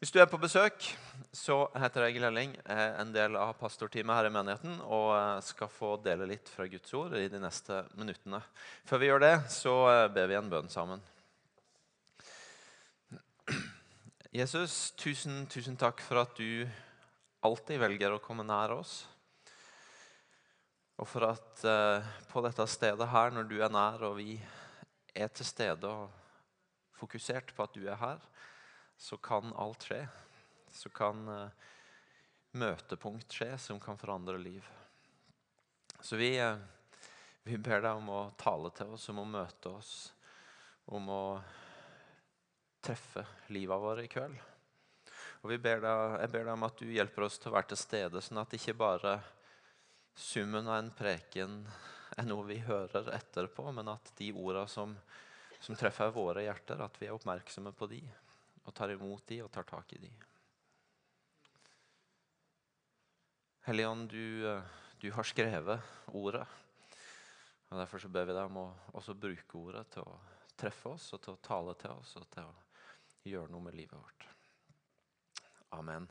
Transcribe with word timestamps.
Hvis 0.00 0.14
du 0.14 0.16
er 0.16 0.30
på 0.32 0.38
besøk, 0.40 0.86
så 1.36 1.66
heter 1.76 2.06
jeg 2.06 2.22
Lelling, 2.22 2.54
er 2.64 2.94
en 3.02 3.10
del 3.12 3.34
av 3.36 3.50
pastorteamet 3.60 4.16
her 4.16 4.28
i 4.30 4.32
menigheten 4.32 4.78
og 4.80 5.10
skal 5.44 5.68
få 5.68 5.90
dele 6.00 6.24
litt 6.30 6.48
fra 6.48 6.64
Guds 6.72 6.94
ord 6.96 7.18
i 7.18 7.26
de 7.28 7.36
neste 7.42 7.82
minuttene. 8.00 8.40
Før 8.88 9.02
vi 9.02 9.10
gjør 9.10 9.20
det, 9.26 9.34
så 9.52 9.74
ber 10.14 10.30
vi 10.30 10.38
en 10.38 10.48
bønn 10.48 10.72
sammen. 10.72 11.04
Jesus, 14.32 14.94
tusen, 14.96 15.44
tusen 15.52 15.76
takk 15.76 16.00
for 16.06 16.22
at 16.22 16.32
du 16.40 16.64
alltid 17.44 17.84
velger 17.84 18.16
å 18.16 18.24
komme 18.24 18.48
nær 18.48 18.72
oss. 18.78 19.02
Og 20.96 21.12
for 21.12 21.28
at 21.28 21.68
eh, 21.68 22.10
på 22.32 22.40
dette 22.48 22.70
stedet 22.72 23.12
her, 23.12 23.36
når 23.36 23.52
du 23.52 23.58
er 23.60 23.76
nær 23.76 24.08
og 24.08 24.16
vi 24.16 24.40
er 25.12 25.28
til 25.28 25.44
stede 25.44 25.92
og 25.92 26.08
fokusert 26.96 27.52
på 27.52 27.68
at 27.68 27.76
du 27.76 27.84
er 27.84 28.00
her, 28.00 28.30
så 29.00 29.16
kan 29.16 29.54
alt 29.56 29.86
skje. 29.88 30.02
Så 30.70 30.92
kan 30.92 31.24
uh, 31.28 31.70
møtepunkt 32.52 33.32
skje 33.32 33.54
som 33.58 33.80
kan 33.80 33.98
forandre 33.98 34.36
liv. 34.38 34.66
Så 36.04 36.20
vi, 36.20 36.34
uh, 36.36 36.60
vi 37.48 37.56
ber 37.56 37.80
deg 37.80 37.96
om 37.96 38.12
å 38.12 38.20
tale 38.40 38.70
til 38.76 38.92
oss, 38.92 39.08
om 39.08 39.22
å 39.24 39.26
møte 39.28 39.72
oss, 39.72 39.94
om 40.92 41.08
å 41.08 41.24
treffe 42.84 43.24
livet 43.56 43.80
vårt 43.80 44.04
i 44.04 44.12
kveld. 44.12 44.36
Og 45.40 45.56
ber 45.56 45.80
deg, 45.80 46.20
Jeg 46.20 46.32
ber 46.34 46.44
deg 46.44 46.52
om 46.52 46.68
at 46.68 46.80
du 46.80 46.92
hjelper 46.92 47.24
oss 47.24 47.38
til 47.40 47.48
å 47.48 47.56
være 47.56 47.72
til 47.72 47.80
stede, 47.80 48.20
sånn 48.20 48.44
at 48.44 48.56
ikke 48.56 48.76
bare 48.76 49.16
summen 50.12 50.68
av 50.68 50.76
en 50.76 50.92
preken 50.92 51.62
er 52.18 52.26
noe 52.28 52.44
vi 52.44 52.58
hører 52.66 53.08
etterpå, 53.16 53.70
men 53.72 53.88
at 53.88 54.12
de 54.18 54.28
ordene 54.34 54.68
som, 54.68 54.92
som, 55.56 55.76
treffer 55.78 56.12
våre 56.12 56.44
hjerter, 56.44 56.82
at 56.84 57.00
vi 57.00 57.08
er 57.08 57.16
oppmerksomme 57.16 57.72
på 57.72 57.88
de, 57.88 58.02
og 58.70 58.76
tar 58.76 58.94
imot 58.94 59.26
de 59.26 59.40
og 59.42 59.50
tar 59.50 59.66
tak 59.66 59.96
i 59.96 60.00
de. 60.04 60.10
Helligånd, 63.66 64.08
du, 64.08 64.46
du 65.02 65.10
har 65.12 65.26
skrevet 65.26 65.82
ordet. 66.14 66.46
og 67.68 67.78
Derfor 67.82 68.02
så 68.02 68.10
ber 68.10 68.30
vi 68.30 68.36
deg 68.36 68.46
om 68.46 68.62
å 68.62 68.68
også 68.98 69.18
bruke 69.18 69.58
ordet 69.58 69.84
til 69.94 70.06
å 70.06 70.16
treffe 70.60 70.94
oss 70.94 71.10
og 71.16 71.22
til 71.24 71.34
å 71.34 71.42
tale 71.42 71.74
til 71.80 71.92
oss 71.96 72.14
og 72.20 72.30
til 72.32 72.46
å 72.46 73.28
gjøre 73.28 73.52
noe 73.52 73.66
med 73.66 73.76
livet 73.76 73.98
vårt. 73.98 74.26
Amen. 75.76 76.08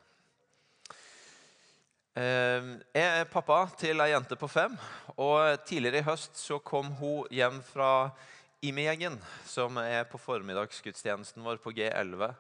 Ehm, 2.20 2.74
jeg 2.96 3.22
er 3.22 3.32
pappa 3.32 3.64
til 3.80 4.02
ei 4.04 4.12
jente 4.12 4.36
på 4.40 4.48
fem. 4.52 4.76
og 5.16 5.64
Tidligere 5.68 6.04
i 6.04 6.08
høst 6.08 6.38
så 6.40 6.60
kom 6.60 6.92
hun 7.00 7.28
hjem 7.32 7.62
fra 7.64 8.12
Imi-gjengen, 8.60 9.14
som 9.48 9.78
er 9.80 10.02
på 10.12 10.20
formiddagsgudstjenesten 10.20 11.46
vår 11.46 11.62
på 11.64 11.72
G11, 11.78 12.34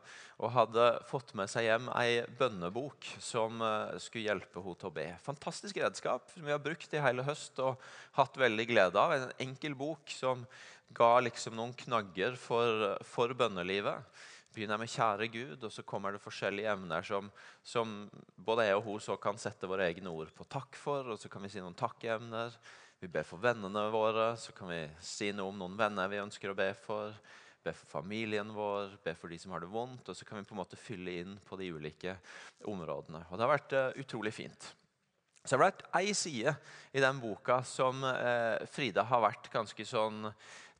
og 0.43 0.51
hadde 0.51 0.87
fått 1.07 1.29
med 1.39 1.47
seg 1.47 1.69
hjem 1.69 1.85
ei 1.95 2.25
bønnebok 2.35 3.07
som 3.23 3.61
eh, 3.63 3.93
skulle 4.03 4.25
hjelpe 4.25 4.59
henne 4.59 4.81
til 4.81 4.89
å 4.89 4.95
be. 4.97 5.05
Fantastisk 5.23 5.79
redskap 5.79 6.27
som 6.33 6.43
vi 6.43 6.51
har 6.51 6.59
brukt 6.59 6.91
i 6.91 6.99
hele 6.99 7.23
høst 7.23 7.61
og 7.63 7.79
hatt 8.17 8.35
veldig 8.35 8.65
glede 8.67 8.99
av. 8.99 9.15
En 9.15 9.31
enkel 9.47 9.77
bok 9.79 10.11
som 10.11 10.43
ga 10.91 11.13
liksom 11.23 11.55
noen 11.55 11.71
knagger 11.85 12.35
for, 12.35 12.97
for 13.07 13.31
bønnelivet 13.39 14.03
begynner 14.51 14.81
med 14.81 14.91
'Kjære 14.91 15.31
Gud', 15.31 15.63
og 15.63 15.71
så 15.71 15.87
kommer 15.87 16.11
det 16.11 16.23
forskjellige 16.25 16.73
emner 16.73 17.05
som, 17.05 17.31
som 17.63 18.09
både 18.35 18.67
jeg 18.67 18.75
og 18.75 18.83
hun 18.83 18.99
så 18.99 19.15
kan 19.15 19.39
sette 19.39 19.71
våre 19.71 19.87
egne 19.87 20.11
ord 20.11 20.35
på 20.35 20.43
takk 20.51 20.75
for. 20.75 21.13
Og 21.13 21.19
så 21.21 21.31
kan 21.31 21.47
vi 21.47 21.53
si 21.53 21.63
noen 21.63 21.79
takkeemner. 21.79 22.51
Vi 22.99 23.07
ber 23.07 23.23
for 23.23 23.39
vennene 23.39 23.85
våre. 23.93 24.33
Så 24.37 24.51
kan 24.55 24.71
vi 24.71 24.81
si 25.03 25.31
noe 25.35 25.53
om 25.53 25.61
noen 25.61 25.77
venner 25.79 26.11
vi 26.11 26.19
ønsker 26.19 26.51
å 26.51 26.57
be 26.57 26.73
for. 26.75 27.15
Be 27.63 27.73
for 27.75 27.99
familien 27.99 28.51
vår, 28.55 28.93
be 29.03 29.13
for 29.19 29.31
de 29.31 29.39
som 29.39 29.51
har 29.55 29.63
det 29.63 29.71
vondt. 29.71 30.07
Og 30.11 30.15
så 30.15 30.27
kan 30.27 30.39
vi 30.39 30.47
på 30.47 30.55
en 30.55 30.61
måte 30.61 30.79
fylle 30.79 31.15
inn 31.23 31.39
på 31.47 31.59
de 31.59 31.71
ulike 31.75 32.15
områdene. 32.67 33.25
Og 33.29 33.35
det 33.35 33.45
har 33.45 33.53
vært 33.55 33.75
uh, 33.75 33.99
utrolig 33.99 34.35
fint. 34.35 34.69
Så 35.43 35.55
det 35.55 35.57
har 35.57 35.69
vært 35.69 35.85
ei 35.97 36.13
side 36.13 36.53
i 36.91 37.03
den 37.03 37.19
boka 37.23 37.61
som 37.65 38.03
eh, 38.05 38.65
Frida 38.69 39.05
har 39.07 39.23
vært 39.23 39.47
ganske 39.53 39.85
sånn 39.87 40.27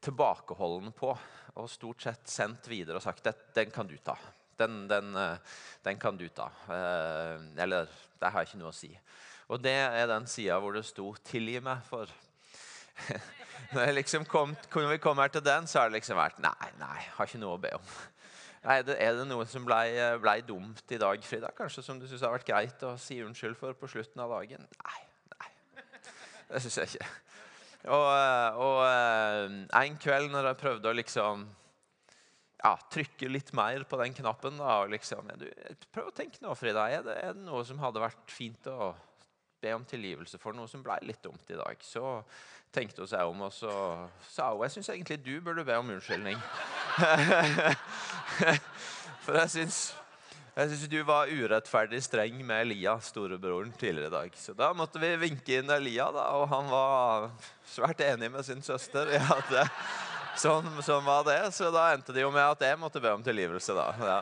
tilbakeholden 0.03 0.91
på 0.93 1.13
og 1.59 1.69
stort 1.71 2.03
sett 2.03 2.27
sendt 2.29 2.67
videre 2.69 2.99
og 2.99 3.05
sagt 3.05 3.31
at 3.31 3.47
den 3.55 3.71
kan 3.73 3.87
du 3.87 3.95
ta. 4.03 4.17
Den, 4.59 4.83
den, 4.91 5.15
eh, 5.15 5.55
den 5.87 5.97
kan 5.97 6.19
du 6.19 6.27
ta. 6.35 6.49
Eh, 6.75 7.47
eller 7.63 7.87
det 8.19 8.29
har 8.29 8.43
jeg 8.43 8.51
ikke 8.51 8.61
noe 8.61 8.73
å 8.73 8.77
si. 8.77 8.91
Og 9.49 9.61
det 9.63 9.73
er 9.73 10.07
den 10.09 10.27
sida 10.29 10.59
hvor 10.61 10.75
det 10.77 10.85
sto 10.85 11.11
'tilgi 11.25 11.59
meg'. 11.65 11.81
For 11.89 12.09
når, 13.75 13.91
liksom 13.97 14.25
kom, 14.25 14.55
kunne 14.69 14.89
vi 14.91 15.01
komme 15.01 15.25
her 15.25 15.33
til 15.33 15.45
den, 15.45 15.67
så 15.67 15.79
har 15.79 15.89
det 15.89 15.99
liksom 15.99 16.17
vært 16.17 16.39
Nei, 16.43 16.71
nei, 16.79 16.99
har 17.15 17.29
ikke 17.29 17.41
noe 17.41 17.57
å 17.57 17.61
be 17.61 17.73
om. 17.77 17.91
Nei, 18.65 18.81
Er 18.83 19.15
det 19.15 19.27
noe 19.27 19.45
som 19.47 19.63
ble, 19.65 19.79
ble, 20.19 20.35
dumt 20.43 20.91
i 20.91 20.99
dag, 20.99 21.23
Frida? 21.23 21.53
Kanskje 21.55 21.83
som 21.83 21.99
du 21.99 22.07
syns 22.07 22.25
har 22.27 22.33
vært 22.33 22.49
greit 22.49 22.83
å 22.83 22.97
si 22.99 23.21
unnskyld 23.23 23.55
for 23.57 23.73
på 23.73 23.87
slutten 23.87 24.19
av 24.19 24.33
dagen? 24.35 24.67
Nei. 24.83 24.99
nei. 25.31 25.51
Det 26.51 26.61
syns 26.65 26.77
jeg 26.81 26.91
ikke. 26.93 27.07
Og, 27.87 28.09
og, 28.59 28.81
eh, 28.83 29.53
en 29.79 29.95
kveld 30.03 30.33
når 30.33 30.49
jeg 30.49 30.59
prøvde 30.59 30.91
å 30.91 30.97
liksom 30.97 31.45
ja, 32.59 32.73
trykke 32.91 33.29
litt 33.31 33.53
mer 33.55 33.85
på 33.87 33.99
den 34.01 34.15
knappen 34.17 34.59
da, 34.59 34.81
og 34.83 34.91
liksom, 34.91 35.31
du, 35.39 35.47
Prøv 35.95 36.09
å 36.11 36.15
tenke 36.15 36.43
nå, 36.43 36.51
Frida. 36.59 36.89
Er 36.91 37.05
det, 37.05 37.15
er 37.15 37.37
det, 37.37 37.45
noe 37.45 37.63
som 37.67 37.79
hadde 37.79 38.03
vært 38.03 38.33
fint 38.33 38.67
å 38.67 38.91
be 39.61 39.73
om 39.75 39.85
tilgivelse 39.87 40.39
for? 40.41 40.55
Noe 40.57 40.69
som 40.71 40.83
ble 40.85 40.97
litt 41.07 41.21
dumt 41.23 41.51
i 41.51 41.59
dag? 41.59 41.85
Så 41.85 42.19
tenkte 42.73 43.03
hun 43.03 43.11
seg 43.11 43.29
om, 43.29 43.45
og 43.47 43.53
så 43.53 43.71
sa 44.29 44.51
hun 44.53 44.65
jeg 44.67 44.77
syns 44.77 44.91
egentlig 44.93 45.21
du 45.25 45.35
burde 45.45 45.65
be 45.67 45.77
om 45.79 45.95
unnskyldning. 45.95 46.37
for 49.25 49.41
jeg 49.41 49.55
syns 49.55 49.81
jeg 50.59 50.73
syns 50.73 50.89
du 50.91 50.97
var 51.07 51.29
urettferdig 51.31 52.01
streng 52.03 52.41
med 52.43 52.65
Elia, 52.65 52.97
storebroren, 52.99 53.69
tidligere 53.79 54.09
i 54.09 54.11
dag. 54.11 54.33
Så 54.35 54.51
da 54.57 54.73
måtte 54.75 54.99
vi 54.99 55.13
vinke 55.21 55.55
inn 55.55 55.71
Elia, 55.71 56.09
da, 56.11 56.25
og 56.35 56.49
han 56.51 56.67
var 56.67 57.29
svært 57.69 58.01
enig 58.03 58.27
med 58.33 58.43
sin 58.43 58.59
søster 58.65 59.07
i 59.13 59.21
at 59.21 59.53
det, 59.53 59.63
sånn, 60.41 60.67
sånn, 60.83 61.05
var 61.05 61.23
det. 61.29 61.37
Så 61.55 61.69
da 61.71 61.93
endte 61.93 62.15
det 62.15 62.25
jo 62.25 62.33
med 62.35 62.43
at 62.43 62.65
jeg 62.65 62.81
måtte 62.81 62.99
be 62.99 63.13
om 63.15 63.23
tilgivelse, 63.23 63.77
da. 63.77 63.87
Ja. 64.03 64.19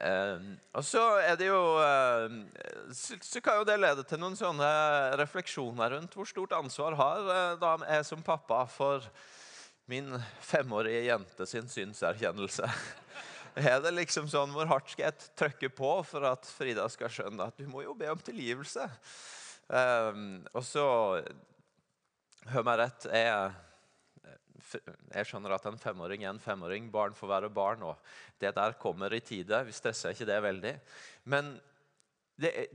Eh, 0.00 0.44
og 0.72 0.84
så 0.86 1.02
er 1.20 1.36
det 1.36 1.50
jo 1.50 1.60
uh, 1.76 2.32
så, 2.88 3.18
så, 3.20 3.40
kan 3.44 3.58
jo 3.58 3.66
det 3.68 3.76
lede 3.82 4.04
til 4.08 4.20
noen 4.22 4.38
sånne 4.38 4.70
refleksjoner 5.20 5.92
rundt 5.92 6.16
hvor 6.16 6.28
stort 6.28 6.54
ansvar 6.56 6.96
har 6.96 7.28
uh, 7.28 7.58
da 7.60 7.74
jeg 7.84 8.06
som 8.08 8.22
pappa 8.24 8.62
for 8.72 9.04
min 9.90 10.14
femårige 10.40 11.04
jente 11.10 11.46
sin 11.50 11.68
synserkjennelse. 11.68 12.70
Er 13.58 13.80
det 13.82 13.90
liksom 13.96 14.28
sånn, 14.30 14.52
Hvor 14.54 14.68
hardt 14.70 14.92
skal 14.92 15.08
jeg 15.08 15.30
trykke 15.34 15.72
på 15.74 15.88
for 16.06 16.24
at 16.28 16.46
Frida 16.46 16.84
skal 16.88 17.10
skjønne 17.10 17.48
at 17.50 17.56
du 17.58 17.66
må 17.68 17.82
jo 17.82 17.96
be 17.98 18.06
om 18.12 18.20
tilgivelse? 18.22 18.86
Um, 19.66 20.44
og 20.54 20.62
så 20.64 20.84
Hør 22.50 22.64
meg 22.64 22.78
rett. 22.80 23.04
Jeg, 23.10 23.50
jeg 24.78 25.26
skjønner 25.28 25.56
at 25.56 25.66
en 25.68 25.80
femåring 25.80 26.24
er 26.24 26.32
en 26.34 26.42
femåring. 26.42 26.90
Barn 26.92 27.16
får 27.16 27.32
være 27.32 27.50
barn. 27.54 27.82
og 27.82 27.98
Det 28.40 28.54
der 28.56 28.78
kommer 28.80 29.12
i 29.14 29.20
tide. 29.20 29.64
Vi 29.66 29.74
stresser 29.74 30.14
ikke 30.14 30.28
det 30.28 30.38
veldig. 30.44 30.74
Men 31.24 31.54
det 32.40 32.52
er, 32.56 32.70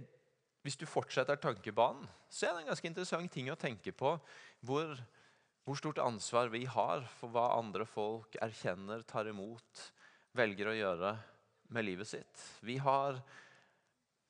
hvis 0.66 0.78
du 0.82 0.88
fortsetter 0.90 1.38
tankebanen, 1.38 2.08
så 2.30 2.48
er 2.48 2.56
det 2.56 2.64
en 2.64 2.72
ganske 2.72 2.90
interessant 2.90 3.32
ting 3.32 3.52
å 3.54 3.60
tenke 3.60 3.94
på. 3.94 4.16
Hvor, 4.66 4.96
hvor 5.64 5.78
stort 5.78 6.02
ansvar 6.02 6.50
vi 6.54 6.64
har 6.66 7.06
for 7.20 7.34
hva 7.34 7.52
andre 7.60 7.86
folk 7.86 8.38
erkjenner, 8.42 9.06
tar 9.06 9.30
imot 9.30 9.84
velger 10.36 10.72
å 10.72 10.78
gjøre 10.78 11.16
med 11.76 11.86
livet 11.86 12.10
sitt. 12.10 12.46
Vi 12.66 12.78
har, 12.82 13.20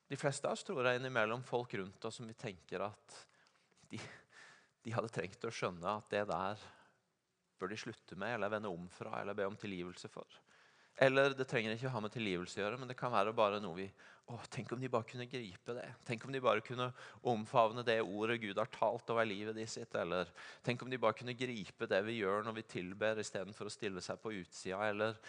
de 0.08 0.20
fleste 0.20 0.48
av 0.48 0.56
oss 0.58 0.64
tror 0.68 0.86
jeg 0.86 1.00
innimellom 1.00 1.44
folk 1.44 1.74
rundt 1.80 2.06
oss 2.08 2.20
som 2.20 2.28
vi 2.28 2.36
tenker 2.38 2.86
at 2.86 3.18
de, 3.92 4.00
de 4.86 4.94
hadde 4.94 5.12
trengt 5.14 5.48
å 5.48 5.54
skjønne 5.54 5.98
at 5.98 6.12
det 6.14 6.26
der 6.30 6.62
bør 7.60 7.72
de 7.72 7.80
slutte 7.80 8.18
med 8.20 8.36
eller 8.36 8.52
vende 8.52 8.72
om 8.72 8.90
fra 8.92 9.22
eller 9.22 9.38
be 9.38 9.48
om 9.48 9.56
tilgivelse 9.60 10.12
for. 10.12 10.42
Eller 10.96 11.34
det 11.36 11.48
trenger 11.50 11.76
ikke 11.76 11.90
å 11.90 11.96
ha 11.98 12.02
med 12.06 12.14
tilgivelse 12.14 12.60
å 12.60 12.64
gjøre, 12.64 12.78
men 12.80 12.92
det 12.92 12.96
kan 13.00 13.12
være 13.12 13.34
bare 13.36 13.60
noe 13.64 13.76
vi 13.82 13.88
å, 14.32 14.38
Tenk 14.50 14.72
om 14.74 14.80
de 14.82 14.90
bare 14.90 15.06
kunne 15.06 15.28
gripe 15.30 15.76
det. 15.78 15.86
Tenk 16.08 16.24
om 16.26 16.32
de 16.34 16.42
bare 16.42 16.64
kunne 16.66 16.88
omfavne 17.30 17.84
det 17.86 18.00
ordet 18.02 18.40
Gud 18.42 18.58
har 18.58 18.72
talt 18.74 19.12
over 19.14 19.28
livet 19.28 19.58
de 19.58 19.68
sitt. 19.70 19.92
Eller 20.00 20.32
tenk 20.66 20.82
om 20.82 20.90
de 20.90 20.98
bare 20.98 21.18
kunne 21.20 21.36
gripe 21.38 21.90
det 21.92 22.00
vi 22.08 22.16
gjør 22.22 22.48
når 22.48 22.56
vi 22.58 22.70
tilber 22.72 23.22
istedenfor 23.22 23.70
å 23.70 23.74
stille 23.76 24.02
seg 24.02 24.18
på 24.24 24.34
utsida. 24.40 24.80
Eller 24.88 25.20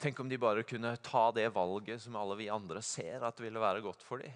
Tenk 0.00 0.20
om 0.22 0.28
de 0.30 0.38
bare 0.40 0.62
kunne 0.64 0.94
ta 1.04 1.26
det 1.36 1.50
valget 1.52 2.00
som 2.00 2.14
alle 2.16 2.38
vi 2.38 2.46
andre 2.48 2.80
ser 2.80 3.20
at 3.26 3.40
ville 3.42 3.60
være 3.60 3.82
godt 3.84 4.00
for 4.00 4.22
dem. 4.22 4.32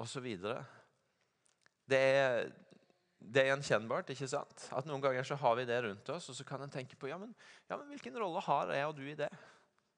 Og 0.00 0.08
så 0.08 0.22
videre. 0.24 0.62
Det 1.84 2.00
er, 2.00 2.48
det 3.32 3.42
er 3.42 3.50
gjenkjennbart. 3.52 4.10
ikke 4.12 4.28
sant? 4.28 4.66
At 4.74 4.86
Noen 4.88 5.02
ganger 5.02 5.26
så 5.26 5.38
har 5.40 5.56
vi 5.58 5.66
det 5.68 5.80
rundt 5.84 6.12
oss, 6.12 6.28
og 6.30 6.36
så 6.36 6.46
kan 6.46 6.64
en 6.64 6.72
tenke 6.72 6.98
på 7.00 7.08
ja 7.10 7.18
men, 7.20 7.34
ja, 7.68 7.78
men 7.78 7.88
hvilken 7.92 8.16
rolle 8.20 8.42
har 8.44 8.72
jeg 8.74 8.88
og 8.88 8.96
du 8.98 9.04
i 9.08 9.18
det? 9.18 9.30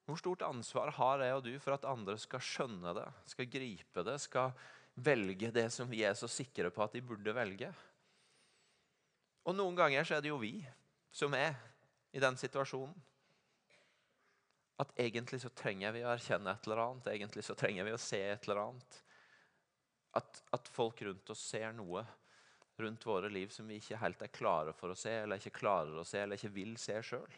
Hvor 0.07 0.21
stort 0.21 0.45
ansvar 0.47 0.93
har 0.95 1.25
jeg 1.25 1.35
og 1.35 1.45
du 1.45 1.53
for 1.63 1.75
at 1.75 1.87
andre 1.89 2.15
skal 2.23 2.43
skjønne 2.45 2.95
det, 2.95 3.07
skal 3.33 3.51
gripe 3.51 4.05
det, 4.07 4.21
skal 4.23 4.55
velge 4.95 5.51
det 5.53 5.67
som 5.75 5.91
vi 5.91 6.05
er 6.07 6.15
så 6.17 6.29
sikre 6.31 6.71
på 6.71 6.85
at 6.85 6.95
de 6.95 7.03
burde 7.05 7.35
velge? 7.35 7.73
Og 9.47 9.55
noen 9.55 9.79
ganger 9.79 10.07
så 10.07 10.17
er 10.17 10.23
det 10.23 10.31
jo 10.31 10.39
vi 10.43 10.61
som 11.15 11.35
er 11.35 11.55
i 12.15 12.23
den 12.23 12.39
situasjonen. 12.39 12.95
at 14.77 14.91
egentlig 15.01 15.39
så 15.41 15.49
trenger 15.57 15.95
vi 15.95 16.03
å 16.05 16.11
erkjenne 16.13 16.53
et 16.53 16.67
eller 16.67 16.83
annet. 16.83 17.07
Egentlig 17.09 17.43
så 17.47 17.55
trenger 17.57 17.87
vi 17.87 17.95
å 17.97 18.01
se 18.01 18.19
et 18.21 18.43
eller 18.45 18.59
annet. 18.61 18.99
At, 20.21 20.43
at 20.53 20.69
folk 20.69 21.01
rundt 21.01 21.31
oss 21.33 21.41
ser 21.49 21.73
noe 21.73 22.03
rundt 22.79 23.07
våre 23.07 23.29
liv 23.33 23.49
som 23.53 23.69
vi 23.69 23.79
ikke 23.81 24.01
helt 24.01 24.23
er 24.23 24.33
klare 24.33 24.73
for 24.77 24.93
å 24.93 24.99
se, 24.99 25.13
eller 25.23 25.41
ikke 25.41 25.59
klarer 25.61 25.97
å 26.01 26.05
se, 26.07 26.23
eller 26.23 26.39
ikke 26.39 26.55
vil 26.55 26.75
se 26.81 26.97
sjøl. 27.05 27.37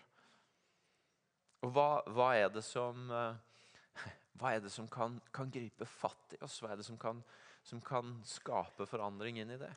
Og 1.66 1.74
hva, 1.74 1.88
hva, 2.14 2.30
er 2.38 2.50
det 2.54 2.62
som, 2.66 3.08
eh, 3.10 3.66
hva 4.38 4.54
er 4.54 4.62
det 4.64 4.72
som 4.74 4.88
kan, 4.90 5.18
kan, 5.34 5.50
gripe 5.50 5.86
fatt 5.88 6.36
i 6.36 6.42
oss? 6.44 6.60
Hva 6.62 6.72
er 6.72 6.80
det 6.82 6.86
som 6.86 6.98
kan, 7.00 7.22
som 7.66 7.82
kan 7.82 8.18
skape 8.26 8.86
forandring 8.86 9.40
inn 9.42 9.54
i 9.54 9.60
det? 9.60 9.72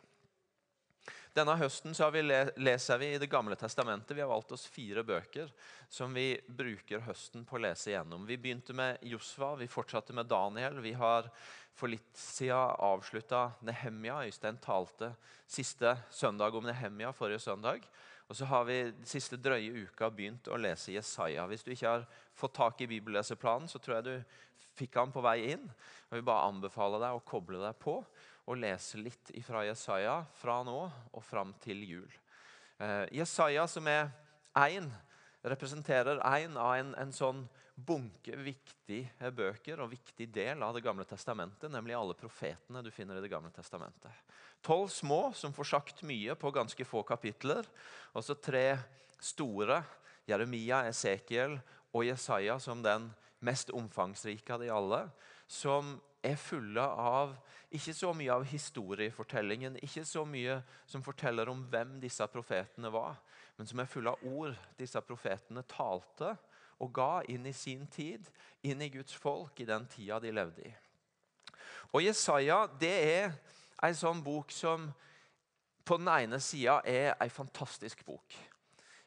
Denne 1.32 1.54
høsten 1.56 1.94
vi 2.12 2.22
leser 2.60 2.98
vi 3.00 3.14
i 3.14 3.20
Det 3.20 3.30
gamle 3.32 3.56
testamentet. 3.56 4.18
Vi 4.18 4.20
har 4.20 4.28
valgt 4.28 4.52
oss 4.52 4.66
fire 4.68 5.00
bøker 5.04 5.48
som 5.88 6.12
vi 6.12 6.36
bruker 6.44 7.06
høsten 7.06 7.46
på 7.48 7.56
å 7.56 7.62
lese 7.64 7.94
gjennom. 7.94 8.26
Vi 8.28 8.36
begynte 8.36 8.76
med 8.76 9.00
Josva, 9.08 9.54
vi 9.56 9.70
fortsatte 9.72 10.12
med 10.12 10.28
Daniel. 10.28 10.82
Vi 10.84 10.92
har 10.92 11.30
for 11.72 11.88
litt 11.88 12.20
siden 12.20 12.76
avslutta 12.84 13.46
Nehemja. 13.64 14.26
Øystein 14.28 14.60
talte 14.60 15.14
siste 15.48 15.96
søndag 16.12 16.58
om 16.60 16.68
Nehemja 16.68 17.14
forrige 17.16 17.40
søndag. 17.40 17.88
Og 18.28 18.36
så 18.36 18.50
har 18.52 18.68
vi 18.68 18.82
de 18.92 19.08
siste 19.08 19.40
drøye 19.40 19.88
uka 19.88 20.12
begynt 20.12 20.52
å 20.52 20.60
lese 20.60 20.98
Jesaja. 20.98 21.48
Hvis 21.48 21.64
du 21.64 21.72
ikke 21.72 21.96
har 21.96 22.06
fått 22.36 22.58
tak 22.60 22.84
i 22.84 22.92
bibelleseplanen, 22.92 23.72
så 23.72 23.80
tror 23.80 24.02
jeg 24.02 24.10
du 24.10 24.38
fikk 24.76 25.00
han 25.00 25.16
på 25.16 25.24
vei 25.24 25.54
inn. 25.56 25.64
Og 26.12 26.20
vi 26.20 26.28
bare 26.28 26.52
anbefaler 26.52 27.00
deg 27.06 27.16
å 27.16 27.24
koble 27.24 27.64
deg 27.64 27.80
på 27.80 28.02
og 28.52 28.60
lese 28.60 29.00
litt 29.00 29.32
fra 29.46 29.64
Jesaja 29.64 30.20
fra 30.36 30.60
nå 30.68 30.80
og 30.84 31.24
fram 31.24 31.54
til 31.64 31.80
jul. 31.88 32.20
Eh, 32.82 33.06
Jesaja, 33.22 33.64
som 33.70 33.88
er 33.88 34.12
én, 34.60 34.90
representerer 35.48 36.20
én 36.20 36.58
av 36.60 36.76
en, 36.76 36.92
en, 37.00 37.14
sånn 37.16 37.46
bunke 37.76 38.36
viktige 38.44 39.32
bøker 39.34 39.80
og 39.82 39.94
viktig 39.94 40.28
del 40.34 40.62
av 40.62 40.76
Det 40.76 40.84
gamle 40.86 41.06
testamentet, 41.08 41.72
nemlig 41.72 41.96
alle 41.98 42.18
profetene 42.18 42.84
du 42.84 42.92
finner 42.92 43.18
i 43.18 43.24
Det 43.24 43.32
gamle 43.32 43.54
testamentet. 43.56 44.12
Tolv 44.62 44.92
små 44.94 45.32
som 45.34 45.56
får 45.56 45.72
sagt 45.72 46.04
mye 46.06 46.36
på 46.36 46.52
ganske 46.54 46.86
få 46.86 47.02
kapitler. 47.08 47.66
Og 48.14 48.26
så 48.26 48.36
tre 48.38 48.76
store, 49.22 49.80
Jeremia, 50.30 50.84
Esekiel 50.92 51.58
og 51.96 52.06
Jesaja 52.06 52.60
som 52.62 52.84
den 52.84 53.10
mest 53.42 53.72
omfangsrike 53.74 54.54
av 54.54 54.62
de 54.62 54.70
alle, 54.70 55.06
som 55.50 55.96
er 56.24 56.38
fulle 56.38 56.84
av 56.84 57.34
ikke 57.72 57.94
så 57.96 58.12
mye 58.14 58.34
av 58.34 58.46
historiefortellingen, 58.46 59.78
ikke 59.82 60.04
så 60.06 60.26
mye 60.28 60.60
som 60.90 61.04
forteller 61.04 61.50
om 61.50 61.64
hvem 61.72 61.96
disse 62.04 62.26
profetene 62.32 62.92
var, 62.92 63.16
men 63.58 63.68
som 63.68 63.80
er 63.80 63.90
fulle 63.90 64.12
av 64.12 64.26
ord 64.28 64.58
disse 64.80 65.02
profetene 65.08 65.64
talte 65.70 66.34
og 66.82 66.92
ga 66.94 67.22
inn 67.30 67.46
i 67.46 67.54
sin 67.56 67.86
tid, 67.94 68.26
inn 68.66 68.82
i 68.82 68.90
Guds 68.92 69.16
folk 69.16 69.60
i 69.62 69.68
den 69.70 69.86
tida 69.90 70.20
de 70.20 70.34
levde 70.34 70.66
i. 70.68 70.74
Og 71.94 72.04
Jesaja 72.04 72.66
det 72.82 72.96
er 73.06 73.34
ei 73.82 73.94
sånn 73.98 74.22
bok 74.24 74.52
som 74.54 74.90
på 75.86 75.98
den 75.98 76.10
ene 76.12 76.40
sida 76.44 76.80
er 76.88 77.16
ei 77.22 77.30
fantastisk 77.34 78.04
bok. 78.06 78.36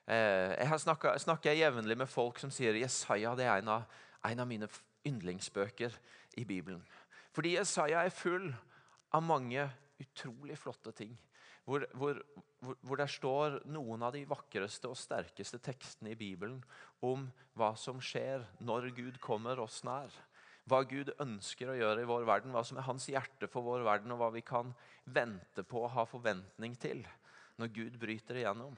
Eh, 0.06 0.52
jeg 0.58 0.68
har 0.68 1.18
snakker 1.18 1.56
jevnlig 1.56 1.96
med 1.96 2.10
folk 2.10 2.40
som 2.40 2.52
sier 2.52 2.76
Jesaja 2.76 3.34
det 3.38 3.46
er 3.48 3.62
en 3.62 3.72
av, 3.78 3.86
en 4.24 4.42
av 4.44 4.48
mine 4.48 4.68
yndlingsbøker 5.06 5.94
i 6.36 6.44
Bibelen. 6.44 6.82
Fordi 7.34 7.56
Jesaja 7.56 8.04
er 8.04 8.14
full 8.14 8.50
av 9.14 9.24
mange 9.26 9.66
utrolig 10.02 10.58
flotte 10.58 10.92
ting. 10.94 11.14
Hvor, 11.64 11.86
hvor, 11.96 12.20
hvor, 12.60 12.98
det 13.00 13.08
står 13.08 13.62
noen 13.72 14.02
av 14.04 14.12
de 14.12 14.26
vakreste 14.28 14.90
og 14.90 14.98
sterkeste 15.00 15.58
tekstene 15.64 16.12
i 16.12 16.18
Bibelen 16.18 16.58
om 17.04 17.24
hva 17.56 17.72
som 17.80 18.02
skjer 18.04 18.44
når 18.60 18.90
Gud 18.96 19.20
kommer 19.24 19.62
oss 19.62 19.80
nær. 19.86 20.12
Hva 20.68 20.82
Gud 20.88 21.10
ønsker 21.20 21.72
å 21.72 21.76
gjøre 21.76 22.04
i 22.04 22.08
vår 22.08 22.26
verden, 22.28 22.52
hva 22.52 22.62
som 22.64 22.78
er 22.80 22.86
hans 22.86 23.08
hjerte 23.08 23.48
for 23.52 23.64
vår 23.64 23.84
verden, 23.84 24.12
og 24.12 24.20
hva 24.20 24.30
vi 24.32 24.44
kan 24.44 24.70
vente 25.04 25.64
på 25.64 25.82
og 25.84 25.92
ha 25.96 26.06
forventning 26.08 26.76
til 26.80 27.02
når 27.60 27.72
Gud 27.74 27.98
bryter 28.00 28.40
igjennom. 28.40 28.76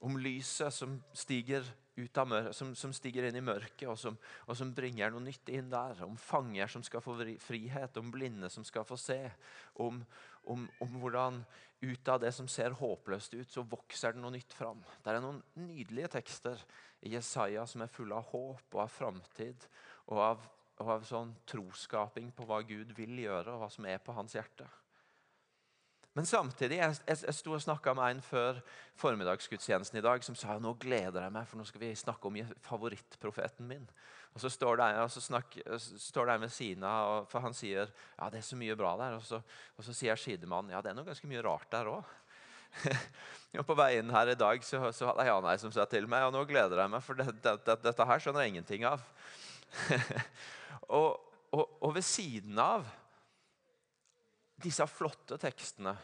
Om 0.00 0.18
lyset 0.20 0.74
som 0.74 0.98
stiger 1.16 1.66
som, 2.52 2.74
som, 2.74 2.92
stiger 2.92 3.28
inn 3.28 3.36
i 3.38 3.44
mørket, 3.44 3.86
og 3.88 3.98
som, 3.98 4.16
og 4.48 4.56
som, 4.58 4.72
bringer 4.74 5.12
noe 5.12 5.22
nytt 5.22 5.48
inn 5.48 5.70
der. 5.70 6.00
Om 6.02 6.16
fanger 6.18 6.66
som 6.66 6.82
skal 6.82 7.02
få 7.04 7.14
frihet, 7.38 7.96
om 7.96 8.10
blinde 8.10 8.50
som 8.50 8.64
skal 8.64 8.84
få 8.84 8.96
se. 8.98 9.20
Om, 9.78 10.02
om, 10.50 10.66
om 10.82 10.98
hvordan 10.98 11.44
ut 11.84 12.08
av 12.08 12.20
det 12.20 12.32
som 12.32 12.48
ser 12.48 12.74
håpløst 12.78 13.34
ut, 13.34 13.50
så 13.50 13.62
vokser 13.62 14.14
det 14.14 14.22
noe 14.22 14.34
nytt 14.34 14.52
fram. 14.56 14.82
Det 15.04 15.12
er 15.12 15.22
noen 15.22 15.42
nydelige 15.54 16.10
tekster 16.16 16.60
i 17.04 17.14
Jesaja 17.14 17.66
som 17.68 17.84
er 17.84 17.92
fulle 17.92 18.16
av 18.16 18.30
håp 18.32 18.74
og 18.74 18.84
av 18.86 18.92
framtid. 18.92 19.68
Og 20.10 20.20
av, 20.20 20.46
og 20.80 20.94
av 20.96 21.04
sånn 21.06 21.34
troskaping 21.46 22.32
på 22.34 22.46
hva 22.48 22.62
Gud 22.66 22.94
vil 22.96 23.20
gjøre, 23.22 23.54
og 23.54 23.62
hva 23.62 23.70
som 23.70 23.86
er 23.86 24.02
på 24.02 24.16
hans 24.16 24.34
hjerte. 24.34 24.66
Men 26.14 26.26
samtidig, 26.30 26.78
jeg, 26.78 26.96
jeg, 27.08 27.18
jeg 27.26 27.34
sto 27.34 27.54
og 27.56 27.62
snakka 27.62 27.94
med 27.98 28.16
en 28.16 28.20
før 28.22 28.60
formiddagsgudstjenesten 29.02 29.98
i 29.98 30.04
dag 30.04 30.22
som 30.22 30.36
sa 30.38 30.54
nå 30.62 30.76
gleder 30.78 31.26
jeg 31.26 31.34
meg, 31.34 31.48
for 31.50 31.58
nå 31.58 31.66
skal 31.66 31.82
vi 31.82 31.90
snakke 31.98 32.30
om 32.30 32.38
favorittprofeten 32.62 33.66
min. 33.66 33.88
Og 34.34 34.42
Så 34.42 34.50
står 34.50 34.78
det 34.78 34.86
en, 34.94 35.10
snakk, 35.10 35.56
står 35.78 36.26
det 36.26 36.36
en 36.36 36.44
ved 36.46 36.54
siden 36.54 36.86
av, 36.86 37.26
for 37.30 37.42
han 37.42 37.54
sier 37.54 37.90
ja, 37.90 38.30
det 38.30 38.40
er 38.40 38.46
så 38.46 38.58
mye 38.58 38.78
bra 38.78 38.94
der. 38.98 39.18
Og 39.18 39.26
så, 39.26 39.42
og 39.74 39.86
så 39.86 39.94
sier 39.94 40.18
sidemannen 40.18 40.74
ja, 40.74 40.82
det 40.82 40.92
er 40.92 40.98
noe 40.98 41.06
ganske 41.06 41.30
mye 41.30 41.42
rart 41.42 41.66
der 41.74 41.90
òg. 41.90 42.14
på 43.68 43.78
vei 43.78 43.92
inn 44.00 44.10
her 44.10 44.32
i 44.32 44.38
dag 44.38 44.64
så, 44.66 44.80
så 44.94 45.06
hadde 45.06 45.22
jeg 45.22 45.30
Janei 45.30 45.58
som 45.62 45.70
sa 45.74 45.84
til 45.86 46.08
meg 46.10 46.26
og 46.26 46.34
nå 46.34 46.42
gleder 46.50 46.82
jeg 46.82 46.90
meg, 46.90 47.02
for 47.06 47.18
det, 47.18 47.28
det, 47.42 47.58
det, 47.66 47.78
dette 47.84 48.06
her 48.10 48.22
skjønner 48.22 48.42
jeg 48.42 48.54
ingenting 48.54 48.86
av. 48.90 49.02
og, 50.98 51.22
og, 51.54 51.64
og 51.78 51.94
ved 51.94 52.06
siden 52.06 52.58
av 52.58 52.86
disse 54.62 54.86
flotte 54.86 55.38
tekstene 55.40 55.94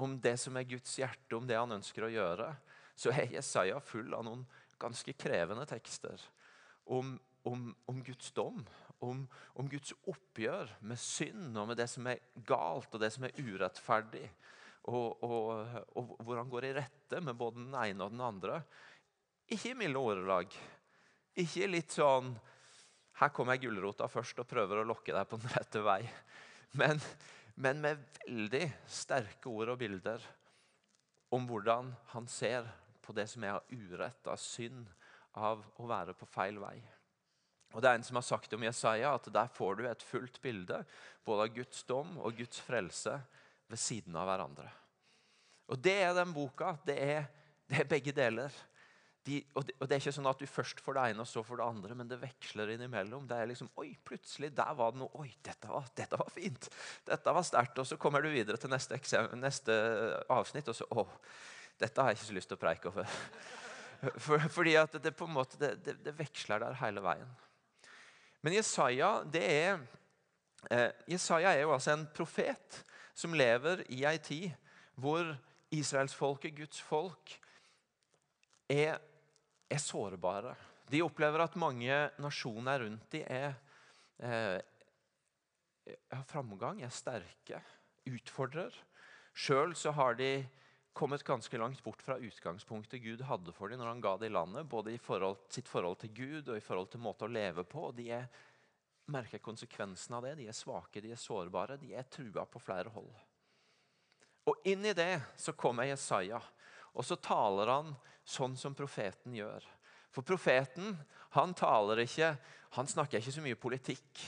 om 0.00 0.16
det 0.22 0.36
som 0.40 0.56
er 0.56 0.68
Guds 0.68 0.94
hjerte, 0.98 1.36
om 1.36 1.46
det 1.48 1.58
han 1.58 1.76
ønsker 1.76 2.06
å 2.06 2.12
gjøre, 2.12 2.48
så 2.96 3.12
er 3.12 3.34
Jesaja 3.34 3.80
full 3.84 4.14
av 4.16 4.24
noen 4.26 4.44
ganske 4.80 5.12
krevende 5.20 5.66
tekster 5.68 6.20
om, 6.90 7.18
om, 7.48 7.68
om 7.88 8.00
Guds 8.04 8.32
dom, 8.36 8.62
om, 9.04 9.22
om, 9.54 9.68
Guds 9.68 9.92
oppgjør 10.08 10.72
med 10.84 11.00
synd 11.00 11.56
og 11.56 11.70
med 11.70 11.80
det 11.80 11.86
som 11.92 12.08
er 12.10 12.22
galt 12.48 12.92
og 12.94 13.02
det 13.02 13.12
som 13.14 13.26
er 13.28 13.36
urettferdig. 13.40 14.26
Og, 14.90 15.22
og, 15.24 15.74
og 16.00 16.14
hvor 16.24 16.40
han 16.40 16.50
går 16.50 16.70
i 16.70 16.76
rette 16.80 17.20
med 17.24 17.36
både 17.36 17.60
den 17.60 17.76
ene 17.76 18.06
og 18.06 18.14
den 18.14 18.24
andre. 18.24 18.62
Ikke 19.52 19.74
i 19.74 19.78
milde 19.78 20.00
ordelag. 20.00 20.54
Ikke 21.40 21.68
litt 21.70 21.92
sånn 21.94 22.32
Her 23.20 23.32
kommer 23.36 23.54
jeg 23.54 23.66
gulrota 23.66 24.08
først 24.08 24.40
og 24.40 24.48
prøver 24.48 24.80
å 24.80 24.86
lokke 24.88 25.12
deg 25.12 25.28
på 25.28 25.38
den 25.40 25.52
rette 25.52 25.82
vei. 25.84 26.00
Men, 26.80 27.00
men 27.60 27.80
med 27.82 28.00
veldig 28.22 28.64
sterke 28.88 29.50
ord 29.52 29.74
og 29.74 29.80
bilder 29.82 30.22
om 31.34 31.44
hvordan 31.48 31.92
han 32.14 32.28
ser 32.30 32.64
på 33.04 33.12
det 33.16 33.26
som 33.30 33.44
er 33.44 33.58
av 33.58 33.74
urett, 33.74 34.22
av 34.26 34.40
synd, 34.40 34.88
av 35.36 35.62
å 35.78 35.88
være 35.88 36.14
på 36.16 36.28
feil 36.30 36.58
vei. 36.62 36.78
Og 37.70 37.82
Det 37.82 37.90
er 37.90 38.00
en 38.00 38.06
som 38.06 38.18
har 38.18 38.26
sagt 38.26 38.54
om 38.56 38.64
Jesaja 38.64 39.12
at 39.14 39.28
der 39.30 39.50
får 39.54 39.76
du 39.78 39.84
et 39.86 40.02
fullt 40.02 40.40
bilde 40.42 40.80
både 41.26 41.46
av 41.46 41.54
Guds 41.54 41.84
dom 41.86 42.16
og 42.18 42.40
Guds 42.40 42.62
frelse 42.64 43.14
ved 43.70 43.78
siden 43.78 44.16
av 44.18 44.26
hverandre. 44.26 44.70
Og 45.70 45.78
Det 45.78 46.00
er 46.02 46.16
den 46.16 46.32
boka. 46.34 46.74
Det 46.82 46.96
er, 46.98 47.28
det 47.68 47.84
er 47.84 47.92
begge 47.92 48.14
deler 48.16 48.56
de, 49.26 49.42
og, 49.52 49.66
det, 49.68 49.74
og, 49.76 49.84
det, 49.84 49.94
er 49.94 50.00
ikke 50.00 50.14
sånn 50.16 50.28
at 50.30 50.40
du 50.40 50.48
først 50.48 50.78
får 50.80 50.96
det 50.96 51.02
ene 51.10 51.24
og 51.24 51.28
så 51.28 51.42
får 51.44 51.60
det 51.60 51.64
andre, 51.66 51.96
men 51.98 52.08
det 52.08 52.16
veksler 52.22 52.72
innimellom. 52.72 53.26
Det 53.28 53.36
er 53.36 53.50
liksom, 53.50 53.68
Oi, 53.82 53.90
plutselig, 54.06 54.48
der 54.56 54.76
var 54.78 54.94
det 54.94 55.02
noe. 55.02 55.12
Oi, 55.20 55.28
dette 55.44 55.68
var, 55.68 55.90
dette 55.96 56.16
var 56.16 56.30
fint. 56.32 56.68
Dette 57.08 57.34
var 57.36 57.44
sterkt. 57.44 57.82
Og 57.82 57.88
så 57.88 57.98
kommer 58.00 58.24
du 58.24 58.30
videre 58.32 58.56
til 58.60 58.72
neste, 58.72 58.96
neste 59.36 59.76
avsnitt, 60.32 60.70
og 60.72 60.78
så 60.78 60.88
Å, 60.88 61.04
dette 61.80 62.00
har 62.00 62.12
jeg 62.12 62.20
ikke 62.20 62.30
så 62.30 62.38
lyst 62.38 62.52
til 62.52 62.60
å 62.60 62.62
preike 62.62 62.92
over. 62.92 63.12
For, 64.24 64.40
fordi 64.48 64.72
at 64.80 64.96
det, 65.04 65.12
på 65.12 65.26
en 65.28 65.34
måte, 65.36 65.58
det, 65.60 65.74
det, 65.84 65.98
det, 66.06 66.16
veksler 66.16 66.62
der 66.62 66.78
hele 66.80 67.02
veien. 67.04 67.28
Men 68.40 68.56
Jesaja 68.56 69.10
det 69.28 69.42
er, 69.44 69.82
eh, 70.72 70.88
Jesaja 71.12 71.52
er 71.52 71.66
jo 71.66 71.74
altså 71.74 71.92
en 71.92 72.06
profet 72.16 72.80
som 73.12 73.36
lever 73.36 73.84
i 73.92 74.00
ei 74.08 74.16
tid 74.24 74.48
hvor 74.96 75.34
israelsfolket, 75.76 76.56
Guds 76.56 76.80
folk, 76.80 77.36
er 78.72 78.96
er 79.70 79.82
sårbare. 79.82 80.54
De 80.90 81.02
opplever 81.04 81.44
at 81.44 81.58
mange 81.60 81.96
nasjoner 82.18 82.82
rundt 82.82 83.10
dem 83.14 83.26
er, 83.30 83.54
eh, 84.18 84.58
har 86.10 86.24
framgang, 86.26 86.82
er 86.82 86.90
sterke, 86.90 87.62
utfordrer. 88.06 88.74
Sjøl 89.34 89.74
har 89.94 90.14
de 90.14 90.48
kommet 90.92 91.22
ganske 91.24 91.58
langt 91.58 91.82
bort 91.84 92.02
fra 92.02 92.18
utgangspunktet 92.18 93.02
Gud 93.02 93.22
hadde 93.22 93.52
for 93.54 93.70
dem 93.70 93.78
når 93.78 93.92
han 93.94 94.02
ga 94.02 94.16
dem 94.18 94.32
landet, 94.34 94.68
både 94.68 94.92
i 94.92 94.98
forhold, 94.98 95.38
sitt 95.48 95.68
forhold 95.68 96.00
til 96.02 96.12
Gud 96.14 96.48
og 96.48 96.56
i 96.56 96.64
forhold 96.64 96.90
til 96.90 97.00
måte 97.00 97.24
å 97.24 97.30
leve 97.30 97.64
på. 97.64 97.92
De 97.94 98.10
er, 98.10 98.26
merker 99.06 99.38
konsekvensen 99.38 100.18
av 100.18 100.26
det. 100.26 100.36
De 100.40 100.48
er 100.50 100.56
svake, 100.56 101.00
de 101.00 101.14
er 101.14 101.20
sårbare, 101.20 101.78
de 101.80 101.94
er 101.94 102.10
trua 102.10 102.44
på 102.44 102.62
flere 102.62 102.90
hold. 102.90 103.10
Og 104.50 104.66
inn 104.66 104.84
i 104.84 104.96
det 104.96 105.20
så 105.38 105.54
kommer 105.54 105.86
Jesaja, 105.86 106.40
og 106.94 107.06
så 107.06 107.18
taler 107.22 107.70
han 107.70 107.92
sånn 108.26 108.56
som 108.58 108.74
profeten 108.76 109.34
gjør. 109.36 109.64
For 110.10 110.26
profeten 110.26 110.96
han 111.36 111.54
taler 111.54 112.02
ikke, 112.02 112.34
han 112.76 112.90
snakker 112.90 113.20
ikke 113.20 113.34
så 113.34 113.44
mye 113.44 113.58
politikk. 113.58 114.22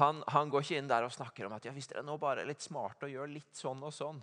Han, 0.00 0.22
han, 0.30 0.50
går 0.50 0.64
ikke 0.64 0.80
inn 0.80 0.90
der 0.90 1.06
og 1.06 1.14
snakker 1.14 1.46
om 1.46 1.56
at 1.56 1.66
ja, 1.66 1.74
hvis 1.74 1.90
dere 1.90 2.04
nå 2.06 2.16
bare 2.18 2.42
er 2.42 2.50
litt 2.50 2.62
smarte 2.62 3.06
og 3.06 3.14
gjør 3.14 3.30
litt 3.30 3.58
sånn 3.58 3.82
og 3.84 3.94
sånn, 3.94 4.20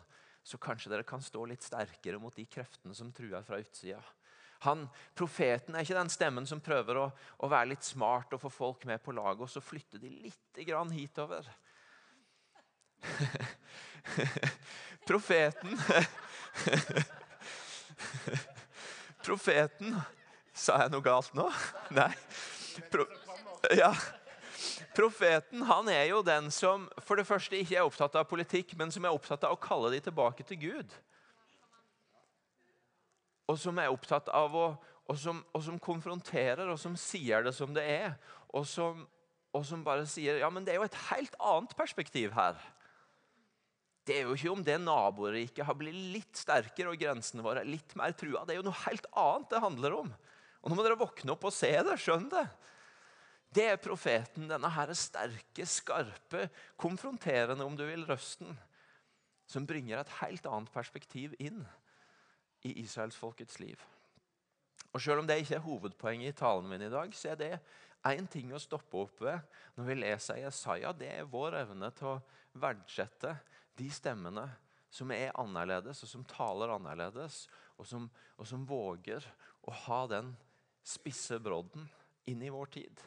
så 0.48 0.60
kanskje 0.63 0.91
dere 0.94 1.08
kan 1.08 1.24
stå 1.24 1.44
litt 1.50 1.65
sterkere 1.65 2.20
mot 2.24 2.36
de 2.36 2.46
kreftene 2.48 2.96
som 2.96 3.12
truer 3.15 3.44
fra 3.44 3.60
utsida. 3.60 4.00
Han, 4.65 4.88
Profeten 5.13 5.75
er 5.75 5.86
ikke 5.86 6.00
den 6.00 6.10
stemmen 6.10 6.48
som 6.50 6.63
prøver 6.63 6.98
å, 6.98 7.06
å, 7.44 7.50
være 7.51 7.75
litt 7.75 7.86
smart 7.86 8.32
og 8.34 8.41
få 8.41 8.50
folk 8.53 8.88
med 8.89 9.03
på 9.03 9.13
laget, 9.13 9.44
og 9.46 9.51
så 9.51 9.62
flytter 9.62 10.01
de 10.01 10.10
litt 10.24 10.62
grann 10.65 10.91
hitover. 10.96 11.46
Profeten 15.08 15.77
Profeten 19.27 19.98
Sa 20.58 20.80
jeg 20.82 20.89
noe 20.89 21.06
galt 21.06 21.36
nå? 21.38 21.46
Nei. 21.98 22.10
Pro, 22.89 23.06
ja. 23.77 23.92
Profeten 24.98 25.62
han 25.70 25.89
er 25.94 26.08
jo 26.10 26.24
den 26.25 26.50
som 26.54 26.88
for 27.06 27.20
det 27.20 27.27
første 27.30 27.60
ikke 27.60 27.77
er 27.77 27.86
opptatt 27.86 28.18
av 28.18 28.25
politikk, 28.30 28.74
men 28.80 28.89
som 28.94 29.06
er 29.06 29.13
opptatt 29.13 29.46
av 29.46 29.54
å 29.54 29.62
kalle 29.62 29.92
de 29.94 30.01
tilbake 30.08 30.46
til 30.50 30.58
Gud. 30.63 30.96
Og 33.48 33.60
som 33.62 33.77
er 33.77 33.94
opptatt 33.94 34.34
av 34.34 34.58
å 34.58 34.68
og 35.08 35.16
som, 35.20 35.39
og 35.56 35.63
som 35.63 35.77
konfronterer, 35.80 36.68
og 36.68 36.80
som 36.80 36.96
sier 37.00 37.46
det 37.46 37.54
som 37.56 37.72
det 37.75 37.86
er. 37.88 38.16
Og 38.56 38.66
som, 38.68 39.06
og 39.56 39.63
som 39.66 39.84
bare 39.86 40.08
sier 40.10 40.42
ja, 40.42 40.50
men 40.51 40.66
det 40.66 40.74
er 40.74 40.82
jo 40.82 40.88
et 40.88 41.04
helt 41.08 41.38
annet 41.39 41.75
perspektiv 41.80 42.34
her. 42.36 42.60
Det 44.08 44.16
er 44.16 44.28
jo 44.30 44.38
ikke 44.38 44.54
om 44.54 44.64
det 44.64 44.78
naboriket 44.80 45.66
har 45.68 45.76
blitt 45.76 45.98
litt 46.16 46.40
sterkere 46.40 46.94
og 46.94 47.02
grensene 47.02 47.44
våre 47.44 47.66
litt 47.68 47.92
mer 48.00 48.14
trua. 48.16 48.46
Det 48.48 48.56
er 48.56 48.62
jo 48.62 48.68
noe 48.70 48.86
helt 48.86 49.08
annet 49.12 49.52
det 49.52 49.64
handler 49.64 49.98
om. 49.98 50.14
Og 50.64 50.72
Nå 50.72 50.78
må 50.78 50.86
dere 50.86 51.00
våkne 51.00 51.34
opp 51.34 51.44
og 51.50 51.56
se 51.56 51.74
det. 51.84 51.98
Skjønn 52.00 52.30
det. 52.32 52.46
Det 53.58 53.66
er 53.72 53.82
profeten, 53.82 54.48
denne 54.48 54.70
her 54.72 54.92
sterke, 54.96 55.66
skarpe, 55.68 56.48
konfronterende, 56.80 57.66
om 57.66 57.76
du 57.80 57.84
vil, 57.88 58.06
røsten, 58.08 58.56
som 59.48 59.68
bringer 59.68 60.02
et 60.02 60.16
helt 60.22 60.48
annet 60.48 60.72
perspektiv 60.74 61.36
inn 61.40 61.62
i 62.68 62.74
israelsfolkets 62.84 63.60
liv. 63.64 63.80
Og 64.92 65.02
Selv 65.04 65.22
om 65.22 65.28
det 65.28 65.40
ikke 65.42 65.60
er 65.60 65.66
hovedpoenget 65.68 66.34
i 66.34 66.38
talen 66.38 66.68
min 66.70 66.84
i 66.84 66.92
dag, 66.92 67.12
så 67.16 67.34
er 67.34 67.40
det 67.40 67.52
én 68.08 68.28
ting 68.32 68.54
å 68.56 68.62
stoppe 68.62 69.00
opp 69.04 69.20
ved 69.24 69.40
når 69.76 69.88
vi 69.90 70.00
leser 70.00 70.42
Jesaja. 70.42 70.94
Det 70.96 71.10
er 71.12 71.32
vår 71.32 71.60
evne 71.64 71.92
til 71.96 72.16
å 72.16 72.20
verdsette 72.58 73.36
de 73.78 73.90
stemmene 73.94 74.46
som 74.90 75.12
er 75.14 75.36
annerledes, 75.38 76.02
og 76.04 76.10
som 76.10 76.24
taler 76.28 76.72
annerledes, 76.74 77.46
og 77.78 77.88
som, 77.88 78.08
og 78.38 78.48
som 78.50 78.64
våger 78.68 79.26
å 79.68 79.74
ha 79.86 80.02
den 80.10 80.32
spisse 80.88 81.40
brodden 81.44 81.86
inn 82.28 82.42
i 82.44 82.52
vår 82.54 82.72
tid. 82.78 83.04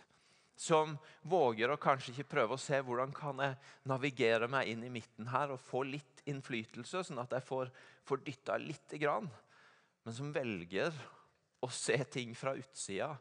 Som 0.61 0.99
våger 1.25 1.73
å 1.73 1.81
kanskje 1.81 2.12
ikke 2.12 2.33
prøve 2.35 2.57
å 2.57 2.61
se 2.61 2.77
hvordan 2.85 3.15
kan 3.17 3.39
jeg 3.41 3.57
navigere 3.89 4.49
meg 4.53 4.69
inn 4.69 4.85
i 4.85 4.93
midten 4.93 5.31
her 5.33 5.55
og 5.55 5.62
få 5.65 5.87
litt 5.89 6.21
innflytelse, 6.29 7.00
sånn 7.09 7.23
at 7.23 7.33
jeg 7.33 7.47
får, 7.47 7.73
får 8.05 8.21
dytta 8.27 8.59
lite 8.61 9.00
grann. 9.00 9.31
Men 10.05 10.17
som 10.17 10.35
velger 10.37 10.93
å 11.65 11.69
se 11.73 11.97
ting 12.12 12.35
fra 12.37 12.53
utsida 12.61 13.15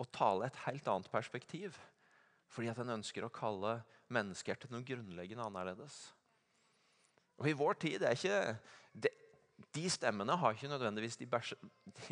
og 0.00 0.08
tale 0.16 0.48
et 0.48 0.62
helt 0.64 0.88
annet 0.88 1.12
perspektiv. 1.12 1.76
Fordi 2.50 2.72
at 2.72 2.80
en 2.82 2.96
ønsker 2.96 3.26
å 3.26 3.32
kalle 3.32 3.82
mennesker 4.10 4.56
til 4.58 4.72
noe 4.72 4.84
grunnleggende 4.86 5.44
annerledes. 5.46 6.00
Og 7.40 7.48
I 7.48 7.56
vår 7.56 7.78
tid 7.80 8.04
er 8.04 8.16
ikke 8.16 8.40
det, 8.92 9.12
De 9.74 9.84
stemmene 9.92 10.36
har 10.36 10.56
ikke 10.56 10.68
nødvendigvis 10.68 11.16
de, 11.20 11.26
bæsje, 11.30 11.56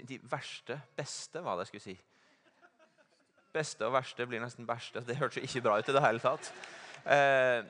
de 0.08 0.18
verste, 0.30 0.80
beste, 0.96 1.40
hva 1.42 1.56
det 1.58 1.66
skulle 1.68 1.84
si. 1.84 1.96
Beste 3.52 3.86
og 3.86 3.94
verste 3.96 4.26
blir 4.28 4.42
nesten 4.42 4.68
verste. 4.68 5.02
Det 5.04 5.16
hørtes 5.18 5.42
ikke 5.42 5.64
bra 5.64 5.78
ut 5.78 5.88
i 5.88 5.96
det 5.96 6.04
hele 6.04 6.22
tatt. 6.22 6.52
Eh, 7.08 7.64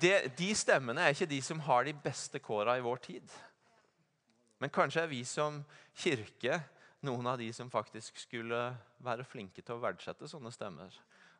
de, 0.00 0.12
de 0.38 0.48
stemmene 0.56 1.02
er 1.02 1.14
ikke 1.14 1.28
de 1.30 1.40
som 1.44 1.60
har 1.66 1.84
de 1.86 1.94
beste 2.06 2.40
kåra 2.42 2.78
i 2.78 2.84
vår 2.86 3.02
tid. 3.04 3.36
Men 4.62 4.72
kanskje 4.72 5.04
er 5.04 5.10
vi 5.10 5.20
som 5.28 5.60
kirke 5.98 6.60
noen 7.06 7.28
av 7.28 7.38
de 7.38 7.50
som 7.54 7.70
faktisk 7.70 8.16
skulle 8.18 8.60
være 9.04 9.26
flinke 9.28 9.62
til 9.62 9.76
å 9.76 9.82
verdsette 9.82 10.30
sånne 10.30 10.52
stemmer. 10.54 10.94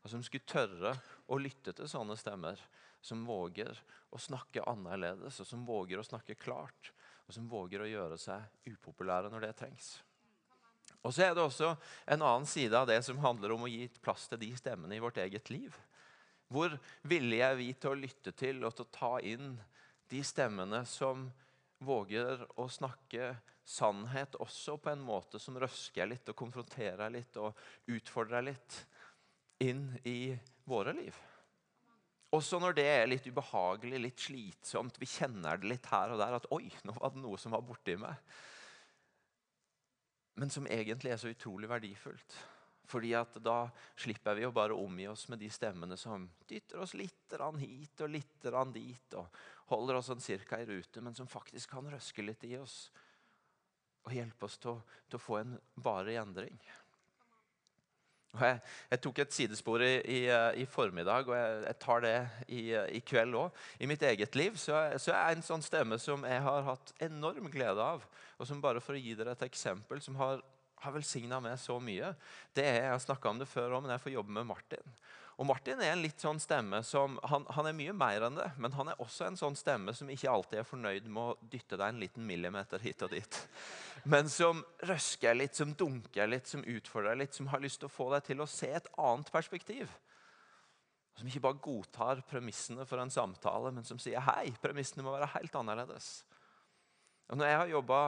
Og 0.05 0.13
som 0.13 0.23
skulle 0.23 0.47
tørre 0.47 0.93
å 1.33 1.39
lytte 1.41 1.73
til 1.75 1.89
sånne 1.91 2.19
stemmer 2.21 2.61
som 3.07 3.23
våger 3.27 3.79
å 4.11 4.19
snakke 4.19 4.65
annerledes, 4.67 5.39
og 5.41 5.47
som 5.47 5.65
våger 5.67 6.01
å 6.01 6.07
snakke 6.07 6.35
klart, 6.39 6.93
og 7.27 7.35
som 7.35 7.47
våger 7.51 7.83
å 7.83 7.89
gjøre 7.91 8.19
seg 8.19 8.73
upopulære 8.73 9.31
når 9.31 9.47
det 9.47 9.55
trengs. 9.61 9.91
Og 11.07 11.15
så 11.15 11.29
er 11.29 11.37
det 11.37 11.45
også 11.45 11.71
en 12.11 12.23
annen 12.23 12.47
side 12.51 12.75
av 12.75 12.89
det 12.91 12.99
som 13.07 13.21
handler 13.23 13.55
om 13.55 13.67
å 13.67 13.71
gi 13.71 13.87
plass 14.03 14.27
til 14.31 14.41
de 14.43 14.51
stemmene 14.59 14.97
i 14.97 15.03
vårt 15.03 15.21
eget 15.23 15.51
liv. 15.55 15.75
Hvor 16.51 16.75
villige 17.07 17.47
er 17.47 17.59
vi 17.59 17.73
til 17.75 17.93
å 17.93 17.99
lytte 17.99 18.33
til 18.35 18.65
og 18.67 18.75
til 18.75 18.87
å 18.87 18.95
ta 18.95 19.13
inn 19.23 19.55
de 20.11 20.23
stemmene 20.27 20.83
som 20.87 21.29
våger 21.83 22.43
å 22.59 22.67
snakke 22.71 23.35
sannhet 23.67 24.39
også 24.43 24.77
på 24.83 24.93
en 24.93 25.03
måte 25.03 25.39
som 25.43 25.59
røsker 25.59 26.11
litt 26.11 26.31
og 26.31 26.39
konfronterer 26.39 27.11
litt 27.15 27.39
og 27.43 27.55
utfordrer 27.91 28.47
litt 28.47 28.83
inn 29.63 29.89
i 30.07 30.35
våre 30.67 30.95
liv? 30.97 31.15
Også 32.37 32.59
når 32.61 32.77
det 32.77 32.85
er 32.91 33.09
litt 33.09 33.27
ubehagelig, 33.29 34.01
litt 34.03 34.27
slitsomt, 34.27 34.99
vi 35.01 35.09
kjenner 35.09 35.61
det 35.61 35.71
litt 35.71 35.89
her 35.89 36.13
og 36.13 36.21
der 36.21 36.37
at 36.37 36.49
Oi, 36.55 36.67
nå 36.85 36.97
var 36.99 37.15
det 37.15 37.23
noe 37.23 37.41
som 37.41 37.55
var 37.57 37.65
borti 37.65 37.97
meg. 38.01 38.37
Men 40.37 40.53
som 40.53 40.69
egentlig 40.69 41.15
er 41.15 41.21
så 41.23 41.33
utrolig 41.33 41.71
verdifullt. 41.71 42.37
Fordi 42.87 43.15
at 43.19 43.39
da 43.43 43.65
slipper 43.99 44.37
vi 44.39 44.45
å 44.47 44.53
bare 44.55 44.77
omgi 44.77 45.09
oss 45.11 45.27
med 45.33 45.41
de 45.43 45.49
stemmene 45.51 45.97
som 45.99 46.29
dytter 46.47 46.83
oss 46.85 46.95
litt 46.95 47.35
hit 47.59 48.03
og 48.05 48.13
litt 48.13 48.47
dit, 48.75 49.17
og 49.19 49.27
holder 49.73 49.99
oss 49.99 50.07
sånn 50.13 50.23
cirka 50.23 50.61
i 50.61 50.67
rute, 50.69 51.01
men 51.01 51.15
som 51.15 51.27
faktisk 51.27 51.71
kan 51.71 51.89
røske 51.91 52.23
litt 52.23 52.45
i 52.45 52.57
oss 52.59 52.91
og 54.07 54.15
hjelpe 54.15 54.47
oss 54.47 54.59
til 54.63 54.77
å, 54.77 54.83
til 55.11 55.19
å 55.19 55.25
få 55.25 55.41
en 55.41 55.57
varig 55.83 56.15
endring. 56.21 56.61
Jeg, 58.41 58.61
jeg, 58.91 59.01
tok 59.05 59.21
et 59.23 59.37
sidespor 59.37 59.85
i, 59.85 59.95
i, 60.03 60.21
i 60.63 60.67
formiddag, 60.71 61.29
og 61.29 61.37
jeg, 61.37 61.63
jeg, 61.67 61.79
tar 61.83 62.05
det 62.05 62.15
i, 62.49 62.63
i 62.99 63.03
kveld 63.05 63.39
òg. 63.41 63.63
I 63.81 63.89
mitt 63.91 64.03
eget 64.07 64.39
liv 64.39 64.59
så, 64.61 64.79
så 65.01 65.15
er 65.15 65.33
jeg 65.33 65.39
en 65.39 65.47
sånn 65.47 65.65
stemme 65.65 65.99
som 66.03 66.27
jeg 66.29 66.45
har 66.45 66.69
hatt 66.71 66.93
enorm 67.07 67.51
glede 67.53 67.83
av. 67.83 68.05
Og 68.37 68.49
som 68.49 68.61
bare 68.63 68.83
for 68.85 68.97
å 68.97 69.01
gi 69.01 69.17
dere 69.17 69.37
et 69.37 69.47
eksempel 69.47 70.03
som 70.05 70.19
har, 70.21 70.43
har 70.83 70.95
velsigna 70.95 71.41
meg 71.41 71.57
så 71.61 71.79
mye. 71.81 72.13
det 72.57 72.65
er, 72.67 72.83
Jeg 72.85 72.95
har 72.95 73.05
snakka 73.07 73.33
om 73.33 73.41
det 73.41 73.49
før 73.51 73.79
òg, 73.79 73.87
men 73.87 73.95
jeg 73.97 74.05
får 74.05 74.17
jobbe 74.19 74.37
med 74.39 74.51
Martin. 74.53 74.97
Og 75.37 75.45
Martin 75.45 75.81
er 75.85 75.93
en 75.93 76.01
litt 76.01 76.23
sånn 76.23 76.39
stemme 76.41 76.79
som, 76.87 77.19
han, 77.29 77.45
han, 77.53 77.67
er 77.69 77.77
mye 77.77 77.93
mer 77.93 78.25
enn 78.25 78.39
det, 78.39 78.47
men 78.57 78.73
han 78.73 78.89
er 78.89 79.03
også 79.05 79.27
en 79.27 79.37
sånn 79.37 79.59
stemme 79.59 79.93
som 79.93 80.09
ikke 80.09 80.33
alltid 80.33 80.63
er 80.63 80.69
fornøyd 80.69 81.11
med 81.13 81.21
å 81.21 81.51
dytte 81.53 81.77
deg 81.77 81.93
en 81.93 82.01
liten 82.01 82.25
millimeter 82.25 82.81
hit 82.81 83.05
og 83.05 83.13
dit. 83.13 83.41
Men 84.13 84.31
som 84.33 84.63
røsker 84.87 85.37
litt, 85.37 85.59
som 85.59 85.75
dunker 85.77 86.31
litt, 86.31 86.49
som 86.49 86.63
utfordrer 86.65 87.19
litt, 87.19 87.37
som 87.37 87.51
har 87.51 87.61
lyst 87.61 87.83
til 87.83 87.91
å 87.91 87.93
få 87.93 88.07
deg 88.15 88.25
til 88.29 88.41
å 88.41 88.49
se 88.49 88.71
et 88.79 88.89
annet 89.03 89.33
perspektiv. 89.35 89.91
Som 91.19 91.29
ikke 91.29 91.43
bare 91.49 91.61
godtar 91.65 92.23
premissene 92.31 92.87
for 92.89 93.03
en 93.03 93.13
samtale, 93.13 93.73
men 93.75 93.85
som 93.89 93.99
sier 94.01 94.23
hei, 94.29 94.53
premissene 94.63 95.05
må 95.05 95.17
være 95.17 95.33
helt 95.35 95.57
annerledes. 95.59 96.11
Og 97.33 97.41
når 97.41 97.51
jeg 97.51 97.61
har 97.61 97.73
jobba 97.73 98.01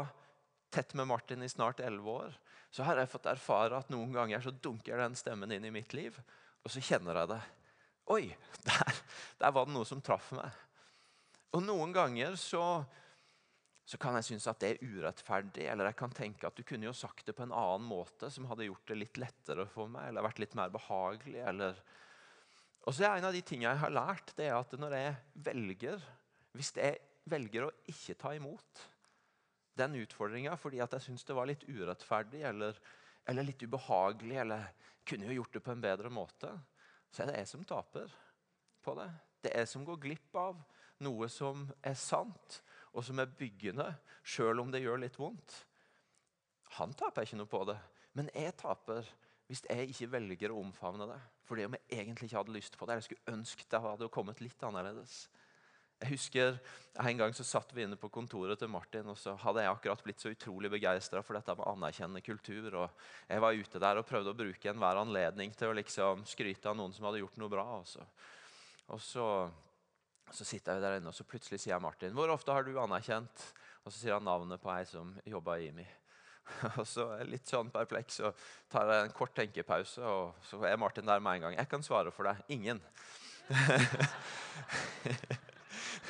tett 0.70 0.94
med 0.94 1.08
Martin 1.10 1.42
i 1.42 1.48
snart 1.50 1.80
elleve 1.82 2.18
år, 2.24 2.36
så 2.70 2.84
har 2.86 3.00
jeg 3.00 3.10
fått 3.10 3.30
erfare 3.32 3.80
at 3.80 3.90
noen 3.92 4.12
ganger 4.14 4.44
så 4.44 4.52
dunker 4.52 5.00
den 5.00 5.16
stemmen 5.18 5.52
inn 5.56 5.66
i 5.66 5.74
mitt 5.74 5.96
liv. 5.96 6.20
Og 6.66 6.72
så 6.72 6.82
kjenner 6.84 7.22
jeg 7.22 7.32
det. 7.32 7.42
Oi, 8.14 8.24
der, 8.68 9.02
der 9.40 9.52
var 9.54 9.68
det 9.68 9.74
noe 9.76 9.88
som 9.88 10.00
traff 10.04 10.30
meg. 10.36 10.64
Og 11.56 11.64
noen 11.64 11.92
ganger 11.96 12.36
så, 12.40 12.62
så 13.88 14.00
kan 14.00 14.18
jeg 14.18 14.28
synes 14.30 14.48
at 14.50 14.60
det 14.60 14.74
er 14.74 14.90
urettferdig. 14.96 15.64
Eller 15.68 15.90
jeg 15.90 15.98
kan 16.00 16.12
tenke 16.16 16.48
at 16.48 16.56
du 16.58 16.64
kunne 16.66 16.88
jo 16.88 16.96
sagt 16.96 17.26
det 17.28 17.36
på 17.36 17.46
en 17.46 17.54
annen 17.56 17.88
måte 17.88 18.30
som 18.32 18.48
hadde 18.50 18.68
gjort 18.68 18.90
det 18.90 18.98
litt 18.98 19.20
lettere 19.20 19.68
for 19.72 19.90
meg. 19.92 20.10
Eller 20.10 20.26
vært 20.28 20.42
litt 20.44 20.56
mer 20.58 20.72
behagelig. 20.74 21.38
Eller... 21.52 21.80
Og 22.84 22.94
så 22.96 23.08
er 23.08 23.18
En 23.18 23.28
av 23.28 23.36
de 23.36 23.44
tingene 23.44 23.74
jeg 23.74 23.84
har 23.84 23.96
lært, 23.96 24.32
det 24.36 24.48
er 24.48 24.56
at 24.56 24.76
når 24.80 24.96
jeg 24.96 25.16
velger 25.48 26.04
Hvis 26.56 26.72
jeg 26.76 26.96
velger 27.28 27.66
å 27.66 27.74
ikke 27.90 28.16
ta 28.16 28.32
imot 28.36 28.86
den 29.78 29.98
utfordringa 30.00 30.56
fordi 30.58 30.80
at 30.82 30.94
jeg 30.96 31.04
syns 31.04 31.26
det 31.28 31.36
var 31.36 31.46
litt 31.46 31.66
urettferdig 31.68 32.40
eller, 32.48 32.78
eller 33.28 33.46
litt 33.46 33.62
ubehagelig, 33.62 34.38
eller 34.42 34.70
kunne 35.08 35.28
jo 35.28 35.38
gjort 35.40 35.56
det 35.56 35.64
på 35.64 35.72
en 35.74 35.84
bedre 35.84 36.10
måte. 36.12 36.50
Så 37.12 37.22
er 37.22 37.30
det 37.30 37.38
jeg 37.42 37.50
som 37.52 37.64
taper 37.68 38.12
på 38.84 38.94
det. 38.98 39.08
Det 39.44 39.52
er 39.52 39.64
jeg 39.64 39.72
som 39.72 39.84
går 39.86 40.00
glipp 40.02 40.38
av 40.40 40.58
noe 41.04 41.28
som 41.30 41.68
er 41.86 41.96
sant, 41.98 42.60
og 42.96 43.04
som 43.06 43.20
er 43.22 43.30
byggende, 43.38 43.86
sjøl 44.26 44.64
om 44.64 44.72
det 44.72 44.82
gjør 44.82 45.00
litt 45.04 45.18
vondt. 45.20 45.54
Han 46.78 46.92
taper 46.96 47.24
ikke 47.24 47.38
noe 47.38 47.50
på 47.50 47.62
det, 47.68 47.78
men 48.18 48.30
jeg 48.34 48.56
taper 48.58 49.06
hvis 49.48 49.62
jeg 49.64 49.92
ikke 49.92 50.10
velger 50.12 50.52
å 50.52 50.60
omfavne 50.60 51.06
det. 51.08 51.18
Fordi 51.48 51.64
om 51.64 51.76
jeg 51.78 52.00
egentlig 52.02 52.28
ikke 52.28 52.40
hadde 52.42 52.56
lyst 52.56 52.76
på 52.76 52.84
det, 52.84 52.94
eller 52.94 53.06
skulle 53.06 53.36
ønske 53.36 53.64
det 53.70 53.80
hadde 53.80 54.10
kommet 54.12 54.42
litt 54.44 54.64
annerledes. 54.66 55.22
Jeg 55.98 56.12
husker 56.12 56.58
En 57.02 57.18
gang 57.18 57.34
så 57.34 57.44
satt 57.46 57.70
vi 57.74 57.84
inne 57.84 57.98
på 57.98 58.10
kontoret 58.10 58.58
til 58.58 58.70
Martin, 58.70 59.06
og 59.06 59.18
så 59.18 59.36
hadde 59.38 59.62
jeg 59.62 59.70
akkurat 59.70 60.00
blitt 60.02 60.22
så 60.22 60.32
utrolig 60.34 60.70
begeistra 60.72 61.22
for 61.22 61.38
dette 61.38 61.54
med 61.54 61.68
anerkjennende 61.70 62.22
kultur. 62.26 62.74
og 62.74 63.04
Jeg 63.28 63.42
var 63.44 63.54
ute 63.54 63.82
der 63.84 64.00
og 64.00 64.06
prøvde 64.08 64.32
å 64.34 64.38
bruke 64.38 64.70
enhver 64.72 64.98
anledning 64.98 65.54
til 65.54 65.70
å 65.70 65.76
liksom 65.78 66.24
skryte 66.26 66.66
av 66.66 66.74
noen 66.78 66.94
som 66.96 67.06
hadde 67.06 67.22
gjort 67.22 67.38
noe 67.38 67.52
bra. 67.52 67.66
Og 67.78 67.86
så, 67.86 68.02
og 68.90 68.98
så, 69.04 69.26
så 70.34 70.48
sitter 70.48 70.74
jeg 70.74 70.82
der 70.88 70.98
inne, 70.98 71.12
og 71.12 71.14
så 71.14 71.28
plutselig 71.28 71.62
sier 71.62 71.76
jeg 71.76 71.86
Martin, 71.86 72.14
'Hvor 72.18 72.34
ofte 72.34 72.52
har 72.52 72.66
du 72.66 72.74
anerkjent?' 72.74 73.46
Og 73.86 73.92
så 73.92 73.98
sier 74.00 74.18
han 74.18 74.26
navnet 74.26 74.60
på 74.60 74.74
ei 74.74 74.84
som 74.84 75.14
jobba 75.24 75.56
i 75.56 75.70
IMI. 75.70 75.86
Og 76.80 76.86
så 76.86 77.06
er 77.12 77.22
jeg 77.22 77.30
litt 77.30 77.48
sånn 77.48 77.70
perpleks 77.72 78.18
så 78.20 78.32
tar 78.68 78.90
en 78.92 79.12
kort 79.16 79.34
tenkepause, 79.36 80.02
og 80.02 80.34
så 80.44 80.60
er 80.66 80.76
Martin 80.80 81.06
der 81.06 81.20
med 81.20 81.38
en 81.38 81.46
gang. 81.46 81.54
'Jeg 81.56 81.68
kan 81.68 81.82
svare 81.82 82.10
for 82.10 82.24
deg. 82.28 82.36
Ingen.' 82.48 82.82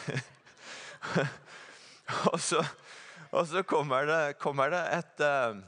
og, 2.33 2.41
så, 2.41 2.63
og, 3.31 3.45
så, 3.49 3.63
kommer 3.69 4.09
det, 4.09 4.23
kommer 4.43 4.73
det 4.73 4.83
et 4.97 5.25
eh, 5.25 5.61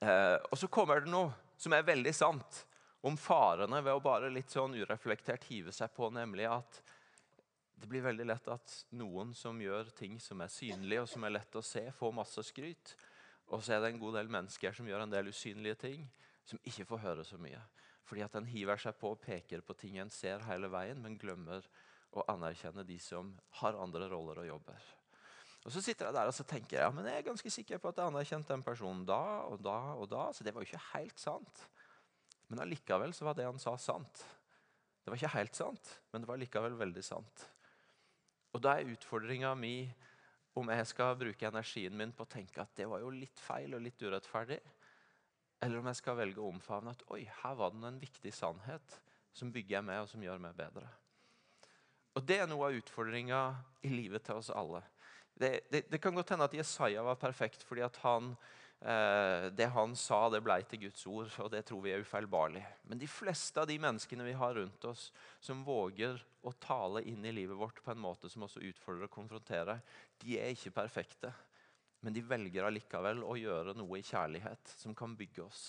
eh, 0.00 0.36
Og 0.50 0.58
så 0.58 0.70
kommer 0.72 1.04
det 1.04 1.12
noe 1.12 1.32
som 1.58 1.74
er 1.74 1.86
veldig 1.86 2.14
sant 2.14 2.64
om 3.06 3.16
farene 3.18 3.80
ved 3.82 3.94
å 3.94 4.02
bare 4.02 4.30
litt 4.32 4.50
sånn 4.50 4.76
ureflektert 4.78 5.46
hive 5.50 5.74
seg 5.74 5.92
på, 5.94 6.08
nemlig 6.14 6.48
at 6.50 6.80
det 7.78 7.86
blir 7.90 8.02
veldig 8.02 8.26
lett 8.26 8.48
at 8.50 8.74
noen 8.98 9.30
som 9.38 9.60
gjør 9.62 9.92
ting 9.94 10.16
som 10.22 10.40
er 10.42 10.50
synlige 10.50 11.04
og 11.04 11.10
som 11.10 11.26
er 11.26 11.36
lett 11.36 11.58
å 11.58 11.62
se, 11.62 11.84
får 11.94 12.14
masse 12.14 12.42
skryt. 12.48 12.94
Og 13.54 13.62
så 13.62 13.76
er 13.76 13.82
det 13.82 13.92
en 13.92 14.00
god 14.02 14.18
del 14.18 14.30
mennesker 14.32 14.74
som 14.74 14.88
gjør 14.88 15.04
en 15.04 15.12
del 15.12 15.30
usynlige 15.30 15.78
ting, 15.86 16.08
som 16.44 16.58
ikke 16.66 16.88
får 16.88 17.04
høre 17.04 17.26
så 17.26 17.38
mye. 17.40 17.60
Fordi 18.08 18.24
at 18.24 18.34
en 18.38 18.48
hiver 18.48 18.80
seg 18.80 18.96
på 18.98 19.12
og 19.14 19.22
peker 19.22 19.62
på 19.64 19.76
ting 19.78 20.00
en 20.02 20.10
ser 20.12 20.42
hele 20.48 20.70
veien, 20.72 20.98
men 21.04 21.18
glemmer 21.20 21.64
å 22.16 22.24
anerkjenne 22.32 22.84
de 22.88 22.96
som 23.02 23.34
har 23.60 23.76
andre 23.78 24.08
roller 24.10 24.42
og 24.42 24.48
jobber. 24.48 24.86
Og 25.66 25.74
Så 25.74 25.82
sitter 25.84 26.08
jeg 26.08 26.16
der 26.16 26.30
og 26.30 26.36
så 26.36 26.46
tenker 26.48 26.80
ja, 26.80 26.88
men 26.94 27.04
jeg 27.10 27.20
er 27.20 27.26
ganske 27.26 27.50
sikker 27.52 27.80
på 27.82 27.90
at 27.90 27.98
jeg 28.00 28.08
anerkjente 28.08 28.54
den 28.54 28.64
personen 28.64 29.04
da 29.08 29.44
og 29.50 29.58
da 29.60 29.78
og 29.98 30.06
da. 30.08 30.28
Så 30.32 30.46
det 30.46 30.54
var 30.54 30.64
jo 30.64 30.70
ikke 30.70 30.86
helt 30.94 31.20
sant. 31.20 31.64
Men 32.48 32.62
allikevel 32.64 33.12
så 33.12 33.26
var 33.28 33.36
det 33.36 33.44
han 33.44 33.60
sa, 33.60 33.74
sant. 33.76 34.22
Det 35.02 35.12
var 35.12 35.20
ikke 35.20 35.36
helt 35.36 35.58
sant, 35.58 35.90
men 36.12 36.24
det 36.24 36.28
var 36.30 36.40
likevel 36.40 36.78
veldig 36.78 37.04
sant. 37.04 37.44
Og 38.56 38.62
da 38.64 38.78
er 38.78 38.90
utfordringa 38.94 39.52
mi 39.56 39.90
om 40.58 40.72
jeg 40.72 40.88
skal 40.90 41.18
bruke 41.20 41.48
energien 41.48 41.94
min 41.96 42.14
på 42.16 42.24
å 42.24 42.30
tenke 42.32 42.62
at 42.62 42.72
det 42.76 42.88
var 42.90 43.02
jo 43.04 43.12
litt 43.14 43.40
feil 43.40 43.76
og 43.76 43.84
litt 43.84 44.02
urettferdig, 44.02 44.58
eller 45.64 45.80
om 45.80 45.90
jeg 45.90 46.00
skal 46.00 46.18
velge 46.18 46.42
å 46.42 46.48
omfavne 46.52 46.94
at 46.94 47.04
oi, 47.12 47.22
her 47.42 47.58
var 47.58 47.74
det 47.74 47.84
en 47.88 48.00
viktig 48.00 48.32
sannhet 48.34 48.98
som 49.34 49.52
bygger 49.54 49.84
meg 49.84 50.02
og 50.04 50.10
som 50.10 50.22
gjør 50.24 50.40
meg 50.42 50.56
bedre. 50.58 50.86
Og 52.18 52.24
Det 52.26 52.40
er 52.42 52.48
noe 52.50 52.66
av 52.66 52.74
utfordringa 52.74 53.40
i 53.86 53.90
livet 53.92 54.24
til 54.26 54.40
oss 54.40 54.48
alle. 54.50 54.82
Det, 55.38 55.52
det, 55.70 55.84
det, 55.86 56.00
kan 56.02 56.16
godt 56.16 56.32
hende 56.34 56.48
at 56.48 56.56
Jesaja 56.56 57.04
var 57.06 57.18
perfekt 57.20 57.62
fordi 57.62 57.84
han, 58.02 58.32
eh, 58.82 59.44
det 59.54 59.68
han 59.70 59.94
sa, 59.94 60.24
det 60.32 60.40
blei 60.42 60.64
til 60.66 60.82
Guds 60.88 61.04
ord. 61.06 61.30
og 61.44 61.52
Det 61.52 61.62
tror 61.68 61.84
vi 61.84 61.92
er 61.94 62.02
ufeilbarlig. 62.02 62.64
Men 62.90 62.98
de 62.98 63.06
fleste 63.06 63.62
av 63.62 63.68
de 63.70 63.76
menneskene 63.78 64.26
vi 64.26 64.34
har 64.34 64.58
rundt 64.58 64.88
oss, 64.90 65.12
som 65.38 65.62
våger 65.62 66.18
å 66.42 66.50
tale 66.58 67.04
inn 67.06 67.22
i 67.22 67.34
livet 67.36 67.58
vårt 67.60 67.78
på 67.84 67.94
en 67.94 68.02
måte 68.02 68.30
som 68.32 68.48
også 68.48 68.64
utfordrer 68.66 69.06
og 69.06 69.14
konfronterer, 69.14 69.78
de 70.18 70.40
er 70.40 70.56
ikke 70.56 70.74
perfekte. 70.80 71.30
Men 72.02 72.16
de 72.18 72.24
velger 72.26 72.66
allikevel 72.66 73.22
å 73.22 73.38
gjøre 73.38 73.76
noe 73.78 74.00
i 74.00 74.06
kjærlighet 74.06 74.74
som 74.74 74.90
kan 74.98 75.14
bygge 75.18 75.46
oss. 75.46 75.68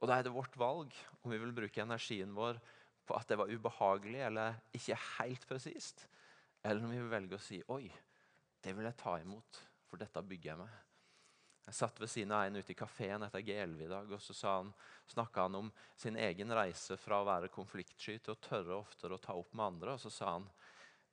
Og 0.00 0.08
Da 0.08 0.16
er 0.16 0.24
det 0.24 0.32
vårt 0.32 0.56
valg 0.56 0.96
om 1.20 1.28
vi 1.32 1.42
vil 1.44 1.52
bruke 1.52 1.84
energien 1.84 2.32
vår 2.36 2.56
på 3.04 3.16
at 3.18 3.28
det 3.28 3.38
var 3.40 3.52
ubehagelig 3.52 4.22
eller 4.28 4.58
ikke 4.76 4.98
helt 5.18 5.46
presist. 5.48 6.06
Eller 6.64 6.84
om 6.84 6.92
vi 6.92 7.02
velger 7.12 7.36
å 7.36 7.44
si 7.44 7.60
oi, 7.72 7.84
det 8.64 8.72
vil 8.72 8.88
jeg 8.88 9.00
ta 9.00 9.18
imot, 9.20 9.60
for 9.90 10.00
dette 10.00 10.22
bygger 10.24 10.54
jeg 10.54 10.60
meg. 10.62 10.80
Jeg 11.64 11.76
satt 11.78 12.00
ved 12.00 12.10
siden 12.12 12.32
av 12.36 12.44
en 12.44 12.58
ute 12.60 12.74
i 12.74 12.76
kafeen 12.76 13.24
etter 13.24 13.44
G11 13.44 13.84
i 13.86 13.88
dag, 13.88 14.10
og 14.12 14.20
så 14.20 14.52
snakka 15.08 15.46
han 15.46 15.58
om 15.62 15.70
sin 15.96 16.16
egen 16.20 16.52
reise 16.52 16.96
fra 17.00 17.22
å 17.22 17.28
være 17.28 17.52
konfliktsky 17.52 18.18
til 18.18 18.34
å 18.34 18.40
tørre 18.44 18.76
oftere 18.76 19.16
å 19.16 19.22
ta 19.22 19.36
opp 19.36 19.54
med 19.56 19.64
andre. 19.72 19.94
Og 19.96 20.02
så 20.02 20.12
sa 20.12 20.34
han 20.36 20.48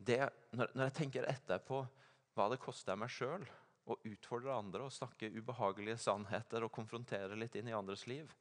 når, 0.02 0.74
når 0.74 0.84
jeg 0.89 0.98
tenker 0.98 1.28
etter 1.30 1.62
på 1.63 1.86
hva 2.36 2.48
det 2.52 2.60
koster 2.63 3.00
meg 3.00 3.12
sjøl 3.13 3.46
å 3.92 3.98
utfordre 4.08 4.56
andre 4.56 4.88
og 4.88 4.96
snakke 4.96 5.32
ubehagelige 5.32 6.00
sannheter 6.04 6.65
og 6.65 6.74
konfrontere 6.76 7.38
litt 7.39 7.56
inn 7.60 7.72
i 7.72 7.76
andres 7.76 8.06
liv, 8.10 8.32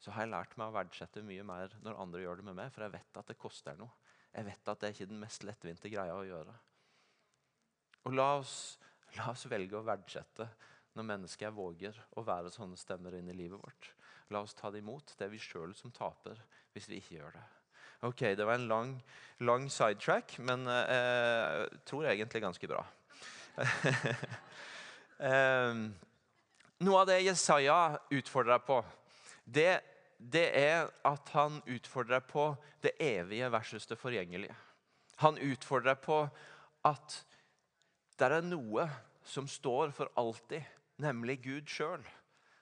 så 0.00 0.14
har 0.14 0.24
jeg 0.24 0.32
lært 0.32 0.56
meg 0.56 0.70
å 0.70 0.76
verdsette 0.78 1.22
mye 1.24 1.44
mer 1.44 1.74
når 1.84 2.00
andre 2.00 2.22
gjør 2.22 2.40
det 2.40 2.46
med 2.48 2.56
meg. 2.56 2.72
For 2.72 2.86
jeg 2.86 2.94
vet 2.94 3.20
at 3.20 3.30
det 3.30 3.38
koster 3.40 3.76
noe. 3.76 3.92
Jeg 4.30 4.46
vet 4.46 4.70
at 4.72 4.80
det 4.80 4.88
er 4.88 4.94
ikke 4.94 5.10
den 5.10 5.20
mest 5.20 5.44
lettvinte 5.44 5.92
greia 5.92 6.16
å 6.16 6.24
gjøre. 6.24 6.54
Og 8.08 8.16
la 8.16 8.28
oss, 8.38 8.54
la 9.18 9.28
oss 9.34 9.44
velge 9.50 9.76
å 9.76 9.84
verdsette 9.84 10.46
når 10.96 11.06
mennesker 11.06 11.52
våger 11.54 11.96
å 12.18 12.24
være 12.26 12.52
sånne 12.54 12.78
stemmer 12.80 13.18
inn 13.18 13.28
i 13.30 13.36
livet 13.36 13.60
vårt. 13.60 13.90
La 14.32 14.40
oss 14.44 14.56
ta 14.56 14.70
det 14.72 14.80
imot. 14.80 15.12
Det 15.18 15.26
er 15.26 15.34
vi 15.34 15.42
sjøl 15.42 15.74
som 15.76 15.92
taper 15.94 16.40
hvis 16.72 16.88
vi 16.88 17.00
ikke 17.02 17.18
gjør 17.18 17.34
det. 17.36 17.46
Ok, 18.08 18.20
Det 18.32 18.46
var 18.46 18.54
en 18.54 18.68
lang, 18.68 18.94
lang 19.44 19.68
sidetrack, 19.68 20.38
men 20.38 20.64
eh, 20.66 21.66
tror 21.84 22.06
egentlig 22.08 22.40
ganske 22.40 22.68
bra. 22.70 22.80
eh, 25.28 25.82
noe 26.80 27.02
av 27.02 27.10
det 27.10 27.18
Jesaja 27.26 27.98
utfordrer 28.16 28.62
på, 28.64 28.78
det 29.44 29.82
det 30.20 30.50
er 30.52 30.90
at 31.08 31.32
han 31.32 31.62
utfordrer 31.64 32.20
på 32.20 32.52
det 32.84 32.92
evige 33.00 33.48
versus 33.52 33.86
det 33.88 33.98
forgjengelige. 33.98 34.54
Han 35.24 35.38
utfordrer 35.40 35.96
på 36.00 36.22
at 36.84 37.16
det 38.20 38.28
er 38.28 38.44
noe 38.44 38.84
som 39.24 39.48
står 39.48 39.94
for 39.96 40.12
alltid, 40.20 40.60
nemlig 41.00 41.40
Gud 41.44 41.68
sjøl. 41.68 42.04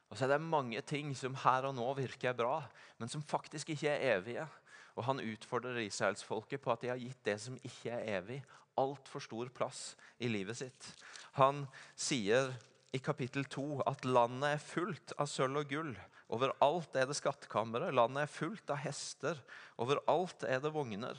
Og 0.09 0.17
så 0.17 0.25
er 0.25 0.37
det 0.37 0.45
mange 0.47 0.81
ting 0.87 1.11
som 1.19 1.37
her 1.43 1.67
og 1.69 1.75
nå 1.77 1.89
virker 1.99 2.37
bra, 2.37 2.63
men 2.99 3.11
som 3.11 3.23
faktisk 3.23 3.75
ikke 3.75 3.91
er 3.91 4.17
evige. 4.17 4.47
Og 4.95 5.05
Han 5.05 5.21
utfordrer 5.21 5.83
israelsfolket 5.83 6.63
på 6.63 6.73
at 6.73 6.83
de 6.83 6.89
har 6.91 6.99
gitt 6.99 7.25
det 7.25 7.37
som 7.41 7.59
ikke 7.63 7.91
er 7.91 8.19
evig, 8.19 8.41
altfor 8.79 9.23
stor 9.23 9.51
plass 9.55 9.97
i 10.19 10.31
livet 10.31 10.59
sitt. 10.59 10.93
Han 11.39 11.67
sier 11.95 12.55
i 12.95 12.99
kapittel 13.03 13.45
2 13.45 13.83
at 13.87 14.07
landet 14.07 14.55
er 14.55 14.63
fullt 14.63 15.13
av 15.19 15.27
sølv 15.31 15.63
og 15.63 15.71
gull 15.71 15.93
Overalt 16.29 16.97
er 16.97 17.09
det 17.09 17.17
skattkamre. 17.17 17.89
Landet 17.95 18.27
er 18.27 18.33
fullt 18.33 18.71
av 18.73 18.83
hester. 18.83 19.41
Overalt 19.81 20.45
er 20.45 20.61
det 20.61 20.73
vogner. 20.75 21.17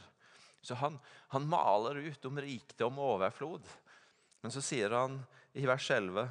Så 0.62 0.78
han, 0.78 1.00
han 1.34 1.48
maler 1.50 1.98
ut 1.98 2.26
om 2.30 2.42
rikdom 2.42 3.00
og 3.00 3.16
overflod. 3.16 3.66
Men 4.44 4.54
så 4.54 4.62
sier 4.64 4.94
han 4.94 5.18
i 5.58 5.66
vers 5.68 5.90
11.: 5.92 6.30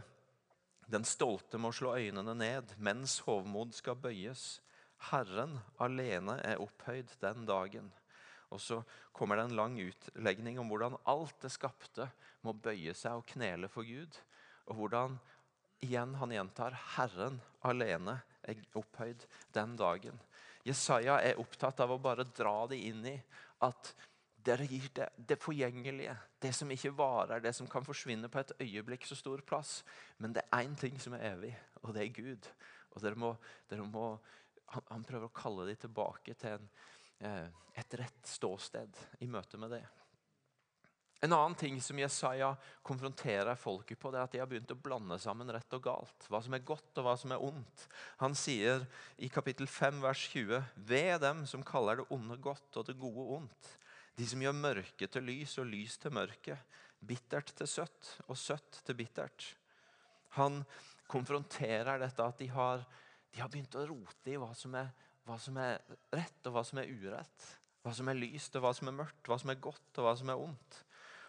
Den 0.87 1.05
stolte 1.05 1.59
må 1.59 1.73
slå 1.75 1.97
øynene 1.99 2.35
ned 2.39 2.77
mens 2.79 3.19
hovmod 3.27 3.75
skal 3.77 3.99
bøyes. 3.99 4.61
Herren 5.11 5.59
alene 5.79 6.39
er 6.47 6.63
opphøyd 6.63 7.11
den 7.23 7.47
dagen. 7.49 7.91
Og 8.55 8.61
så 8.63 8.81
kommer 9.13 9.37
det 9.37 9.49
en 9.49 9.59
lang 9.59 9.77
utlegning 9.81 10.59
om 10.59 10.71
hvordan 10.71 10.97
alt 11.05 11.37
det 11.43 11.53
skapte 11.53 12.09
må 12.47 12.55
bøye 12.55 12.95
seg 12.97 13.21
og 13.21 13.27
knele 13.35 13.69
for 13.71 13.87
Gud. 13.87 14.15
Og 14.71 14.81
hvordan 14.81 15.19
igjen 15.85 16.15
han 16.19 16.33
gjentar 16.35 16.77
Herren 16.97 17.39
alene 17.67 18.19
er 18.49 18.63
opphøyd 18.79 19.25
den 19.55 19.77
dagen. 19.79 20.21
Jesaja 20.67 21.21
er 21.25 21.41
opptatt 21.41 21.81
av 21.81 21.95
å 21.95 22.01
bare 22.03 22.27
dra 22.37 22.67
det 22.71 22.81
inn 22.89 23.05
i 23.09 23.17
at 23.65 23.93
dere 24.49 24.67
gir 24.69 24.89
det, 24.95 25.09
det 25.17 25.39
forgjengelige, 25.43 26.15
det 26.41 26.53
som 26.57 26.71
ikke 26.73 26.95
varer, 26.97 27.43
det 27.45 27.53
som 27.57 27.69
kan 27.71 27.85
forsvinne 27.85 28.31
på 28.33 28.41
et 28.41 28.55
øyeblikk, 28.63 29.07
så 29.07 29.19
stor 29.19 29.43
plass. 29.47 29.83
Men 30.23 30.35
det 30.37 30.45
er 30.47 30.65
én 30.65 30.77
ting 30.79 30.99
som 31.03 31.17
er 31.17 31.27
evig, 31.33 31.53
og 31.83 31.95
det 31.97 32.05
er 32.05 32.15
Gud. 32.17 32.51
Og 32.95 33.03
dere 33.05 33.19
må, 33.19 33.35
dere 33.71 33.87
må, 33.87 34.11
han, 34.75 34.87
han, 34.93 35.07
prøver 35.07 35.29
å 35.29 35.37
kalle 35.37 35.69
dem 35.69 35.81
tilbake 35.83 36.37
til 36.39 36.57
en, 36.57 36.71
eh, 37.27 37.47
et 37.79 37.99
rett 38.01 38.31
ståsted 38.31 39.03
i 39.25 39.31
møte 39.31 39.61
med 39.61 39.77
det. 39.77 39.85
En 41.21 41.33
annen 41.35 41.55
ting 41.59 41.81
som 41.83 41.99
Jesaja 41.99 42.53
konfronterer 42.87 43.59
folket 43.59 43.99
på, 43.99 44.13
det 44.15 44.21
er 44.21 44.27
at 44.29 44.35
de 44.37 44.39
har 44.39 44.47
begynt 44.51 44.71
å 44.71 44.79
blande 44.79 45.17
sammen 45.19 45.51
rett 45.51 45.75
og 45.75 45.83
galt. 45.83 46.29
Hva 46.31 46.39
som 46.45 46.55
er 46.55 46.63
godt 46.67 47.01
og 47.01 47.09
hva 47.09 47.17
som 47.19 47.35
er 47.35 47.43
ondt. 47.43 47.87
Han 48.21 48.37
sier 48.39 48.85
i 49.19 49.31
kapittel 49.33 49.67
5 49.67 49.99
vers 50.05 50.23
20.: 50.31 50.63
Ved 50.87 51.19
dem 51.27 51.43
som 51.51 51.67
kaller 51.67 51.99
det 51.99 52.07
onde 52.15 52.39
godt 52.39 52.79
og 52.79 52.87
det 52.87 52.99
gode 53.01 53.27
ondt. 53.41 53.73
De 54.19 54.27
som 54.31 54.43
gjør 54.43 54.55
mørke 54.63 55.11
til 55.11 55.27
lys 55.27 55.59
og 55.59 55.67
lys 55.73 55.99
til 55.99 56.15
mørke. 56.15 56.59
Bittert 57.03 57.51
til 57.59 57.71
søtt 57.71 58.15
og 58.29 58.39
søtt 58.39 58.81
til 58.87 58.99
bittert. 58.99 59.53
Han 60.39 60.63
konfronterer 61.11 61.99
dette 61.99 62.23
at 62.23 62.39
de 62.39 62.49
har, 62.53 62.83
de 63.35 63.43
har 63.43 63.51
begynt 63.51 63.79
å 63.79 63.87
rote 63.91 64.31
i 64.31 64.39
hva 64.39 64.53
som, 64.55 64.75
er, 64.79 64.91
hva 65.27 65.39
som 65.43 65.59
er 65.63 65.81
rett 66.15 66.47
og 66.47 66.55
hva 66.55 66.65
som 66.67 66.79
er 66.83 66.91
urett. 66.91 67.55
Hva 67.83 67.95
som 67.95 68.11
er 68.11 68.19
lyst 68.19 68.55
og 68.59 68.67
hva 68.67 68.75
som 68.75 68.91
er 68.91 68.99
mørkt, 68.99 69.27
hva 69.27 69.39
som 69.39 69.51
er 69.51 69.63
godt 69.63 69.99
og 69.99 70.07
hva 70.07 70.15
som 70.19 70.31
er 70.31 70.47
ondt. 70.47 70.85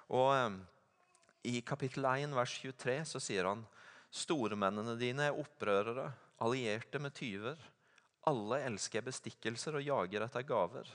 Og 0.09 0.29
ehm, 0.33 0.59
I 1.45 1.61
kapittel 1.65 2.07
1, 2.09 2.33
vers 2.35 2.55
23, 2.61 2.97
så 3.13 3.21
sier 3.23 3.49
han 3.49 3.65
Stormennene 4.09 4.95
dine 4.97 5.27
er 5.29 5.37
opprørere, 5.37 6.07
allierte 6.41 7.01
med 7.01 7.13
tyver. 7.13 7.59
Alle 8.29 8.63
elsker 8.65 9.05
bestikkelser 9.05 9.77
og 9.77 9.85
jager 9.85 10.25
etter 10.25 10.45
gaver. 10.47 10.89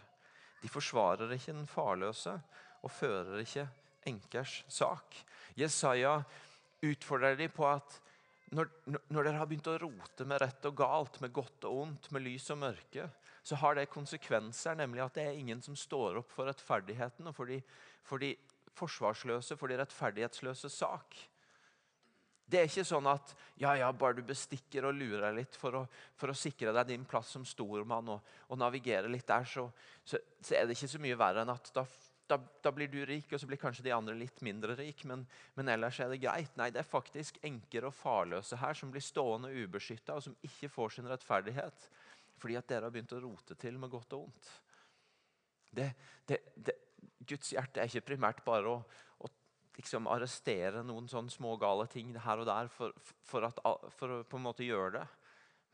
De 0.63 0.71
forsvarer 0.73 1.31
ikke 1.37 1.55
den 1.55 1.69
farløse 1.71 2.35
og 2.83 2.93
fører 2.93 3.43
ikke 3.45 3.69
enkers 4.09 4.63
sak. 4.69 5.15
Jesaja 5.57 6.17
utfordrer 6.85 7.39
dem 7.39 7.53
på 7.55 7.69
at 7.69 8.01
når, 8.55 8.69
når, 8.87 9.23
dere 9.25 9.39
har 9.41 9.49
begynt 9.51 9.69
å 9.71 9.79
rote 9.83 10.27
med 10.29 10.43
rett 10.43 10.67
og 10.69 10.77
galt, 10.79 11.17
med 11.23 11.33
godt 11.35 11.67
og 11.67 11.81
ondt, 11.87 12.11
med 12.15 12.23
lys 12.23 12.51
og 12.55 12.61
mørke, 12.61 13.07
så 13.45 13.59
har 13.61 13.77
det 13.77 13.91
konsekvenser, 13.93 14.77
nemlig 14.79 15.03
at 15.05 15.17
det 15.17 15.25
er 15.27 15.39
ingen 15.39 15.63
som 15.65 15.77
står 15.77 16.21
opp 16.21 16.31
for 16.33 16.49
rettferdigheten 16.49 17.31
og 17.31 17.35
for 17.37 17.51
de, 17.51 17.59
for 18.07 18.23
de 18.23 18.35
forsvarsløse, 18.79 19.57
for 19.59 19.71
de 19.71 19.79
rettferdighetsløse 19.81 20.71
sak. 20.73 21.17
Det 22.45 22.61
er 22.61 22.69
ikke 22.69 22.85
sånn 22.85 23.07
at 23.09 23.33
ja, 23.61 23.73
ja, 23.81 23.89
bare 23.97 24.19
du 24.19 24.27
bestikker 24.27 24.85
og 24.85 24.99
lurer 24.99 25.33
litt 25.33 25.57
for 25.57 25.79
å, 25.79 25.85
for 26.19 26.31
å 26.31 26.37
sikre 26.37 26.75
deg 26.77 26.91
din 26.91 27.07
plass 27.09 27.33
som 27.33 27.47
stormann 27.49 28.11
og, 28.13 28.35
og 28.53 28.61
navigere 28.61 29.09
litt 29.09 29.27
der, 29.31 29.47
så, 29.49 29.65
så, 30.05 30.21
så, 30.41 30.59
er 30.59 30.67
det 30.67 30.77
ikke 30.77 30.93
så 30.93 31.01
mye 31.01 31.17
verre 31.19 31.45
enn 31.45 31.55
at 31.55 31.71
da, 31.75 31.87
da, 32.29 32.39
da, 32.63 32.73
blir 32.77 32.93
du 32.93 33.01
rik, 33.09 33.33
og 33.33 33.41
så 33.41 33.49
blir 33.49 33.61
kanskje 33.61 33.87
de 33.87 33.95
andre 33.97 34.17
litt 34.19 34.45
mindre 34.45 34.77
rik, 34.77 35.07
men, 35.09 35.25
men, 35.57 35.73
ellers 35.73 36.03
er 36.05 36.13
det 36.13 36.21
greit. 36.21 36.53
Nei, 36.61 36.69
det 36.75 36.83
er 36.83 36.89
faktisk 36.89 37.41
enker 37.49 37.89
og 37.89 37.97
farløse 37.97 38.61
her 38.61 38.77
som 38.77 38.93
blir 38.93 39.05
stående 39.05 39.53
ubeskytta, 39.53 40.19
og 40.19 40.29
som 40.29 40.37
ikke 40.45 40.73
får 40.73 40.99
sin 40.99 41.11
rettferdighet 41.11 41.91
fordi 42.45 42.57
at 42.59 42.67
dere 42.69 42.89
har 42.89 42.93
begynt 42.93 43.13
å 43.15 43.23
rote 43.23 43.55
til 43.57 43.77
med 43.81 43.89
godt 43.89 44.17
og 44.17 44.27
vondt. 44.27 44.49
Det, 45.75 45.87
det, 46.29 46.41
det, 46.55 46.75
Guds 47.27 47.53
hjerte 47.55 47.83
er 47.83 47.91
ikke 47.91 48.13
primært 48.13 48.43
bare 48.47 48.71
å, 48.71 48.79
å 49.25 49.31
liksom 49.79 50.09
arrestere 50.11 50.85
noen 50.87 51.09
sånne 51.11 51.33
smågale 51.33 51.87
ting 51.93 52.15
her 52.27 52.43
og 52.43 52.49
der 52.49 52.71
for, 52.73 52.95
for, 53.27 53.47
at, 53.49 53.61
for, 53.97 54.21
å 54.21 54.25
på 54.29 54.41
en 54.41 54.47
måte 54.47 54.67
gjøre 54.67 54.99
det. 55.01 55.07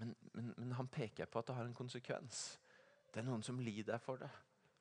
Men, 0.00 0.14
men, 0.32 0.52
men, 0.56 0.76
han 0.78 0.88
peker 0.88 1.28
på 1.28 1.40
at 1.42 1.50
det 1.50 1.58
har 1.58 1.68
en 1.68 1.76
konsekvens. 1.76 2.44
Det 3.12 3.20
er 3.20 3.28
noen 3.28 3.44
som 3.44 3.60
lider 3.60 4.00
for 4.00 4.20
det. 4.22 4.30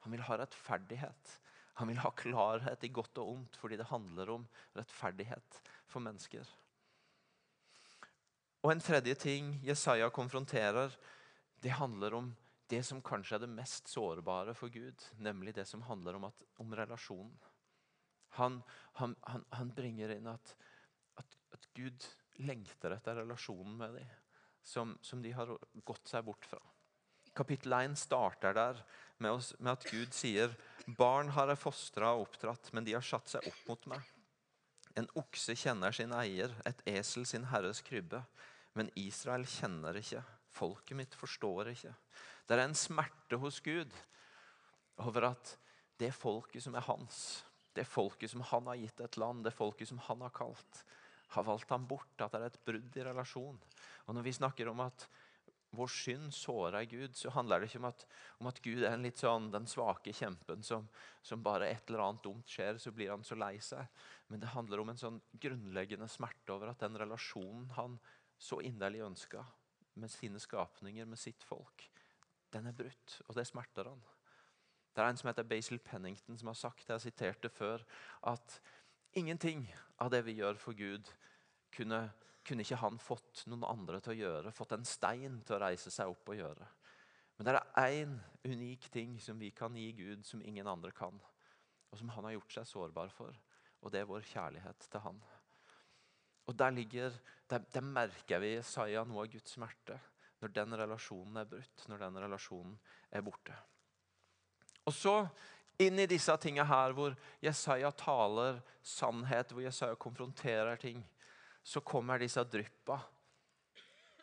Han 0.05 0.15
vil 0.15 0.23
ha 0.23 0.37
rettferdighet. 0.39 1.35
Han 1.79 1.91
vil 1.91 1.99
ha 2.03 2.11
klarhet 2.15 2.83
i 2.83 2.91
godt 2.91 3.19
og 3.21 3.35
ondt 3.35 3.59
fordi 3.59 3.77
det 3.79 3.89
handler 3.91 4.31
om 4.35 4.47
rettferdighet 4.75 5.61
for 5.87 6.03
mennesker. 6.03 6.47
Og 8.63 8.73
En 8.73 8.83
tredje 8.83 9.15
ting 9.15 9.53
Jesaja 9.63 10.09
konfronterer, 10.11 10.91
det 11.63 11.75
handler 11.79 12.17
om 12.17 12.31
det 12.69 12.83
som 12.85 13.01
kanskje 13.05 13.37
er 13.37 13.43
det 13.43 13.51
mest 13.51 13.89
sårbare 13.89 14.53
for 14.57 14.71
Gud, 14.73 15.03
nemlig 15.17 15.55
det 15.57 15.65
som 15.65 15.81
handler 15.87 16.19
om, 16.19 16.27
om 16.61 16.75
relasjonen. 16.77 17.33
Han, 18.37 18.61
han, 18.99 19.15
han, 19.25 19.45
han, 19.57 19.71
bringer 19.73 20.13
inn 20.13 20.27
at, 20.29 20.53
at, 21.17 21.37
at, 21.55 21.65
Gud 21.73 22.05
lengter 22.45 22.93
etter 22.93 23.17
relasjonen 23.23 23.73
med 23.79 23.97
dem, 23.97 24.11
som, 24.61 24.93
som, 25.01 25.23
de 25.23 25.33
har 25.33 25.55
gått 25.87 26.11
seg 26.11 26.27
bort 26.27 26.45
fra. 26.45 26.61
Kapittel 27.35 27.73
1 27.73 27.97
starter 27.97 28.53
der 28.53 28.83
med, 29.17 29.31
oss, 29.31 29.53
med 29.59 29.73
at 29.73 29.89
Gud 29.89 30.13
sier 30.13 30.53
Barn 30.99 31.33
har 31.33 31.49
jeg 31.49 31.61
fostra 31.61 32.13
og 32.15 32.27
oppdratt, 32.27 32.71
men 32.73 32.85
de 32.85 32.95
har 32.97 33.05
satt 33.05 33.33
seg 33.33 33.49
opp 33.49 33.65
mot 33.69 33.89
meg. 33.95 34.13
En 34.97 35.09
okse 35.17 35.55
kjenner 35.57 35.93
sin 35.95 36.13
eier, 36.15 36.53
et 36.69 36.81
esel 36.89 37.25
sin 37.29 37.47
herres 37.51 37.81
krybbe. 37.85 38.21
Men 38.77 38.89
Israel 38.99 39.45
kjenner 39.49 39.97
ikke. 39.99 40.21
Folket 40.53 40.97
mitt 40.97 41.15
forstår 41.17 41.71
ikke. 41.73 41.93
Det 42.49 42.57
er 42.57 42.65
en 42.65 42.73
smerte 42.73 43.37
hos 43.37 43.59
Gud 43.61 43.93
over 45.05 45.27
at 45.27 45.53
det 46.01 46.09
folket 46.17 46.63
som 46.65 46.73
er 46.73 46.87
hans, 46.87 47.43
det 47.77 47.85
folket 47.85 48.31
som 48.31 48.41
han 48.49 48.65
har 48.71 48.79
gitt 48.79 49.03
et 49.05 49.17
land, 49.21 49.43
det 49.45 49.53
folket 49.53 49.91
som 49.91 49.99
han 50.07 50.23
har 50.25 50.33
kalt, 50.33 50.83
har 51.35 51.45
valgt 51.45 51.69
ham 51.69 51.85
bort. 51.85 52.15
At 52.17 52.33
det 52.33 52.39
er 52.39 52.47
et 52.49 52.61
brudd 52.65 52.97
i 52.97 53.05
relasjon. 53.05 53.59
Og 54.07 54.15
Når 54.17 54.25
vi 54.25 54.33
snakker 54.39 54.71
om 54.71 54.81
at 54.81 55.05
vår 55.77 55.91
synd 55.93 56.33
sårer 56.33 56.87
Gud, 56.89 57.13
så 57.13 57.29
handler 57.35 57.61
det 57.61 57.69
ikke 57.69 57.83
om 57.83 57.89
at, 57.91 58.05
om 58.41 58.49
at 58.49 58.61
Gud 58.65 58.81
er 58.81 58.97
litt 58.97 59.21
sånn, 59.21 59.51
den 59.53 59.69
svake 59.69 60.13
kjempen 60.17 60.65
som, 60.65 60.87
som, 61.21 61.43
bare 61.45 61.69
et 61.69 61.91
eller 61.91 62.07
annet 62.07 62.25
dumt 62.25 62.49
skjer, 62.49 62.79
så 62.81 62.89
blir 62.95 63.13
han 63.13 63.25
så 63.27 63.37
lei 63.37 63.59
seg. 63.61 63.85
Men 64.33 64.41
det 64.41 64.55
handler 64.55 64.81
om 64.81 64.89
en 64.89 65.01
sånn 65.01 65.21
grunnleggende 65.37 66.09
smerte 66.09 66.55
over 66.55 66.73
at 66.73 66.81
den 66.81 66.97
relasjonen 66.97 67.69
han 67.77 67.99
så 68.41 68.63
inderlig 68.65 69.05
ønska 69.05 69.45
med 69.99 70.09
sine 70.09 70.41
skapninger, 70.41 71.05
med 71.05 71.19
sitt 71.19 71.43
folk, 71.45 71.85
den 72.53 72.69
er 72.69 72.75
brutt, 72.75 73.19
og 73.27 73.35
det 73.37 73.47
smerter 73.47 73.89
han. 73.91 74.01
Det 74.95 75.03
er 75.03 75.11
en 75.11 75.19
som 75.19 75.29
heter 75.29 75.47
Basil 75.47 75.79
Pennington, 75.79 76.37
som 76.37 76.49
har 76.51 76.57
sagt 76.57 76.89
jeg 76.89 77.01
siterte 77.01 77.49
før, 77.49 77.83
at 78.27 78.57
ingenting 79.17 79.67
av 80.01 80.11
det 80.11 80.23
vi 80.25 80.39
gjør 80.39 80.57
for 80.59 80.77
Gud, 80.77 81.07
kunne, 81.71 82.01
kunne 82.45 82.65
ikke 82.65 82.81
han 82.81 82.97
fått 83.01 83.45
noen 83.47 83.67
andre 83.67 84.01
til 84.01 84.15
å 84.15 84.19
gjøre. 84.19 84.53
Fått 84.55 84.73
en 84.75 84.87
stein 84.87 85.39
til 85.45 85.57
å 85.57 85.61
reise 85.61 85.93
seg 85.93 86.09
opp 86.11 86.31
og 86.33 86.39
gjøre. 86.39 86.67
Men 87.37 87.47
det 87.47 87.55
er 87.55 87.97
én 88.01 88.15
unik 88.43 88.89
ting 88.91 89.19
som 89.23 89.39
vi 89.39 89.53
kan 89.55 89.75
gi 89.77 89.91
Gud, 89.95 90.25
som 90.27 90.41
ingen 90.43 90.67
andre 90.67 90.91
kan. 90.91 91.15
Og 91.89 92.01
som 92.01 92.09
han 92.15 92.27
har 92.27 92.35
gjort 92.35 92.57
seg 92.57 92.67
sårbar 92.67 93.13
for. 93.13 93.37
Og 93.79 93.93
det 93.93 94.01
er 94.01 94.09
vår 94.09 94.25
kjærlighet 94.27 94.89
til 94.91 95.05
han. 95.05 95.21
Og 96.49 96.57
Der 96.57 96.71
ligger, 96.73 97.13
der, 97.49 97.61
der 97.73 97.85
merker 97.85 98.39
vi 98.41 98.55
Isaiah 98.57 99.05
noe 99.07 99.23
av 99.23 99.31
Guds 99.31 99.53
smerte. 99.53 99.99
Når 100.39 100.53
den 100.55 100.75
relasjonen 100.79 101.41
er 101.41 101.47
brutt, 101.49 101.85
når 101.91 102.03
den 102.05 102.19
relasjonen 102.23 102.75
er 103.11 103.23
borte. 103.25 103.55
Og 104.87 104.95
så 104.95 105.15
inn 105.83 105.99
i 105.99 106.07
disse 106.09 106.33
tingene 106.41 106.67
her 106.67 106.95
hvor 106.95 107.15
Jesaja 107.43 107.91
taler 107.95 108.59
sannhet, 108.83 109.51
hvor 109.53 109.63
Jesaja 109.63 109.95
konfronterer 109.99 110.79
ting, 110.79 111.03
så 111.63 111.83
kommer 111.85 112.19
disse 112.19 112.43
dryppa 112.47 112.99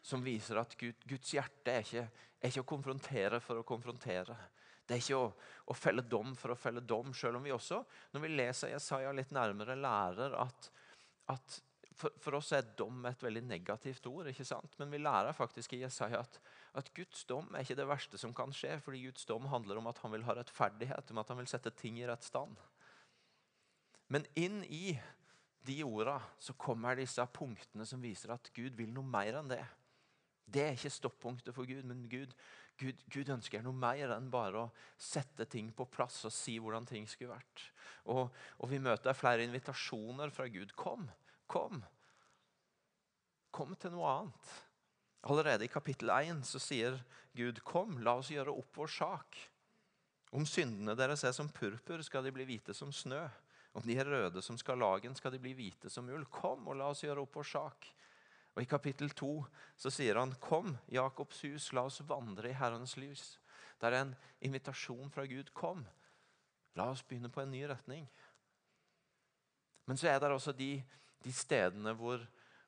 som 0.06 0.22
viser 0.22 0.60
at 0.60 0.76
Gud, 0.78 1.02
Guds 1.08 1.32
hjerte 1.34 1.72
er 1.72 1.82
ikke, 1.82 2.04
er 2.38 2.52
ikke, 2.52 2.62
å 2.62 2.70
konfrontere 2.70 3.40
for 3.42 3.58
å 3.58 3.66
konfrontere. 3.66 4.36
Det 4.86 4.94
er 4.94 5.02
ikke 5.02 5.18
å, 5.18 5.30
å, 5.66 5.74
felle 5.74 6.04
dom 6.06 6.34
for 6.38 6.54
å 6.54 6.58
felle 6.58 6.82
dom, 6.86 7.10
selv 7.14 7.40
om 7.40 7.46
vi 7.46 7.54
også, 7.54 7.80
når 8.14 8.22
vi 8.22 8.34
leser 8.36 8.70
Jesaja 8.70 9.10
litt 9.16 9.32
nærmere, 9.34 9.74
lærer 9.74 10.36
at, 10.38 10.68
at 11.34 11.58
for, 11.96 12.12
for, 12.20 12.36
oss 12.36 12.52
er 12.52 12.66
dom 12.76 13.06
et 13.08 13.22
veldig 13.24 13.42
negativt 13.48 14.06
ord, 14.10 14.28
ikke 14.28 14.44
sant? 14.44 14.74
men 14.80 14.90
vi 14.92 15.00
lærer 15.00 15.36
faktisk 15.36 15.72
i 15.72 15.80
Jesaja 15.80 16.20
at, 16.20 16.38
at, 16.76 16.90
Guds 16.96 17.24
dom 17.28 17.48
er 17.54 17.64
ikke 17.64 17.78
det 17.78 17.88
verste 17.88 18.20
som 18.20 18.34
kan 18.36 18.52
skje. 18.52 18.74
fordi 18.84 19.06
Guds 19.06 19.24
dom 19.28 19.48
handler 19.52 19.80
om 19.80 19.88
at 19.88 20.00
han 20.04 20.12
vil 20.12 20.26
ha 20.28 20.36
rettferdighet, 20.36 21.12
om 21.12 21.22
at 21.22 21.32
han 21.32 21.40
vil 21.40 21.48
sette 21.50 21.72
ting 21.78 22.00
i 22.00 22.06
rett 22.08 22.26
stand. 22.26 22.60
Men 24.12 24.28
inn 24.38 24.60
i 24.68 24.98
de 25.66 25.80
orda 25.82 26.20
så 26.38 26.54
kommer 26.54 26.98
disse 26.98 27.24
punktene 27.34 27.86
som 27.88 28.04
viser 28.04 28.34
at 28.36 28.52
Gud 28.54 28.76
vil 28.78 28.92
noe 28.94 29.06
mer 29.06 29.40
enn 29.40 29.50
det. 29.50 29.64
Det 30.46 30.62
er 30.62 30.76
ikke 30.76 30.94
stoppunktet 30.94 31.56
for 31.56 31.66
Gud, 31.66 31.82
men 31.88 32.04
Gud, 32.10 32.36
Gud, 32.78 33.00
Gud, 33.10 33.32
ønsker 33.34 33.64
noe 33.64 33.74
mer 33.74 34.12
enn 34.14 34.28
bare 34.30 34.66
å 34.66 34.72
sette 35.00 35.48
ting 35.50 35.72
på 35.74 35.88
plass 35.90 36.20
og 36.28 36.34
si 36.34 36.60
hvordan 36.62 36.86
ting 36.86 37.08
skulle 37.10 37.34
vært. 37.34 37.64
Og, 38.12 38.28
og 38.60 38.70
Vi 38.70 38.78
møter 38.78 39.16
flere 39.16 39.42
invitasjoner 39.48 40.30
fra 40.30 40.46
Gud. 40.52 40.76
Kom, 40.78 41.08
Kom. 41.46 41.82
Kom 43.54 43.74
til 43.80 43.94
noe 43.94 44.12
annet. 44.12 44.54
Allerede 45.26 45.66
i 45.66 45.72
kapittel 45.72 46.10
1 46.12 46.44
så 46.46 46.60
sier 46.62 46.98
Gud, 47.36 47.60
kom, 47.66 47.98
la 48.04 48.16
oss 48.20 48.30
gjøre 48.30 48.54
opp 48.54 48.78
vår 48.78 48.90
sak. 48.92 49.38
Om 50.36 50.46
syndene 50.46 50.94
deres 50.98 51.24
er 51.24 51.34
som 51.34 51.48
purpur, 51.52 52.02
skal 52.04 52.26
de 52.26 52.32
bli 52.34 52.46
hvite 52.48 52.74
som 52.74 52.92
snø. 52.94 53.24
Om 53.76 53.84
de 53.84 53.96
er 53.98 54.08
røde 54.08 54.42
som 54.42 54.58
skarlagen, 54.58 55.14
skal 55.16 55.34
de 55.34 55.40
bli 55.42 55.52
hvite 55.56 55.90
som 55.92 56.08
ull. 56.08 56.24
Kom, 56.32 56.66
og 56.68 56.78
la 56.78 56.90
oss 56.92 57.04
gjøre 57.04 57.24
opp 57.26 57.36
vår 57.36 57.48
sak. 57.50 57.88
Og 58.56 58.62
I 58.62 58.68
kapittel 58.68 59.10
2 59.12 59.30
så 59.76 59.92
sier 59.92 60.16
han, 60.16 60.32
kom, 60.40 60.76
Jakobs 60.88 61.42
hus, 61.44 61.72
la 61.76 61.84
oss 61.90 62.00
vandre 62.08 62.48
i 62.50 62.56
Herrens 62.56 62.96
lys. 62.96 63.34
Det 63.76 63.90
er 63.90 63.98
en 63.98 64.14
invitasjon 64.48 65.10
fra 65.12 65.26
Gud. 65.28 65.52
Kom, 65.52 65.84
la 66.78 66.88
oss 66.94 67.04
begynne 67.04 67.28
på 67.32 67.42
en 67.42 67.52
ny 67.52 67.66
retning. 67.68 68.06
Men 69.86 70.00
så 70.00 70.08
er 70.08 70.22
det 70.22 70.32
også 70.32 70.56
de 70.56 70.70
de 71.26 71.34
stedene 71.34 71.92
hvor, 71.98 72.22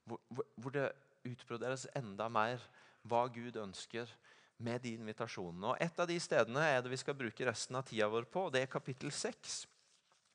hvor, 0.05 0.45
hvor 0.59 0.75
det 0.75 0.91
utbroderes 1.29 1.87
enda 1.99 2.29
mer 2.33 2.63
hva 3.09 3.25
Gud 3.33 3.57
ønsker 3.61 4.11
med 4.59 4.83
de 4.83 4.97
invitasjonene. 4.99 5.73
Og 5.73 5.83
Et 5.83 6.01
av 6.01 6.09
de 6.11 6.19
stedene 6.21 6.65
er 6.67 6.81
det 6.83 6.93
vi 6.93 7.01
skal 7.01 7.17
bruke 7.19 7.47
resten 7.47 7.79
av 7.79 7.87
tida 7.87 8.09
vår 8.11 8.27
på. 8.31 8.49
Det 8.51 8.65
er 8.65 8.73
kapittel 8.73 9.13
6, 9.15 9.61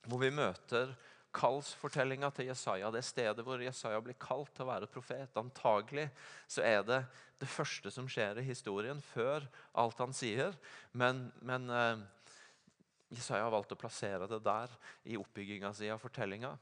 hvor 0.08 0.24
vi 0.24 0.32
møter 0.34 0.96
kallsfortellinga 1.34 2.30
til 2.36 2.52
Jesaja. 2.52 2.92
Det 2.94 3.04
stedet 3.06 3.44
hvor 3.46 3.62
Jesaja 3.62 4.00
blir 4.06 4.18
kalt 4.22 4.54
til 4.54 4.66
å 4.66 4.70
være 4.70 4.90
profet. 4.92 5.34
Antagelig 5.40 6.08
så 6.48 6.64
er 6.66 6.84
det 6.88 7.02
det 7.42 7.50
første 7.50 7.92
som 7.92 8.08
skjer 8.08 8.40
i 8.40 8.48
historien, 8.48 9.02
før 9.14 9.48
alt 9.82 10.00
han 10.00 10.14
sier. 10.16 10.54
Men, 10.94 11.26
men 11.42 11.68
eh, 11.74 12.04
Jesaja 13.14 13.46
har 13.46 13.54
valgt 13.54 13.74
å 13.76 13.80
plassere 13.80 14.28
det 14.30 14.40
der 14.46 14.72
i 15.06 15.18
oppbygginga 15.20 15.74
si 15.76 15.90
av 15.94 16.02
fortellinga. 16.02 16.54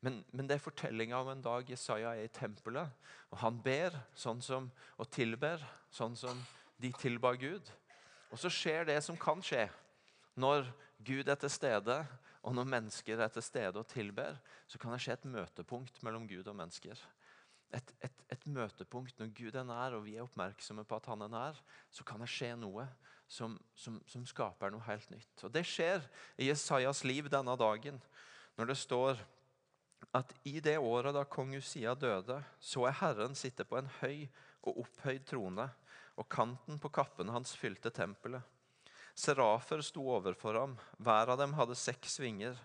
Men, 0.00 0.22
men, 0.32 0.46
det 0.48 0.56
er 0.56 0.64
fortellinga 0.64 1.18
om 1.20 1.28
en 1.32 1.42
dag 1.44 1.68
Isaiah 1.70 2.16
er 2.16 2.24
i 2.24 2.32
tempelet. 2.32 2.88
og 3.30 3.42
Han 3.42 3.60
ber 3.62 3.96
sånn 4.16 4.40
som, 4.42 4.70
og 4.96 5.10
tilber 5.12 5.62
sånn 5.92 6.16
som 6.16 6.40
de 6.80 6.92
tilba 6.96 7.34
Gud. 7.36 7.68
Og 8.32 8.40
så 8.40 8.50
skjer 8.52 8.88
det 8.88 9.00
som 9.04 9.18
kan 9.20 9.42
skje 9.44 9.66
når 10.40 10.64
Gud 11.04 11.28
er 11.28 11.36
til 11.40 11.52
stede, 11.52 11.98
og 12.40 12.54
når 12.56 12.68
mennesker 12.72 13.20
er 13.20 13.32
til 13.32 13.44
stede 13.44 13.80
og 13.80 13.88
tilber. 13.90 14.38
Så 14.70 14.80
kan 14.80 14.94
det 14.94 15.02
skje 15.04 15.18
et 15.18 15.28
møtepunkt 15.28 16.00
mellom 16.06 16.24
Gud 16.30 16.48
og 16.48 16.56
mennesker. 16.56 16.96
Et, 17.76 17.92
et, 18.02 18.24
et 18.32 18.46
møtepunkt 18.50 19.20
når 19.20 19.34
Gud 19.36 19.58
er 19.58 19.66
nær, 19.68 19.98
og 19.98 20.06
vi 20.06 20.16
er 20.16 20.24
oppmerksomme 20.24 20.86
på 20.88 20.96
at 20.96 21.10
han 21.12 21.26
er 21.26 21.32
nær. 21.34 21.60
Så 21.92 22.06
kan 22.08 22.24
det 22.24 22.30
skje 22.32 22.54
noe 22.58 22.88
som, 23.30 23.54
som, 23.78 24.00
som 24.10 24.24
skaper 24.26 24.72
noe 24.74 24.82
helt 24.88 25.10
nytt. 25.12 25.44
Og 25.46 25.52
Det 25.54 25.62
skjer 25.68 26.02
i 26.40 26.48
Jesajas 26.48 27.04
liv 27.06 27.30
denne 27.30 27.54
dagen. 27.56 28.00
når 28.56 28.66
det 28.72 28.76
står 28.76 29.20
at 30.12 30.32
i 30.44 30.58
det 30.60 30.78
året 30.78 31.14
da 31.14 31.22
kong 31.24 31.54
Usia 31.54 31.94
døde, 31.94 32.40
så 32.58 32.88
er 32.88 32.98
Herren 32.98 33.36
sitte 33.38 33.64
på 33.64 33.78
en 33.78 33.90
høy 34.00 34.26
og 34.66 34.82
opphøyd 34.82 35.28
trone, 35.28 35.68
og 36.18 36.28
kanten 36.28 36.80
på 36.82 36.90
kappen 36.92 37.30
hans 37.30 37.54
fylte 37.56 37.92
tempelet. 37.94 38.42
Serafer 39.14 39.80
sto 39.84 40.02
overfor 40.10 40.58
ham, 40.58 40.74
hver 40.98 41.30
av 41.30 41.38
dem 41.38 41.54
hadde 41.54 41.78
seks 41.78 42.18
vinger. 42.20 42.58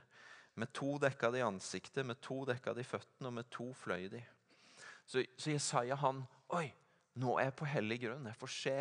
Med 0.56 0.71
to 0.73 0.95
dekka 0.97 1.30
de 1.36 1.43
ansiktet, 1.45 2.06
med 2.08 2.21
to 2.23 2.41
dekka 2.47 2.73
de 2.73 2.84
føttene, 2.84 3.30
og 3.30 3.38
med 3.38 3.49
to 3.51 3.69
fløy 3.75 4.08
de. 4.12 4.23
Så, 5.06 5.21
så 5.38 5.54
Jesaja 5.54 5.97
han 6.01 6.25
Oi, 6.56 6.69
nå 7.19 7.38
er 7.39 7.49
jeg 7.49 7.58
på 7.60 7.67
hellig 7.69 7.97
grunn. 8.06 8.28
Jeg 8.30 8.39
får 8.39 8.51
se, 8.54 8.75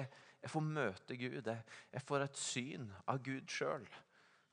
jeg 0.45 0.53
får 0.53 0.65
møte 0.67 1.17
Gud. 1.17 1.47
Jeg, 1.49 2.05
får 2.05 2.27
et 2.27 2.37
syn 2.37 2.91
av 3.09 3.23
Gud 3.25 3.49
sjøl. 3.49 3.87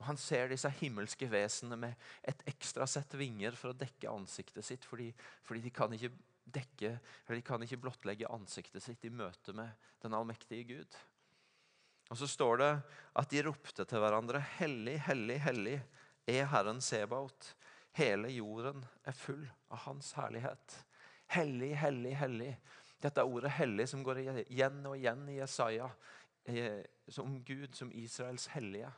Han 0.08 0.17
ser 0.17 0.47
disse 0.49 0.69
himmelske 0.80 1.27
vesenene 1.30 1.77
med 1.84 2.06
et 2.32 2.39
ekstra 2.49 2.88
sett 2.89 3.12
vinger 3.19 3.58
for 3.60 3.73
å 3.73 3.77
dekke 3.77 4.10
ansiktet 4.10 4.65
sitt, 4.65 4.88
fordi, 4.88 5.10
fordi 5.45 5.65
de 5.67 5.73
kan 5.75 5.93
dekke, 6.51 6.93
de 7.27 7.41
kan 7.45 7.62
ikke 7.62 7.82
blottlegge 7.84 8.32
ansiktet 8.32 8.84
sitt 8.84 9.04
i 9.06 9.12
møte 9.13 9.54
med 9.58 9.75
den 10.01 10.15
allmektige 10.15 10.69
Gud. 10.71 10.99
Og 12.12 12.17
Så 12.17 12.27
står 12.27 12.58
det 12.63 12.71
at 13.19 13.32
de 13.32 13.43
ropte 13.45 13.86
til 13.88 14.01
hverandre, 14.04 14.41
Hellig, 14.58 14.97
hellig, 15.06 15.38
hellig 15.43 15.77
er 16.27 16.47
Herren 16.51 16.82
Sebaot. 16.84 17.54
Hele 17.99 18.32
jorden 18.32 18.84
er 19.04 19.15
full 19.15 19.43
av 19.71 19.84
Hans 19.86 20.13
herlighet. 20.15 20.75
Hellig, 21.32 21.73
hellig, 21.80 22.15
hellig. 22.19 22.51
Dette 23.01 23.23
ordet 23.23 23.51
'hellig' 23.51 23.87
som 23.89 24.03
går 24.03 24.19
igjen 24.45 24.85
og 24.85 24.97
igjen 24.97 25.29
i 25.29 25.39
Jesaja, 25.39 25.89
eh, 26.45 26.83
som 27.07 27.43
Gud, 27.43 27.75
som 27.75 27.91
Israels 27.91 28.47
hellige. 28.47 28.91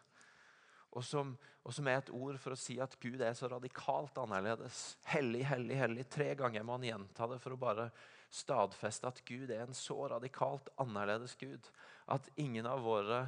Og 0.94 1.04
som, 1.04 1.38
og 1.64 1.74
som, 1.74 1.88
er 1.88 1.98
et 1.98 2.12
ord 2.14 2.38
for 2.38 2.54
å 2.54 2.60
si 2.60 2.76
at 2.84 2.94
Gud 3.02 3.22
er 3.22 3.34
så 3.34 3.48
radikalt 3.50 4.18
annerledes. 4.22 4.98
Hellig, 5.10 5.42
hellig, 5.50 5.78
hellig. 5.80 6.06
Tre 6.12 6.36
ganger 6.38 6.64
må 6.64 6.78
han 6.78 6.86
gjenta 6.86 7.28
det 7.32 7.40
for 7.42 7.56
å 7.56 7.62
bare 7.64 7.88
stadfeste 8.34 9.10
at 9.10 9.24
Gud 9.26 9.50
er 9.50 9.64
en 9.66 9.78
så 9.78 9.98
radikalt 10.12 10.70
annerledes 10.82 11.34
Gud. 11.40 11.70
At 12.06 12.30
ingen 12.38 12.70
av 12.70 12.86
våre 12.86 13.26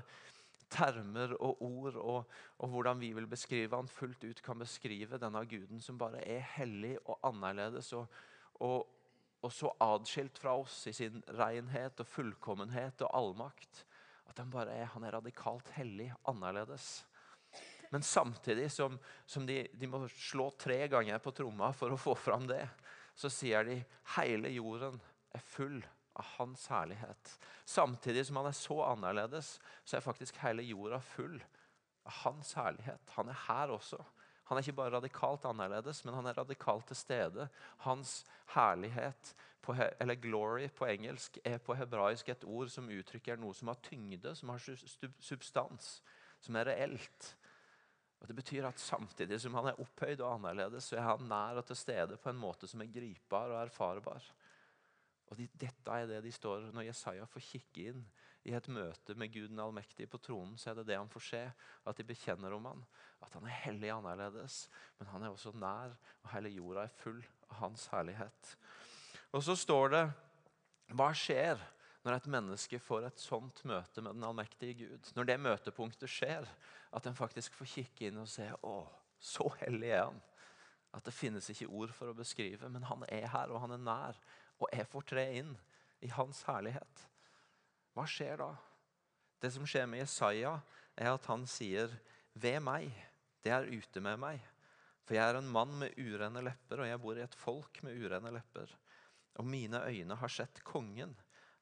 termer 0.69 1.33
og 1.39 1.61
ord 1.61 1.97
og, 2.01 2.31
og, 2.57 2.69
hvordan 2.69 3.01
vi 3.01 3.11
vil 3.17 3.27
beskrive 3.29 3.77
han 3.77 3.89
fullt 3.89 4.23
ut, 4.25 4.41
kan 4.45 4.61
beskrive 4.61 5.19
denne 5.21 5.41
guden 5.49 5.81
som 5.81 5.97
bare 5.97 6.21
er 6.21 6.45
hellig 6.55 6.97
og 7.05 7.17
annerledes. 7.25 7.93
og, 7.97 8.05
og 8.61 8.85
og 9.45 9.53
så 9.53 9.69
adskilt 9.84 10.39
fra 10.41 10.55
oss 10.58 10.86
i 10.89 10.93
sin 10.95 11.21
renhet 11.38 11.99
og 12.01 12.10
fullkommenhet 12.10 13.03
og 13.05 13.12
allmakt. 13.13 13.84
At 14.25 14.41
han 14.41 14.49
bare 14.53 14.73
er, 14.73 14.89
han 14.95 15.05
er 15.05 15.13
radikalt 15.19 15.69
hellig, 15.77 16.10
annerledes. 16.25 17.05
Men 17.93 18.03
samtidig 18.03 18.71
som, 18.73 18.97
som 19.25 19.45
de, 19.45 19.67
de, 19.73 19.88
må 19.88 20.01
slå 20.10 20.49
tre 20.60 20.81
ganger 20.91 21.21
på 21.21 21.34
tromma 21.38 21.69
for 21.77 21.93
å 21.93 21.99
få 21.99 22.15
fram 22.17 22.47
det, 22.49 22.63
så 23.15 23.29
sier 23.31 23.67
de 23.67 23.77
hele 24.17 24.49
jorden 24.51 24.97
er 25.36 25.43
full 25.53 25.77
av 26.15 26.34
hans 26.39 26.65
herlighet. 26.71 27.36
Samtidig 27.67 28.25
som 28.27 28.41
han 28.41 28.49
er 28.49 28.58
så 28.58 28.81
annerledes, 28.89 29.55
så 29.86 29.97
er 29.97 30.03
faktisk 30.03 30.41
hele 30.41 30.65
jorda 30.65 30.99
full 31.03 31.38
av 32.05 32.21
hans 32.23 32.55
herlighet. 32.58 33.13
Han 33.15 33.29
er 33.31 33.41
her 33.45 33.75
også. 33.77 34.01
Han 34.45 34.58
er 34.58 34.65
ikke 34.65 34.77
bare 34.77 34.93
radikalt 34.93 35.45
annerledes, 35.49 36.03
men 36.05 36.13
han 36.13 36.29
er 36.29 36.38
radikalt 36.38 36.86
til 36.91 36.99
stede. 36.99 37.47
Hans 37.86 38.19
herlighet, 38.53 39.34
på, 39.65 39.73
eller 39.99 40.19
glory 40.21 40.67
på 40.69 40.86
engelsk, 40.86 41.39
er 41.43 41.58
på 41.58 41.73
hebraisk 41.73 42.29
et 42.29 42.43
ord 42.45 42.69
som 42.69 42.91
uttrykker 42.93 43.39
noe 43.41 43.55
som 43.58 43.71
har 43.71 43.79
tyngde, 43.81 44.36
som 44.38 44.51
har 44.53 44.62
substans, 44.62 45.95
som 46.45 46.60
er 46.62 46.69
reelt. 46.69 47.31
Og 48.21 48.27
Det 48.27 48.36
betyr 48.38 48.67
at 48.69 48.79
samtidig 48.79 49.41
som 49.41 49.58
han 49.58 49.71
er 49.71 49.81
opphøyd 49.81 50.21
og 50.21 50.36
annerledes, 50.36 50.91
så 50.91 50.99
er 50.99 51.10
han 51.10 51.25
nær 51.29 51.62
og 51.62 51.65
til 51.65 51.77
stede 51.81 52.17
på 52.21 52.29
en 52.29 52.39
måte 52.41 52.69
som 52.69 52.81
er 52.81 52.93
gripbar 52.93 53.49
og 53.49 53.63
erfarbar. 53.63 54.29
Og 55.29 55.38
de, 55.38 55.49
Dette 55.58 55.97
er 55.97 56.08
det 56.10 56.21
de 56.23 56.31
står 56.34 56.69
når 56.73 56.88
Jesaja 56.91 57.25
får 57.29 57.47
kikke 57.49 57.89
inn 57.91 58.05
i 58.45 58.53
et 58.53 58.67
møte 58.69 59.15
med 59.17 59.31
Gud 59.34 59.49
den 59.49 59.62
allmektige 59.62 60.10
på 60.10 60.19
tronen, 60.21 60.53
så 60.58 60.71
er 60.71 60.79
det 60.79 60.89
det 60.91 60.97
han 60.99 61.10
får 61.10 61.23
se. 61.27 61.41
At 61.86 61.97
de 61.97 62.05
bekjenner 62.05 62.53
om 62.53 62.65
han, 62.69 62.84
At 63.25 63.34
han 63.34 63.45
er 63.47 63.62
hellig 63.63 63.89
annerledes, 63.89 64.67
men 64.99 65.08
han 65.10 65.23
er 65.23 65.31
også 65.34 65.51
nær, 65.58 65.95
og 66.21 66.29
hele 66.29 66.51
jorda 66.53 66.84
er 66.84 66.97
full 66.99 67.23
av 67.49 67.55
hans 67.63 67.88
herlighet. 67.89 68.51
Og 69.34 69.41
så 69.43 69.55
står 69.58 69.89
det 69.89 70.03
Hva 70.93 71.10
skjer 71.17 71.58
når 72.05 72.19
et 72.19 72.27
menneske 72.29 72.79
får 72.79 73.08
et 73.08 73.23
sånt 73.23 73.63
møte 73.65 74.03
med 74.05 74.13
den 74.13 74.27
allmektige 74.27 74.77
Gud? 74.84 75.10
Når 75.15 75.25
det 75.25 75.39
møtepunktet 75.41 76.12
skjer, 76.12 76.45
at 76.93 77.08
en 77.08 77.17
faktisk 77.17 77.58
får 77.58 77.71
kikke 77.71 78.12
inn 78.12 78.21
og 78.21 78.29
se 78.29 78.45
Å, 78.62 78.75
så 79.17 79.49
hellig 79.63 79.89
er 79.89 80.05
han. 80.05 80.21
At 80.93 81.10
det 81.10 81.17
finnes 81.17 81.49
ikke 81.49 81.71
ord 81.73 81.91
for 81.97 82.12
å 82.12 82.15
beskrive, 82.15 82.69
men 82.69 82.86
han 82.86 83.03
er 83.10 83.25
her, 83.34 83.49
og 83.49 83.65
han 83.65 83.73
er 83.73 83.81
nær. 83.81 84.21
Og 84.62 84.69
jeg 84.71 84.88
får 84.88 85.10
tre 85.10 85.25
inn 85.41 85.55
i 86.05 86.13
hans 86.13 86.45
herlighet. 86.45 87.08
Hva 87.95 88.03
skjer 88.10 88.41
da? 88.41 88.49
Det 89.39 89.53
som 89.55 89.67
skjer 89.67 89.86
med 89.88 90.01
Jesaja, 90.01 90.58
er 90.95 91.13
at 91.13 91.25
han 91.31 91.45
sier, 91.47 91.91
'Ved 92.36 92.60
meg, 92.60 92.91
det 93.43 93.51
er 93.51 93.71
ute 93.71 94.01
med 94.03 94.19
meg.' 94.19 94.43
For 95.05 95.15
jeg 95.15 95.29
er 95.29 95.38
en 95.38 95.51
mann 95.51 95.77
med 95.79 95.93
urene 96.01 96.41
lepper, 96.41 96.81
og 96.81 96.88
jeg 96.88 96.99
bor 96.99 97.17
i 97.17 97.23
et 97.23 97.36
folk 97.38 97.84
med 97.84 97.95
urene 98.01 98.31
lepper. 98.34 98.71
Og 99.38 99.45
mine 99.45 99.84
øyne 99.86 100.15
har 100.15 100.27
sett 100.27 100.63
kongen, 100.63 101.13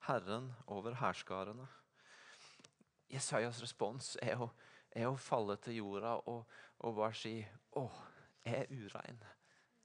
Herren 0.08 0.54
over 0.68 0.96
hærskarene. 0.96 1.68
Jesajas 3.12 3.62
respons 3.62 4.16
er 4.22 4.40
å, 4.42 4.50
er 4.96 5.10
å, 5.10 5.18
falle 5.20 5.58
til 5.62 5.82
jorda 5.82 6.16
og, 6.32 6.48
og 6.80 6.96
bare 6.96 7.14
si 7.14 7.36
'Å, 7.76 7.86
jeg 8.46 8.64
er 8.64 8.72
urein' 8.72 9.24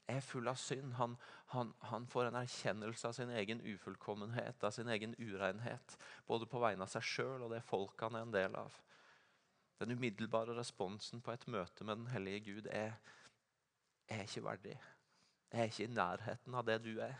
er 0.08 0.24
full 0.24 0.48
av 0.48 0.56
synd. 0.60 0.94
Han, 0.98 1.16
han, 1.52 1.72
han, 1.90 2.06
får 2.06 2.30
en 2.30 2.40
erkjennelse 2.40 3.08
av 3.08 3.16
sin 3.16 3.30
egen 3.30 3.60
ufullkommenhet, 3.60 4.64
av 4.64 4.74
sin 4.74 4.88
egen 4.88 5.14
urenhet. 5.18 5.96
Både 6.26 6.48
på 6.48 6.60
vegne 6.62 6.86
av 6.86 6.92
seg 6.92 7.04
sjøl 7.04 7.44
og 7.46 7.52
det 7.52 7.62
folket 7.68 8.08
han 8.08 8.18
er 8.18 8.26
en 8.26 8.34
del 8.34 8.58
av. 8.58 8.76
Den 9.78 9.94
umiddelbare 9.94 10.56
responsen 10.58 11.22
på 11.22 11.32
et 11.32 11.46
møte 11.46 11.84
med 11.86 12.00
den 12.00 12.12
hellige 12.14 12.44
Gud 12.50 12.70
er 12.72 12.96
jeg 14.08 14.18
er 14.18 14.22
ikke 14.24 14.44
verdig. 14.44 14.76
Jeg 15.52 15.60
er 15.60 15.64
ikke 15.68 15.84
i 15.84 15.92
nærheten 15.92 16.54
av 16.56 16.64
det 16.64 16.78
du 16.84 16.94
er. 17.04 17.18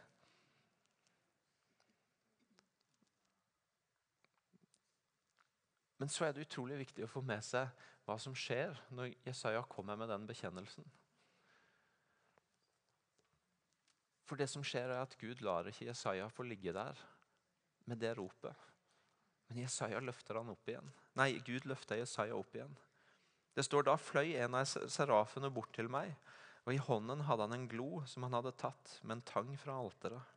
Men 5.98 6.08
så 6.08 6.24
er 6.24 6.32
det 6.32 6.46
utrolig 6.46 6.78
viktig 6.78 7.04
å 7.04 7.10
få 7.10 7.20
med 7.26 7.44
seg 7.44 7.68
hva 8.06 8.16
som 8.22 8.36
skjer 8.36 8.78
når 8.94 9.12
Jesaja 9.26 9.60
kommer 9.68 9.98
med 10.00 10.08
den 10.08 10.24
bekjennelsen. 10.28 10.86
For 14.28 14.36
det 14.36 14.50
som 14.52 14.64
skjer 14.66 14.92
er 14.92 15.00
at 15.00 15.16
Gud 15.20 15.40
lar 15.44 15.68
ikke 15.70 15.88
Jesaja 15.88 16.28
få 16.32 16.44
ligge 16.44 16.74
der 16.76 16.98
med 17.88 18.00
det 18.02 18.12
ropet. 18.18 18.52
Men 19.48 19.62
Jesaja 19.62 20.00
løfter 20.04 20.36
han 20.36 20.52
opp 20.52 20.68
igjen. 20.68 20.90
Nei, 21.16 21.38
Gud 21.46 21.64
løfter 21.68 21.96
Jesaja 21.96 22.36
opp 22.36 22.52
igjen. 22.56 22.74
Det 23.56 23.64
står 23.64 23.88
da 23.88 23.96
fløy 23.96 24.34
en 24.36 24.54
av 24.54 24.68
serafene 24.68 25.48
bort 25.50 25.72
til 25.74 25.88
meg, 25.90 26.12
og 26.68 26.74
i 26.74 26.82
hånden 26.84 27.24
hadde 27.24 27.46
han 27.46 27.56
en 27.56 27.70
glo 27.70 28.02
som 28.06 28.26
han 28.26 28.36
hadde 28.36 28.52
tatt 28.60 28.98
med 29.00 29.16
en 29.16 29.24
tang 29.30 29.54
fra 29.56 29.78
alteret. 29.80 30.36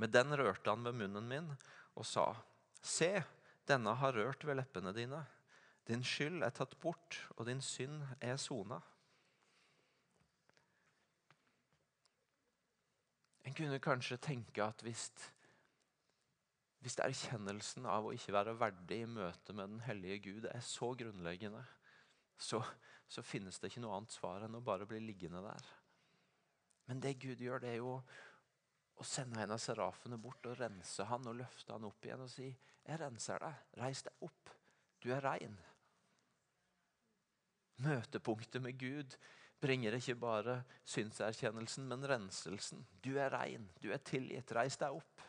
Med 0.00 0.14
den 0.14 0.32
rørte 0.38 0.70
han 0.70 0.86
ved 0.86 0.96
munnen 0.96 1.26
min 1.28 1.50
og 1.98 2.06
sa, 2.06 2.30
Se, 2.80 3.10
denne 3.68 3.92
har 4.00 4.14
rørt 4.16 4.46
ved 4.46 4.56
leppene 4.56 4.94
dine. 4.96 5.18
Din 5.90 6.06
skyld 6.06 6.46
er 6.46 6.54
tatt 6.54 6.78
bort, 6.80 7.18
og 7.36 7.50
din 7.50 7.60
synd 7.60 8.06
er 8.22 8.38
sona. 8.40 8.78
En 13.50 13.54
kunne 13.58 13.80
kanskje 13.82 14.14
tenke 14.22 14.62
at 14.62 14.82
hvis, 14.86 15.08
hvis 16.84 16.94
erkjennelsen 17.02 17.88
av 17.90 18.04
å 18.06 18.12
ikke 18.14 18.34
være 18.36 18.52
verdig 18.60 19.00
i 19.02 19.08
møte 19.10 19.56
med 19.58 19.72
den 19.72 19.80
hellige 19.82 20.20
Gud 20.28 20.46
er 20.46 20.62
så 20.62 20.92
grunnleggende, 20.94 21.64
så, 22.38 22.60
så, 23.10 23.24
finnes 23.26 23.58
det 23.58 23.72
ikke 23.72 23.82
noe 23.82 23.96
annet 23.96 24.14
svar 24.14 24.46
enn 24.46 24.54
å 24.54 24.62
bare 24.62 24.86
bli 24.86 25.00
liggende 25.02 25.42
der. 25.42 25.66
Men 26.86 27.02
det 27.02 27.16
Gud 27.24 27.42
gjør, 27.42 27.58
det 27.64 27.72
er 27.72 27.80
jo 27.80 27.96
å 27.98 29.08
sende 29.08 29.42
en 29.42 29.56
av 29.56 29.58
serafene 29.64 30.20
bort 30.22 30.46
og 30.46 30.54
rense 30.60 31.08
han 31.10 31.26
og 31.26 31.40
løfte 31.42 31.74
han 31.74 31.90
opp 31.90 32.06
igjen 32.06 32.22
og 32.22 32.30
si 32.30 32.46
'Jeg 32.86 33.02
renser 33.02 33.42
deg. 33.42 33.66
Reis 33.82 34.06
deg 34.06 34.24
opp. 34.30 34.54
Du 35.02 35.10
er 35.10 35.26
rein.' 35.26 35.58
Møtepunktet 37.82 38.62
med 38.62 38.78
Gud 38.78 39.18
bringer 39.60 39.96
ikke 39.96 40.16
bare 40.18 40.60
synserkjennelsen, 40.88 41.88
men 41.88 42.06
renselsen. 42.08 42.86
Du 43.04 43.12
er 43.18 43.32
rein, 43.34 43.68
du 43.82 43.90
er 43.92 44.02
tilgitt. 44.04 44.52
Reis 44.56 44.78
deg 44.80 44.96
opp. 44.96 45.26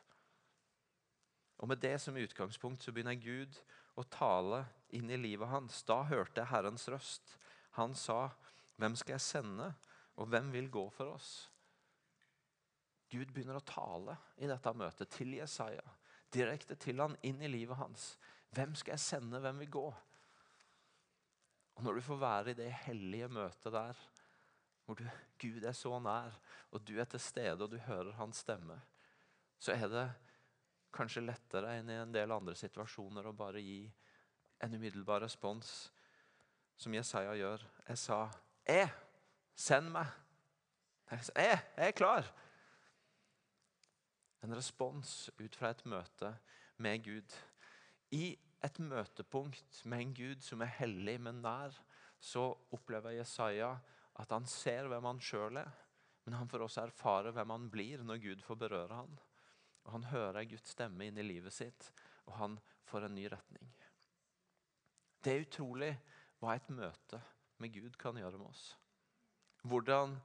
Og 1.61 1.67
Med 1.69 1.81
det 1.83 1.99
som 2.01 2.17
utgangspunkt 2.17 2.81
så 2.81 2.91
begynner 2.91 3.19
Gud 3.21 3.59
å 3.99 4.05
tale 4.09 4.63
inn 4.97 5.11
i 5.11 5.19
livet 5.19 5.51
hans. 5.51 5.83
Da 5.85 6.01
hørte 6.09 6.41
jeg 6.41 6.49
Herrens 6.49 6.87
røst. 6.89 7.37
Han 7.77 7.93
sa, 7.95 8.31
'Hvem 8.77 8.95
skal 8.95 9.13
jeg 9.13 9.21
sende, 9.21 9.73
og 10.15 10.27
hvem 10.27 10.51
vil 10.51 10.69
gå 10.69 10.89
for 10.89 11.13
oss?' 11.13 11.49
Gud 13.11 13.33
begynner 13.33 13.59
å 13.59 13.65
tale 13.65 14.17
i 14.37 14.47
dette 14.47 14.73
møtet 14.73 15.09
til 15.09 15.33
Jesaja. 15.33 15.83
Direkte 16.33 16.75
til 16.75 16.99
han, 16.99 17.17
inn 17.23 17.41
i 17.41 17.47
livet 17.47 17.77
hans. 17.77 18.17
'Hvem 18.51 18.75
skal 18.75 18.91
jeg 18.91 18.99
sende, 18.99 19.39
hvem 19.39 19.59
vil 19.59 19.69
gå?' 19.69 19.95
Og 21.75 21.83
Når 21.83 21.93
du 21.93 22.01
får 22.01 22.17
være 22.17 22.49
i 22.49 22.53
det 22.53 22.71
hellige 22.71 23.27
møtet 23.27 23.73
der, 23.73 23.97
hvor 24.91 24.99
du, 24.99 25.07
Gud 25.39 25.63
er 25.63 25.75
så 25.77 25.99
nær, 26.03 26.35
og 26.71 26.83
du 26.83 26.97
er 26.99 27.07
til 27.07 27.21
stede 27.23 27.63
og 27.63 27.71
du 27.71 27.77
hører 27.79 28.11
hans 28.17 28.43
stemme, 28.43 28.75
så 29.61 29.71
er 29.71 29.87
det 29.87 30.05
kanskje 30.91 31.23
lettere 31.23 31.77
enn 31.79 31.89
i 31.89 31.99
en 32.01 32.11
del 32.11 32.33
andre 32.35 32.55
situasjoner 32.59 33.29
å 33.29 33.35
bare 33.35 33.61
gi 33.63 33.85
en 34.61 34.75
umiddelbar 34.75 35.23
respons, 35.23 35.91
som 36.75 36.93
Jesaja 36.93 37.33
gjør. 37.37 37.63
Jeg 37.87 37.97
sa, 37.97 38.29
'Jeg, 38.67 38.89
send 39.55 39.91
meg.' 39.91 40.11
Jeg, 41.11 41.23
sa, 41.23 41.31
jeg, 41.35 41.59
jeg 41.77 41.87
er 41.87 41.91
klar. 41.91 42.27
En 44.43 44.55
respons 44.55 45.29
ut 45.39 45.55
fra 45.55 45.69
et 45.69 45.85
møte 45.85 46.37
med 46.77 47.03
Gud. 47.03 47.35
I 48.11 48.37
et 48.63 48.79
møtepunkt 48.79 49.85
med 49.85 50.01
en 50.01 50.13
Gud 50.13 50.41
som 50.41 50.61
er 50.61 50.65
hellig, 50.79 51.21
men 51.21 51.41
nær, 51.41 51.75
så 52.19 52.57
opplever 52.71 53.11
Jesaja 53.11 53.77
at 54.19 54.31
han 54.33 54.47
ser 54.49 54.89
hvem 54.91 55.07
han 55.07 55.21
sjøl 55.23 55.61
er. 55.61 55.71
Men 56.25 56.37
han 56.37 56.49
får 56.49 56.65
også 56.65 56.83
erfare 56.85 57.33
hvem 57.33 57.53
han 57.53 57.69
blir 57.73 58.03
når 58.05 58.21
Gud 58.21 58.43
får 58.45 58.59
berøre 58.65 58.99
han. 59.03 59.19
Og 59.81 59.91
Han 59.95 60.03
hører 60.11 60.45
Guds 60.45 60.75
stemme 60.75 61.07
inn 61.07 61.17
i 61.17 61.25
livet 61.25 61.53
sitt, 61.53 61.87
og 62.29 62.35
han 62.37 62.57
får 62.85 63.07
en 63.07 63.15
ny 63.17 63.25
retning. 63.31 63.71
Det 65.21 65.33
er 65.33 65.45
utrolig 65.45 65.91
hva 66.41 66.53
et 66.55 66.69
møte 66.69 67.17
med 67.61 67.73
Gud 67.73 67.97
kan 67.97 68.17
gjøre 68.17 68.37
med 68.37 68.49
oss. 68.49 68.75
Hvordan 69.65 70.15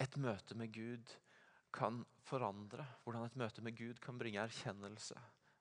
et 0.00 0.16
møte 0.20 0.56
med 0.56 0.72
Gud 0.72 1.12
kan 1.74 2.04
forandre. 2.24 2.84
Hvordan 3.04 3.26
et 3.26 3.40
møte 3.40 3.64
med 3.64 3.76
Gud 3.76 4.00
kan 4.04 4.18
bringe 4.18 4.42
erkjennelse. 4.42 5.16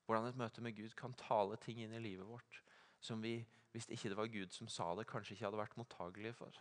Hvordan 0.06 0.30
et 0.30 0.40
møte 0.40 0.64
med 0.64 0.76
Gud 0.76 0.96
kan 1.00 1.16
tale 1.20 1.58
ting 1.64 1.82
inn 1.84 1.96
i 1.96 2.04
livet 2.04 2.28
vårt 2.28 2.62
som 3.04 3.20
vi, 3.24 3.42
hvis 3.72 3.90
ikke 3.92 4.14
det 4.14 4.18
var 4.18 4.32
Gud 4.32 4.54
som 4.56 4.70
sa 4.72 4.94
det, 4.96 5.08
kanskje 5.10 5.36
ikke 5.36 5.50
hadde 5.50 5.60
vært 5.60 5.76
mottagelige 5.80 6.38
for. 6.38 6.60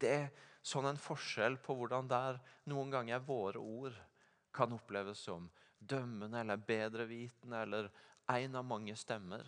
Det 0.00 0.12
er 0.12 0.26
sånn 0.66 0.88
en 0.90 1.00
forskjell 1.00 1.58
på 1.62 1.76
hvordan 1.78 2.08
der 2.10 2.40
noen 2.70 2.90
ganger 2.92 3.22
våre 3.24 3.62
ord 3.62 3.96
kan 4.56 4.72
oppleves 4.74 5.22
som 5.28 5.48
dømmende 5.78 6.40
eller 6.40 6.60
bedrevitende 6.60 7.62
eller 7.62 7.90
en 8.32 8.58
av 8.58 8.64
mange 8.66 8.96
stemmer. 8.98 9.46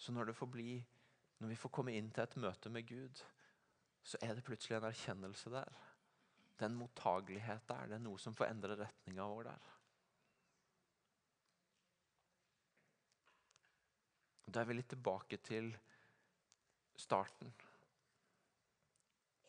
Så 0.00 0.12
når, 0.12 0.32
bli, 0.48 0.80
når 1.38 1.52
vi 1.52 1.60
får 1.60 1.72
komme 1.76 1.94
inn 1.94 2.08
til 2.10 2.24
et 2.24 2.36
møte 2.40 2.72
med 2.72 2.88
Gud, 2.88 3.20
så 4.02 4.18
er 4.24 4.34
det 4.34 4.44
plutselig 4.46 4.78
en 4.78 4.88
erkjennelse 4.88 5.52
der. 5.52 5.76
Det 6.56 6.64
er 6.64 6.72
en 6.72 6.80
mottagelighet 6.80 7.68
der. 7.68 7.86
Det 7.88 7.98
er 7.98 8.02
noe 8.04 8.20
som 8.20 8.36
får 8.36 8.48
endre 8.48 8.78
retninga 8.80 9.28
vår 9.28 9.50
der. 9.52 9.68
Da 14.50 14.62
er 14.62 14.66
vi 14.66 14.80
litt 14.80 14.90
tilbake 14.90 15.38
til 15.46 15.70
starten. 16.98 17.52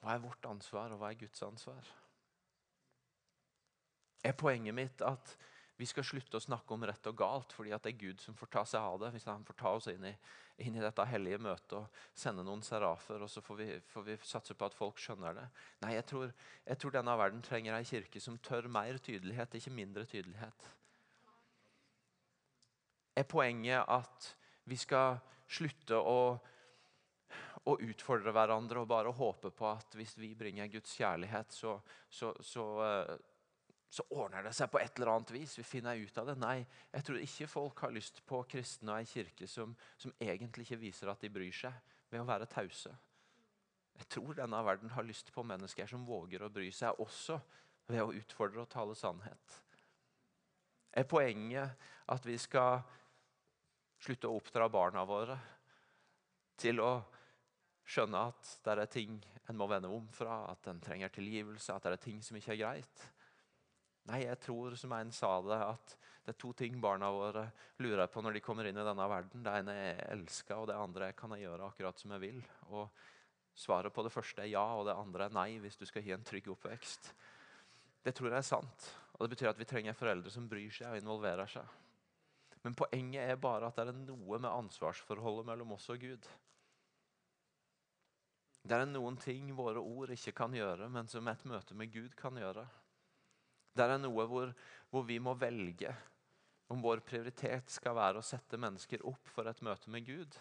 Hva 0.01 0.15
er 0.15 0.23
vårt 0.23 0.45
ansvar, 0.49 0.93
og 0.93 1.01
hva 1.01 1.11
er 1.11 1.19
Guds 1.21 1.43
ansvar? 1.45 1.89
Er 4.25 4.37
poenget 4.37 4.77
mitt 4.77 5.01
at 5.05 5.35
vi 5.81 5.87
skal 5.89 6.05
slutte 6.05 6.37
å 6.37 6.43
snakke 6.43 6.75
om 6.75 6.83
rett 6.85 7.07
og 7.09 7.15
galt 7.17 7.53
fordi 7.57 7.71
det 7.73 7.89
er 7.89 7.97
Gud 7.97 8.19
som 8.21 8.35
får 8.37 8.49
ta 8.53 8.61
seg 8.69 8.83
av 8.85 8.99
det. 9.01 9.09
Hvis 9.15 9.25
han 9.25 9.45
får 9.47 9.57
ta 9.57 9.71
oss 9.73 9.87
inn 9.89 10.03
i, 10.05 10.11
inn 10.61 10.75
i 10.77 10.83
dette 10.83 11.05
hellige 11.09 11.39
møtet 11.41 11.73
og 11.79 12.03
sende 12.13 12.45
noen 12.45 12.61
serafer, 12.65 13.23
og 13.25 13.31
så 13.31 13.41
får 13.41 13.57
vi, 13.57 13.67
får 13.89 14.05
vi, 14.05 14.17
satse 14.29 14.53
på 14.57 14.67
at 14.67 14.77
folk 14.77 15.01
skjønner 15.01 15.39
det. 15.39 15.47
Nei, 15.81 15.95
jeg 15.95 16.05
tror, 16.11 16.35
jeg 16.67 16.81
tror 16.81 16.93
denne 16.93 17.15
verden 17.17 17.41
trenger 17.45 17.79
ei 17.79 17.87
kirke 17.87 18.21
som 18.21 18.37
tør 18.45 18.69
mer 18.69 19.01
tydelighet, 19.01 19.57
ikke 19.57 19.73
mindre 19.73 20.05
tydelighet. 20.05 20.69
Er 23.17 23.25
poenget 23.27 23.81
at 23.89 24.29
vi 24.69 24.77
skal 24.79 25.17
slutte 25.51 25.97
å, 25.97 26.37
å 27.69 27.75
utfordre 27.85 28.33
hverandre 28.33 28.81
og 28.81 28.89
bare 28.89 29.11
håpe 29.13 29.51
på 29.53 29.67
at 29.69 29.93
hvis 29.97 30.15
vi 30.17 30.31
bringer 30.37 30.71
Guds 30.71 30.95
kjærlighet, 30.97 31.53
så, 31.53 31.75
så, 32.09 32.31
så 32.41 32.65
uh, 32.81 33.19
så 33.91 34.05
ordner 34.15 34.45
det 34.45 34.53
seg 34.55 34.69
på 34.71 34.79
et 34.79 34.95
eller 34.95 35.11
annet 35.11 35.33
vis. 35.35 35.57
Vi 35.59 35.67
finner 35.67 35.99
ut 35.99 36.17
av 36.21 36.29
det. 36.29 36.37
Nei, 36.39 36.61
jeg 36.93 37.03
tror 37.03 37.17
ikke 37.19 37.47
folk 37.51 37.81
har 37.83 37.91
lyst 37.91 38.21
på 38.27 38.39
kristne 38.53 38.93
og 38.93 39.01
ei 39.01 39.09
kirke 39.09 39.47
som, 39.51 39.73
som, 39.99 40.13
egentlig 40.15 40.63
ikke 40.63 40.79
viser 40.85 41.11
at 41.11 41.19
de 41.19 41.31
bryr 41.33 41.51
seg, 41.55 41.75
ved 42.11 42.23
å 42.23 42.27
være 42.29 42.47
tause. 42.51 42.93
Jeg 43.99 44.07
tror 44.15 44.37
denne 44.39 44.61
verden 44.63 44.93
har 44.95 45.03
lyst 45.03 45.33
på 45.35 45.43
mennesker 45.43 45.91
som 45.91 46.07
våger 46.07 46.45
å 46.45 46.49
bry 46.53 46.69
seg, 46.71 47.03
også 47.03 47.35
ved 47.91 47.99
å 48.05 48.15
utfordre 48.15 48.63
og 48.63 48.71
tale 48.71 48.95
sannhet. 48.95 49.59
Er 50.95 51.07
poenget 51.07 51.75
at 52.11 52.25
vi 52.27 52.37
skal 52.39 52.79
slutte 54.01 54.31
å 54.31 54.39
oppdra 54.39 54.71
barna 54.71 55.03
våre 55.07 55.35
til 56.63 56.79
å 56.79 56.93
skjønne 57.87 58.27
at 58.31 58.51
det 58.65 58.75
er 58.77 58.91
ting 58.91 59.17
en 59.49 59.57
må 59.59 59.67
vende 59.67 59.89
om 59.91 60.05
fra, 60.13 60.43
at 60.51 60.69
en 60.71 60.79
trenger 60.83 61.11
tilgivelse, 61.11 61.73
at 61.73 61.87
det 61.87 61.97
er 61.97 62.05
ting 62.05 62.21
som 62.23 62.37
ikke 62.37 62.53
er 62.55 62.61
greit? 62.61 63.07
Nei, 64.09 64.23
jeg 64.23 64.39
tror 64.41 64.75
som 64.79 64.93
en 64.95 65.11
sa 65.13 65.33
det, 65.45 65.57
at 65.61 65.95
det 66.21 66.33
er 66.33 66.39
to 66.41 66.51
ting 66.57 66.77
barna 66.81 67.09
våre 67.13 67.47
lurer 67.81 68.09
på 68.09 68.21
når 68.21 68.37
de 68.37 68.43
kommer 68.45 68.69
inn 68.69 68.77
i 68.77 68.85
denne 68.85 69.07
verden. 69.09 69.43
Det 69.45 69.55
ene 69.61 69.75
er 69.89 70.03
elska, 70.13 70.57
og 70.57 70.69
det 70.69 70.77
andre 70.77 71.11
kan 71.17 71.33
jeg 71.35 71.45
gjøre 71.47 71.67
akkurat 71.67 72.01
som 72.01 72.13
jeg 72.15 72.23
vil. 72.23 72.39
Og 72.69 72.87
Svaret 73.57 73.93
på 73.93 74.03
det 74.05 74.13
første 74.13 74.43
er 74.45 74.53
ja, 74.53 74.63
og 74.77 74.85
det 74.87 74.95
andre 74.95 75.27
er 75.27 75.35
nei 75.35 75.49
hvis 75.59 75.75
du 75.77 75.83
skal 75.87 76.05
gi 76.05 76.13
en 76.15 76.23
trygg 76.25 76.47
oppvekst. 76.53 77.11
Det 78.01 78.13
tror 78.15 78.31
jeg 78.31 78.39
er 78.39 78.47
sant. 78.47 78.87
Og 79.17 79.25
Det 79.25 79.33
betyr 79.35 79.51
at 79.51 79.59
vi 79.59 79.67
trenger 79.69 79.97
foreldre 79.97 80.31
som 80.33 80.47
bryr 80.49 80.71
seg 80.73 80.93
og 80.93 81.01
involverer 81.01 81.49
seg. 81.51 81.67
Men 82.63 82.77
poenget 82.77 83.25
er 83.25 83.41
bare 83.41 83.67
at 83.67 83.77
det 83.77 83.89
er 83.89 83.99
noe 84.05 84.39
med 84.39 84.49
ansvarsforholdet 84.49 85.49
mellom 85.49 85.75
oss 85.75 85.89
og 85.93 86.01
Gud. 86.01 86.29
Det 88.61 88.77
er 88.77 88.85
noen 88.85 89.17
ting 89.17 89.49
våre 89.57 89.81
ord 89.81 90.13
ikke 90.13 90.35
kan 90.37 90.53
gjøre, 90.53 90.89
men 90.93 91.09
som 91.09 91.27
et 91.27 91.43
møte 91.49 91.75
med 91.77 91.91
Gud 91.93 92.13
kan 92.17 92.37
gjøre. 92.37 92.67
Det 93.73 93.85
er 93.87 93.97
noe 94.01 94.25
hvor, 94.29 94.51
hvor, 94.91 95.05
vi 95.07 95.17
må 95.23 95.33
velge 95.39 95.93
om 96.71 96.83
vår 96.83 97.01
prioritet 97.07 97.71
skal 97.71 97.95
være 97.97 98.21
å 98.21 98.25
sette 98.25 98.59
mennesker 98.59 99.03
opp 99.07 99.31
for 99.31 99.49
et 99.49 99.63
møte 99.65 99.91
med 99.91 100.05
Gud, 100.07 100.37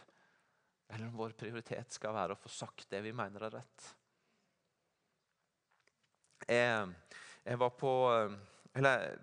eller 0.91 1.09
om 1.09 1.17
vår 1.23 1.35
prioritet 1.39 1.95
skal 1.95 2.15
være 2.15 2.37
å 2.37 2.41
få 2.43 2.53
sagt 2.53 2.91
det 2.91 3.01
vi 3.07 3.15
mener 3.17 3.47
er 3.47 3.57
rett. 3.57 3.89
Jeg, 6.51 6.87
jeg 7.45 7.61
var 7.61 7.75
på 7.79 7.93
eller, 8.75 9.19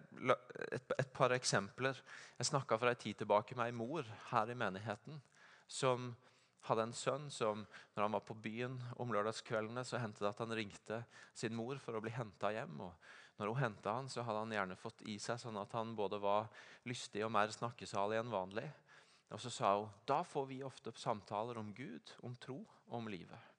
et, 0.72 0.94
et, 0.98 1.12
par 1.16 1.34
eksempler. 1.36 2.00
Jeg 2.38 2.50
snakka 2.50 2.78
for 2.80 2.92
en 2.92 3.00
tid 3.00 3.22
tilbake 3.22 3.56
med 3.56 3.70
ei 3.70 3.76
mor 3.76 4.08
her 4.32 4.52
i 4.52 4.58
menigheten 4.58 5.20
som 5.68 6.10
hadde 6.68 6.88
en 6.88 6.96
sønn 6.96 7.30
som 7.32 7.64
når 7.96 8.04
han 8.04 8.16
var 8.18 8.26
på 8.28 8.36
byen 8.42 8.76
om 8.98 9.14
lørdagskveldene, 9.14 9.84
så 9.86 10.02
hendte 10.02 10.26
det 10.26 10.32
at 10.34 10.42
han 10.44 10.56
ringte 10.58 11.04
sin 11.38 11.56
mor 11.56 11.80
for 11.84 11.98
å 11.98 12.02
bli 12.04 12.12
henta 12.16 12.52
hjem. 12.56 12.82
og 12.82 12.94
når 13.38 13.52
hun 13.52 13.62
henta 13.62 13.94
han, 14.00 14.10
så 14.10 14.24
hadde 14.26 14.42
han 14.42 14.56
gjerne 14.56 14.80
fått 14.80 15.04
i 15.06 15.20
seg 15.22 15.40
sånn 15.42 15.60
at 15.62 15.74
han 15.78 15.94
både 15.98 16.18
var 16.22 16.50
lystig 16.90 17.22
og 17.26 17.32
mer 17.36 17.54
snakkesalig 17.54 18.18
enn 18.18 18.34
vanlig. 18.34 18.66
Og 19.30 19.42
så 19.44 19.52
sa 19.54 19.76
hun 19.78 19.92
da 20.10 20.24
får 20.26 20.48
vi 20.50 20.64
ofte 20.66 20.94
samtaler 20.98 21.60
om 21.62 21.70
Gud, 21.76 22.16
om 22.26 22.36
tro 22.42 22.58
og 22.88 22.98
om 23.02 23.12
livet. 23.12 23.54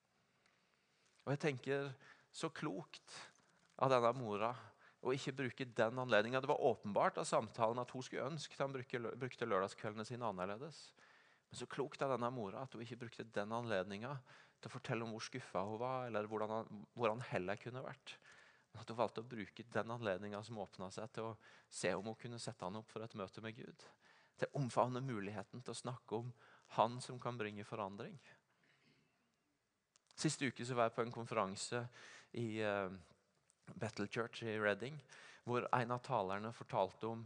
Og 1.24 1.34
jeg 1.34 1.42
tenker 1.44 1.92
så 2.32 2.50
klokt 2.50 3.14
av 3.78 3.92
denne 3.92 4.10
mora 4.16 4.50
å 5.04 5.14
ikke 5.14 5.36
bruke 5.36 5.66
den 5.78 6.00
anledninga. 6.02 6.40
Det 6.42 6.50
var 6.50 6.64
åpenbart 6.72 7.20
av 7.20 7.28
samtalen 7.28 7.78
at 7.78 7.92
hun 7.94 8.02
skulle 8.02 8.26
ønske 8.32 8.56
at 8.56 8.64
han 8.64 8.74
brukte 8.74 9.46
lørdagskveldene 9.46 10.06
sine 10.08 10.26
annerledes. 10.26 10.88
Men 11.48 11.60
så 11.60 11.68
klokt 11.70 12.02
av 12.04 12.12
denne 12.12 12.30
mora 12.34 12.62
at 12.64 12.74
hun 12.74 12.84
ikke 12.84 13.00
brukte 13.04 13.24
den 13.24 13.54
anledninga 13.56 14.14
til 14.58 14.70
å 14.70 14.74
fortelle 14.74 15.06
om 15.06 15.14
hvor 15.14 15.24
skuffa 15.24 15.62
hun 15.64 15.78
var, 15.80 16.08
eller 16.08 16.28
hvordan 16.28 16.52
han, 16.52 16.82
hvor 16.94 17.12
han 17.12 17.22
heller 17.30 17.60
kunne 17.60 17.84
vært. 17.84 18.16
Men 18.72 18.82
At 18.82 18.90
hun 18.92 18.98
valgte 18.98 19.22
å 19.22 19.28
bruke 19.28 19.64
den 19.72 19.94
anledninga 19.94 20.42
som 20.44 20.60
åpna 20.60 20.90
seg, 20.94 21.08
til 21.14 21.30
å 21.30 21.36
se 21.70 21.94
om 21.94 22.10
hun 22.10 22.18
kunne 22.20 22.40
sette 22.42 22.66
han 22.66 22.80
opp 22.80 22.90
for 22.92 23.04
et 23.04 23.16
møte 23.18 23.44
med 23.44 23.56
Gud. 23.56 23.86
Til 24.38 24.50
å 24.50 24.60
omfavne 24.60 25.02
muligheten 25.04 25.62
til 25.62 25.74
å 25.74 25.82
snakke 25.82 26.20
om 26.20 26.32
han 26.76 26.98
som 27.00 27.20
kan 27.22 27.38
bringe 27.38 27.64
forandring. 27.64 28.18
Siste 30.18 30.50
uke 30.50 30.66
så 30.66 30.74
var 30.74 30.88
jeg 30.88 30.96
på 30.96 31.04
en 31.06 31.14
konferanse 31.14 31.84
i 32.36 32.58
uh, 32.60 32.90
Battle 33.78 34.08
Church 34.10 34.42
i 34.42 34.58
Reading, 34.58 34.98
hvor 35.46 35.68
en 35.72 35.94
av 35.94 36.02
talerne 36.04 36.50
fortalte 36.52 37.06
om, 37.08 37.22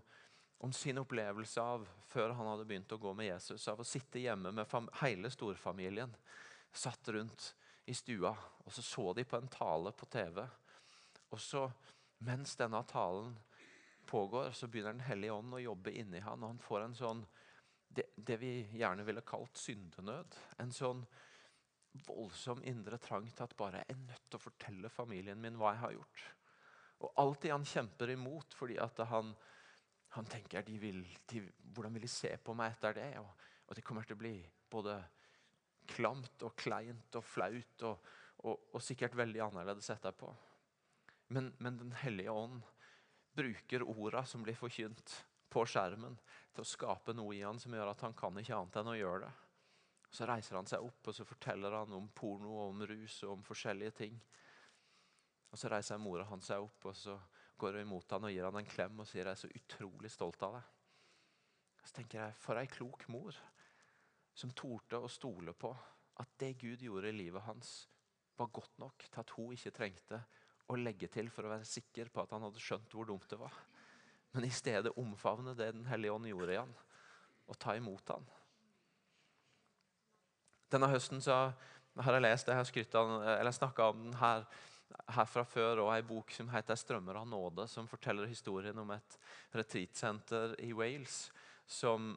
om 0.62 0.72
sin 0.72 1.00
opplevelse 1.02 1.62
av, 1.62 1.84
før 2.06 2.36
han 2.38 2.48
hadde 2.52 2.66
begynt 2.68 2.92
å 2.94 3.00
gå 3.02 3.12
med 3.18 3.26
Jesus, 3.26 3.66
av 3.68 3.82
å 3.82 3.86
sitte 3.86 4.22
hjemme 4.22 4.52
med 4.54 4.90
hele 5.02 5.30
storfamilien. 5.32 6.14
Satt 6.72 7.08
rundt 7.14 7.48
i 7.90 7.94
stua, 7.94 8.30
og 8.62 8.72
så 8.72 8.84
så 8.86 9.06
de 9.18 9.24
på 9.26 9.36
en 9.36 9.50
tale 9.50 9.90
på 9.96 10.06
TV 10.06 10.44
og 11.32 11.40
så, 11.40 11.64
mens 12.28 12.56
denne 12.60 12.82
talen 12.88 13.32
pågår, 14.06 14.50
så 14.52 14.68
begynner 14.68 14.92
Den 14.92 15.06
hellige 15.06 15.32
ånd 15.32 15.54
å 15.54 15.62
jobbe 15.62 15.94
inni 15.96 16.20
han, 16.20 16.42
og 16.42 16.52
han 16.52 16.60
får 16.60 16.84
en 16.84 16.96
sånn 16.98 17.22
det, 17.92 18.04
det, 18.16 18.36
vi 18.40 18.52
gjerne 18.76 19.04
ville 19.04 19.24
kalt 19.24 19.56
syndenød. 19.60 20.36
En 20.64 20.72
sånn 20.72 21.02
voldsom 22.06 22.62
indre 22.64 22.96
trang 23.00 23.26
til 23.28 23.44
at 23.44 23.56
bare 23.56 23.82
jeg 23.82 23.92
er 23.92 24.04
nødt 24.06 24.28
til 24.28 24.38
å 24.38 24.44
fortelle 24.46 24.92
familien 24.92 25.40
min 25.40 25.58
hva 25.60 25.74
jeg 25.74 25.82
har 25.82 25.96
gjort. 25.98 26.22
Og 27.04 27.18
alltid 27.20 27.52
han 27.52 27.66
kjemper 27.68 28.14
imot 28.14 28.56
fordi 28.56 28.78
at 28.80 29.02
han, 29.10 29.34
han 30.12 30.28
tenker 30.28 30.64
de 30.66 30.76
vil, 30.78 31.02
de, 31.30 31.40
hvordan 31.72 31.94
vil 31.96 32.04
de 32.04 32.10
se 32.12 32.34
på 32.44 32.54
meg 32.56 32.74
etter 32.74 32.96
det? 32.98 33.10
Og, 33.20 33.44
og 33.68 33.76
det 33.76 33.84
kommer 33.86 34.04
til 34.04 34.18
å 34.18 34.20
bli 34.20 34.34
både 34.72 34.98
klamt 35.92 36.44
og 36.44 36.54
kleint 36.58 37.16
og 37.18 37.24
flaut 37.24 37.84
og, 37.88 38.10
og, 38.44 38.68
og 38.72 38.84
sikkert 38.84 39.16
veldig 39.16 39.40
annerledes 39.46 39.88
etterpå. 39.94 40.30
Men, 41.32 41.52
men 41.58 41.78
Den 41.80 41.94
hellige 42.02 42.32
ånd 42.32 42.60
bruker 43.32 43.86
orda 43.88 44.24
som 44.28 44.44
blir 44.44 44.58
forkynt 44.58 45.14
på 45.52 45.64
skjermen, 45.68 46.18
til 46.52 46.64
å 46.64 46.68
skape 46.68 47.14
noe 47.16 47.32
i 47.36 47.42
han 47.44 47.60
som 47.60 47.72
gjør 47.72 47.92
at 47.92 48.04
han 48.04 48.16
kan 48.16 48.36
ikke 48.40 48.56
annet 48.56 48.78
enn 48.80 48.92
å 48.92 48.98
gjøre 48.98 49.24
det. 49.26 49.32
Så 50.12 50.28
reiser 50.28 50.58
han 50.58 50.68
seg 50.68 50.84
opp 50.84 51.08
og 51.08 51.16
så 51.16 51.24
forteller 51.24 51.72
han 51.76 51.92
om 51.96 52.10
porno, 52.12 52.52
og 52.52 52.74
om 52.74 52.84
rus 52.88 53.22
og 53.24 53.38
om 53.38 53.44
forskjellige 53.46 53.96
ting. 54.02 54.18
Og 55.52 55.60
Så 55.60 55.72
reiser 55.72 56.00
mora 56.00 56.28
hans 56.28 56.48
seg 56.52 56.64
opp 56.64 56.88
og 56.88 56.96
så 56.96 57.16
går 57.60 57.80
imot 57.82 58.10
han 58.14 58.28
og 58.28 58.32
gir 58.34 58.46
han 58.46 58.58
en 58.60 58.68
klem 58.68 59.02
og 59.02 59.08
sier 59.08 59.26
jeg 59.26 59.32
er 59.32 59.40
så 59.42 59.50
utrolig 59.50 60.10
stolt 60.12 60.42
av 60.46 60.58
deg. 60.58 60.68
Så 61.82 61.96
tenker 61.98 62.20
jeg, 62.20 62.36
For 62.38 62.58
ei 62.60 62.68
klok 62.70 63.08
mor 63.10 63.36
som 64.34 64.52
torde 64.56 65.00
å 65.02 65.10
stole 65.12 65.52
på 65.52 65.72
at 66.22 66.36
det 66.40 66.54
Gud 66.60 66.82
gjorde 66.84 67.10
i 67.10 67.16
livet 67.16 67.44
hans, 67.46 67.72
var 68.38 68.52
godt 68.54 68.78
nok 68.80 69.04
til 69.08 69.20
at 69.20 69.34
hun 69.36 69.52
ikke 69.54 69.74
trengte 69.76 70.22
å 70.72 70.78
legge 70.78 71.08
til 71.12 71.28
for 71.32 71.46
å 71.46 71.52
være 71.52 71.68
sikker 71.68 72.08
på 72.12 72.22
at 72.22 72.32
han 72.32 72.44
hadde 72.46 72.62
skjønt 72.62 72.94
hvor 72.96 73.08
dumt 73.08 73.28
det 73.28 73.38
var. 73.40 73.54
Men 74.32 74.46
i 74.48 74.54
stedet 74.54 74.94
omfavne 74.96 75.52
det 75.56 75.74
Den 75.74 75.86
hellige 75.90 76.14
ånd 76.14 76.28
gjorde 76.30 76.54
i 76.54 76.60
han, 76.60 76.72
og 77.46 77.58
ta 77.60 77.76
imot 77.76 78.14
han. 78.14 78.24
Denne 80.72 80.88
høsten 80.88 81.20
så 81.20 81.52
har 82.00 82.16
jeg 82.16 82.24
lest, 82.24 82.48
jeg 82.48 82.56
har 82.56 83.52
snakka 83.52 83.90
om 83.92 84.06
den 84.06 84.14
her, 84.16 84.46
her 85.14 85.28
fra 85.28 85.44
før, 85.44 85.84
òg 85.84 85.94
ei 85.94 86.02
bok 86.06 86.30
som 86.30 86.48
heter 86.48 86.76
'Strømmer 86.76 87.16
av 87.20 87.26
nåde', 87.26 87.68
som 87.68 87.88
forteller 87.88 88.26
historien 88.26 88.78
om 88.78 88.90
et 88.90 89.18
retreatsenter 89.54 90.54
i 90.60 90.72
Wales. 90.72 91.30
som 91.66 92.16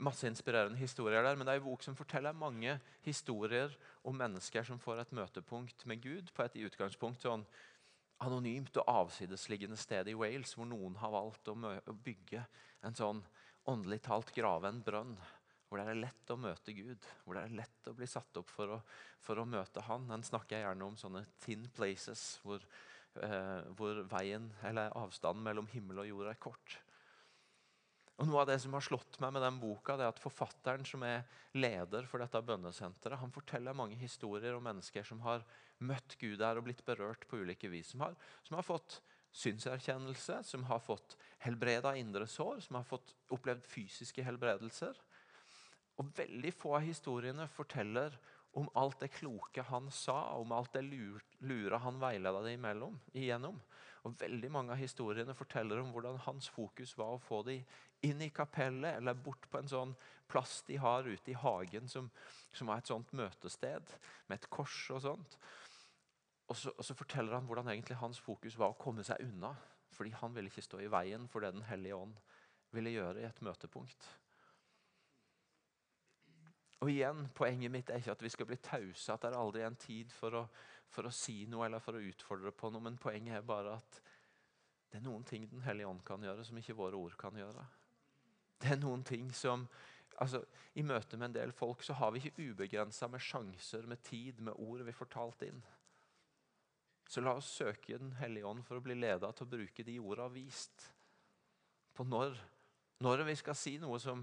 Masse 0.00 0.26
inspirerende 0.26 0.78
historier 0.78 1.22
der, 1.22 1.36
men 1.36 1.46
det 1.46 1.52
er 1.52 1.58
en 1.60 1.64
bok 1.64 1.82
som 1.82 1.96
forteller 1.96 2.32
mange 2.32 2.80
historier 3.02 3.76
om 4.02 4.16
mennesker 4.16 4.62
som 4.62 4.78
får 4.78 5.00
et 5.00 5.12
møtepunkt 5.12 5.84
med 5.86 6.00
Gud 6.00 6.30
på 6.32 6.42
et 6.42 6.56
i 6.56 6.64
utgangspunkt 6.64 7.20
sånn 7.20 7.44
anonymt 8.24 8.76
og 8.80 8.88
avsidesliggende 8.88 9.76
sted 9.76 10.08
i 10.08 10.14
Wales, 10.14 10.54
hvor 10.56 10.64
noen 10.64 10.96
har 10.96 11.12
valgt 11.12 11.48
å 11.48 11.56
bygge 11.92 12.46
en 12.82 12.96
sånn 12.96 13.20
åndelig 13.68 14.00
talt 14.06 14.32
grave 14.32 14.68
en 14.68 14.80
brønn 14.84 15.18
hvor 15.70 15.78
det 15.78 15.86
er 15.86 16.00
lett 16.02 16.30
å 16.34 16.36
møte 16.40 16.74
Gud, 16.74 17.04
hvor 17.22 17.38
det 17.38 17.44
er 17.46 17.58
lett 17.60 17.86
å 17.86 17.94
bli 17.94 18.06
satt 18.10 18.40
opp 18.40 18.48
for 18.50 18.74
å, 18.74 18.78
for 19.22 19.38
å 19.38 19.46
møte 19.46 19.84
Han. 19.86 20.08
Den 20.10 20.24
snakker 20.26 20.56
jeg 20.56 20.66
gjerne 20.66 20.88
om 20.90 20.96
sånne 20.98 21.22
thin 21.44 21.68
places, 21.76 22.24
hvor, 22.42 22.64
eh, 23.22 23.60
hvor 23.78 24.02
veien, 24.10 24.48
eller 24.66 24.90
avstanden 24.98 25.46
mellom 25.46 25.70
himmel 25.70 26.02
og 26.02 26.08
jord 26.10 26.32
er 26.32 26.40
kort. 26.42 26.80
Og 28.18 28.26
Noe 28.28 28.42
av 28.42 28.50
det 28.50 28.58
som 28.60 28.74
har 28.76 28.84
slått 28.84 29.16
meg 29.22 29.30
med 29.32 29.46
den 29.46 29.60
boka, 29.62 29.94
det 29.96 30.04
er 30.04 30.10
at 30.12 30.20
forfatteren 30.20 30.82
som 30.84 31.06
er 31.06 31.22
leder 31.56 32.04
for 32.10 32.20
dette 32.20 32.42
bønnesenteret, 32.50 33.22
han 33.22 33.32
forteller 33.32 33.78
mange 33.78 33.96
historier 33.96 34.58
om 34.58 34.66
mennesker 34.66 35.06
som 35.06 35.22
har 35.24 35.46
møtt 35.78 36.18
Gud 36.20 36.36
der 36.42 36.58
og 36.58 36.66
blitt 36.66 36.82
berørt 36.84 37.24
på 37.30 37.40
ulike 37.40 37.70
vis. 37.72 37.94
Som 37.94 38.02
har, 38.04 38.18
som 38.44 38.58
har 38.58 38.66
fått 38.66 38.98
synserkjennelse, 39.32 40.42
som 40.44 40.66
har 40.68 40.82
fått 40.84 41.16
helbreda 41.46 41.94
indre 41.96 42.26
sår, 42.28 42.60
som 42.66 42.76
har 42.76 42.84
fått 42.84 43.14
opplevd 43.32 43.64
fysiske 43.70 44.24
helbredelser. 44.26 44.98
Og 46.00 46.12
Veldig 46.16 46.52
få 46.56 46.78
av 46.78 46.86
historiene 46.86 47.44
forteller 47.52 48.14
om 48.58 48.66
alt 48.78 49.02
det 49.02 49.12
kloke 49.14 49.62
han 49.68 49.90
sa, 49.94 50.32
om 50.40 50.52
alt 50.56 50.72
det 50.74 50.82
lure 50.82 51.78
han 51.84 52.00
veileda 52.02 52.40
det 52.42 52.56
igjennom. 53.12 53.60
Og 54.08 54.16
Veldig 54.18 54.50
mange 54.50 54.72
av 54.74 54.80
historiene 54.80 55.36
forteller 55.36 55.82
om 55.82 55.92
hvordan 55.92 56.18
hans 56.24 56.48
fokus 56.48 56.96
var 56.98 57.14
å 57.14 57.22
få 57.22 57.42
dem 57.46 57.64
inn 58.06 58.22
i 58.24 58.30
kapellet 58.32 58.96
eller 58.96 59.14
bort 59.14 59.44
på 59.52 59.60
en 59.60 59.68
sånn 59.68 59.92
plass 60.30 60.62
de 60.66 60.78
har 60.80 61.04
ute 61.04 61.34
i 61.34 61.36
hagen, 61.36 61.88
som, 61.88 62.08
som 62.52 62.70
var 62.70 62.80
et 62.80 62.90
sånt 62.90 63.12
møtested 63.12 63.92
med 64.30 64.38
et 64.38 64.48
kors 64.50 64.78
og 64.94 65.02
sånt. 65.04 65.36
Og 66.50 66.56
så, 66.56 66.72
og 66.72 66.86
så, 66.86 66.96
forteller 66.98 67.36
han 67.36 67.46
hvordan 67.46 67.68
egentlig 67.70 68.00
hans 68.00 68.18
fokus 68.18 68.56
var 68.58 68.72
å 68.72 68.80
komme 68.80 69.04
seg 69.06 69.22
unna. 69.22 69.52
Fordi 69.94 70.14
han 70.16 70.32
ville 70.34 70.48
ikke 70.48 70.64
stå 70.64 70.80
i 70.80 70.90
veien 70.90 71.28
for 71.28 71.44
det 71.44 71.52
Den 71.52 71.66
hellige 71.68 71.98
ånd 71.98 72.16
ville 72.74 72.94
gjøre 72.94 73.20
i 73.20 73.28
et 73.28 73.42
møtepunkt. 73.44 74.08
Og 76.80 76.90
igjen, 76.90 77.26
Poenget 77.36 77.72
mitt 77.72 77.90
er 77.90 78.00
ikke 78.00 78.14
at 78.16 78.22
vi 78.24 78.32
skal 78.32 78.48
bli 78.48 78.56
tause, 78.64 79.12
at 79.12 79.22
det 79.22 79.30
er 79.30 79.40
aldri 79.40 79.64
en 79.66 79.76
tid 79.76 80.12
for 80.16 80.38
å, 80.38 80.46
for 80.88 81.06
å 81.08 81.12
si 81.14 81.44
noe 81.50 81.66
eller 81.66 81.82
for 81.84 81.98
å 81.98 82.04
utfordre 82.04 82.52
på 82.56 82.70
noe. 82.72 82.84
Men 82.88 82.96
poenget 83.00 83.36
er 83.36 83.46
bare 83.46 83.76
at 83.76 84.00
det 84.90 84.98
er 84.98 85.04
noen 85.04 85.22
ting 85.22 85.44
Den 85.50 85.62
hellige 85.62 85.86
ånd 85.86 86.02
kan 86.06 86.22
gjøre, 86.24 86.44
som 86.44 86.58
ikke 86.58 86.78
våre 86.78 86.98
ord 86.98 87.16
kan 87.20 87.36
gjøre. 87.36 87.66
Det 88.60 88.72
er 88.74 88.80
noen 88.80 89.04
ting 89.06 89.28
som 89.32 89.66
altså, 90.18 90.42
I 90.74 90.82
møte 90.82 91.16
med 91.16 91.30
en 91.30 91.36
del 91.36 91.52
folk 91.56 91.84
så 91.84 91.94
har 92.00 92.10
vi 92.12 92.24
ikke 92.24 92.48
ubegrensa 92.50 93.08
med 93.08 93.22
sjanser, 93.22 93.86
med 93.86 94.02
tid, 94.02 94.40
med 94.40 94.58
ord 94.58 94.82
vi 94.84 94.96
får 94.96 95.12
talt 95.12 95.44
inn. 95.46 95.60
Så 97.10 97.22
la 97.22 97.34
oss 97.38 97.48
søke 97.58 97.98
Den 97.98 98.12
hellige 98.20 98.46
ånd 98.46 98.64
for 98.66 98.78
å 98.78 98.84
bli 98.84 98.94
leda 98.94 99.32
til 99.32 99.46
å 99.46 99.52
bruke 99.52 99.84
de 99.86 99.98
orda 100.00 100.28
vist. 100.32 100.90
På 101.94 102.06
når, 102.06 102.36
når 103.02 103.24
vi 103.28 103.36
skal 103.38 103.58
si 103.58 103.76
noe 103.82 103.98
som 104.02 104.22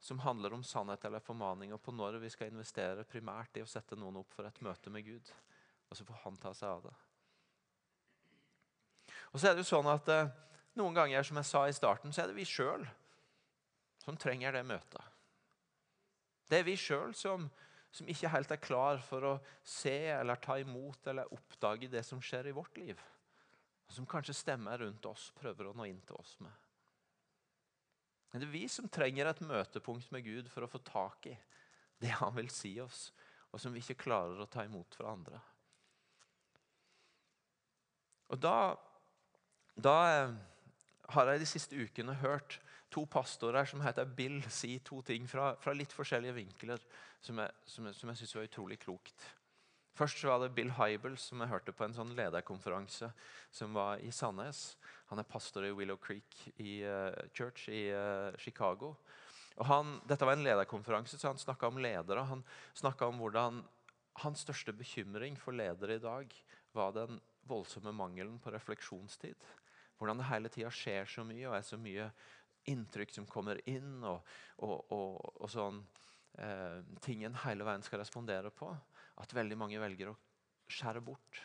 som 0.00 0.18
handler 0.22 0.54
om 0.54 0.64
sannhet 0.64 1.04
eller 1.04 1.22
formaning, 1.22 1.72
og 1.74 1.82
på 1.82 1.92
når 1.92 2.20
vi 2.22 2.30
skal 2.30 2.52
investere 2.52 3.06
primært 3.08 3.58
i 3.58 3.64
å 3.64 3.68
sette 3.70 3.98
noen 3.98 4.20
opp 4.20 4.34
for 4.36 4.46
et 4.46 4.60
møte 4.62 4.92
med 4.94 5.06
Gud. 5.06 5.32
Og 5.88 5.96
så 5.98 6.06
får 6.06 6.20
han 6.24 6.36
ta 6.38 6.52
seg 6.54 6.70
av 6.70 6.84
det. 6.86 6.94
Og 9.32 9.40
så 9.40 9.48
er 9.48 9.56
det 9.56 9.64
jo 9.64 9.72
sånn 9.74 9.90
at 9.90 10.10
eh, 10.12 10.28
Noen 10.78 10.94
ganger 10.94 11.24
som 11.26 11.38
jeg 11.40 11.48
sa 11.48 11.64
i 11.66 11.74
starten, 11.74 12.12
så 12.14 12.22
er 12.22 12.28
det 12.30 12.36
vi 12.36 12.44
sjøl 12.46 12.84
som 14.04 14.14
trenger 14.14 14.54
det 14.54 14.60
møtet. 14.62 15.02
Det 16.46 16.60
er 16.60 16.66
vi 16.68 16.76
sjøl 16.78 17.16
som, 17.18 17.48
som 17.90 18.06
ikke 18.06 18.30
helt 18.30 18.52
er 18.54 18.60
klar 18.62 19.02
for 19.02 19.26
å 19.26 19.32
se 19.66 19.96
eller 20.12 20.38
ta 20.38 20.54
imot 20.62 21.10
eller 21.10 21.34
oppdage 21.34 21.90
det 21.90 22.04
som 22.06 22.22
skjer 22.22 22.52
i 22.52 22.54
vårt 22.54 22.78
liv. 22.78 23.00
Som 23.90 24.06
kanskje 24.06 24.36
stemmer 24.38 24.78
rundt 24.78 25.10
oss 25.10 25.32
prøver 25.34 25.66
å 25.66 25.74
nå 25.74 25.88
inn 25.90 26.00
til 26.06 26.20
oss 26.20 26.36
med. 26.44 26.67
Men 28.30 28.42
det 28.42 28.48
er 28.48 28.54
vi 28.54 28.64
som 28.70 28.88
trenger 28.92 29.30
et 29.30 29.44
møtepunkt 29.44 30.10
med 30.12 30.26
Gud 30.26 30.50
for 30.52 30.64
å 30.64 30.70
få 30.70 30.80
tak 30.84 31.30
i 31.30 31.36
det 32.02 32.12
han 32.20 32.34
vil 32.36 32.50
si 32.52 32.74
oss, 32.82 33.08
og 33.50 33.60
som 33.62 33.72
vi 33.74 33.80
ikke 33.82 34.04
klarer 34.04 34.42
å 34.42 34.50
ta 34.50 34.66
imot 34.66 34.98
fra 34.98 35.14
andre. 35.16 35.40
Og 38.28 38.40
da, 38.40 38.76
da 39.80 39.96
eh, 40.12 40.34
har 41.14 41.32
jeg 41.32 41.40
de 41.40 41.48
siste 41.48 41.78
ukene 41.80 42.18
hørt 42.20 42.58
to 42.92 43.06
pastorer 43.08 43.68
som 43.68 43.80
heter 43.84 44.08
Bill, 44.16 44.42
si 44.52 44.78
to 44.84 45.00
ting 45.04 45.26
fra, 45.28 45.54
fra 45.60 45.72
litt 45.76 45.92
forskjellige 45.96 46.36
vinkler 46.36 46.84
som 47.24 47.40
jeg, 47.40 47.56
som 47.68 47.88
jeg, 47.88 47.96
jeg 48.04 48.20
syns 48.20 48.36
var 48.36 48.48
utrolig 48.48 48.78
klokt. 48.84 49.24
Først 49.98 50.20
var 50.22 50.38
det 50.38 50.52
Bill 50.54 50.70
Hybel 50.76 51.16
som 51.18 51.40
jeg 51.42 51.50
hørte 51.50 51.72
på 51.74 51.82
en 51.82 51.94
sånn 51.96 52.12
lederkonferanse 52.14 53.08
som 53.50 53.72
var 53.74 53.98
i 53.98 54.12
Sandnes. 54.14 54.76
Han 55.10 55.18
er 55.18 55.26
pastor 55.26 55.64
i 55.66 55.72
Willow 55.74 55.98
Creek 55.98 56.36
i, 56.54 56.84
uh, 56.86 57.10
Church 57.34 57.64
i 57.72 57.88
uh, 57.90 58.30
Chicago. 58.38 58.92
Og 59.58 59.66
han, 59.66 59.96
dette 60.06 60.22
var 60.28 60.36
en 60.36 60.44
lederkonferanse, 60.46 61.18
så 61.18 61.32
han 61.32 61.40
snakka 61.42 61.72
om 61.72 61.80
ledere. 61.82 62.22
Han 62.30 62.44
snakka 62.78 63.08
om 63.10 63.18
hvordan 63.18 63.64
hans 64.22 64.44
største 64.46 64.74
bekymring 64.76 65.34
for 65.40 65.56
ledere 65.58 65.98
i 65.98 66.04
dag 66.04 66.36
var 66.78 66.94
den 66.94 67.18
voldsomme 67.50 67.90
mangelen 67.90 68.38
på 68.38 68.52
refleksjonstid. 68.54 69.48
Hvordan 69.98 70.22
det 70.22 70.28
hele 70.30 70.52
tida 70.52 70.70
skjer 70.70 71.10
så 71.10 71.26
mye, 71.26 71.48
og 71.48 71.56
er 71.58 71.66
så 71.66 71.80
mye 71.80 72.06
inntrykk 72.70 73.16
som 73.16 73.26
kommer 73.26 73.58
inn, 73.66 73.98
og, 74.06 74.22
og, 74.62 74.92
og, 74.94 75.18
og 75.40 75.50
sånn 75.50 75.82
eh, 76.38 76.84
ting 77.02 77.24
en 77.26 77.38
hele 77.42 77.66
veien 77.66 77.82
skal 77.82 78.04
respondere 78.04 78.52
på 78.54 78.70
at 79.22 79.34
veldig 79.34 79.58
mange 79.58 79.80
velger 79.82 80.12
å 80.12 80.18
skjære 80.70 81.02
bort 81.04 81.42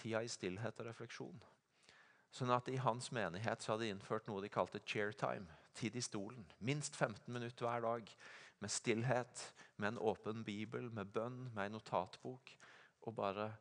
tida 0.00 0.22
i 0.24 0.30
stillhet 0.30 0.80
og 0.80 0.88
refleksjon. 0.88 1.42
Sånn 2.34 2.50
at 2.50 2.68
I 2.68 2.80
hans 2.82 3.12
menighet 3.14 3.62
så 3.62 3.74
hadde 3.74 3.86
de 3.86 3.92
innført 3.94 4.26
noe 4.26 4.42
de 4.42 4.50
kalte 4.52 4.82
chair 4.84 5.14
time. 5.14 5.46
Tid 5.74 5.96
i 5.96 6.02
stolen. 6.02 6.42
Minst 6.58 6.96
15 6.96 7.30
minutter 7.32 7.66
hver 7.66 7.84
dag 7.84 8.10
med 8.62 8.70
stillhet, 8.70 9.44
med 9.76 9.92
en 9.92 10.02
åpen 10.02 10.42
bibel, 10.46 10.90
med 10.90 11.12
bønn, 11.14 11.48
med 11.54 11.68
en 11.68 11.78
notatbok. 11.78 12.52
Og 13.06 13.14
bare 13.14 13.52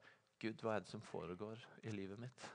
Gud, 0.42 0.60
hva 0.62 0.76
er 0.76 0.84
det 0.84 0.92
som 0.92 1.02
foregår 1.06 1.62
i 1.86 1.94
livet 1.94 2.20
mitt? 2.20 2.50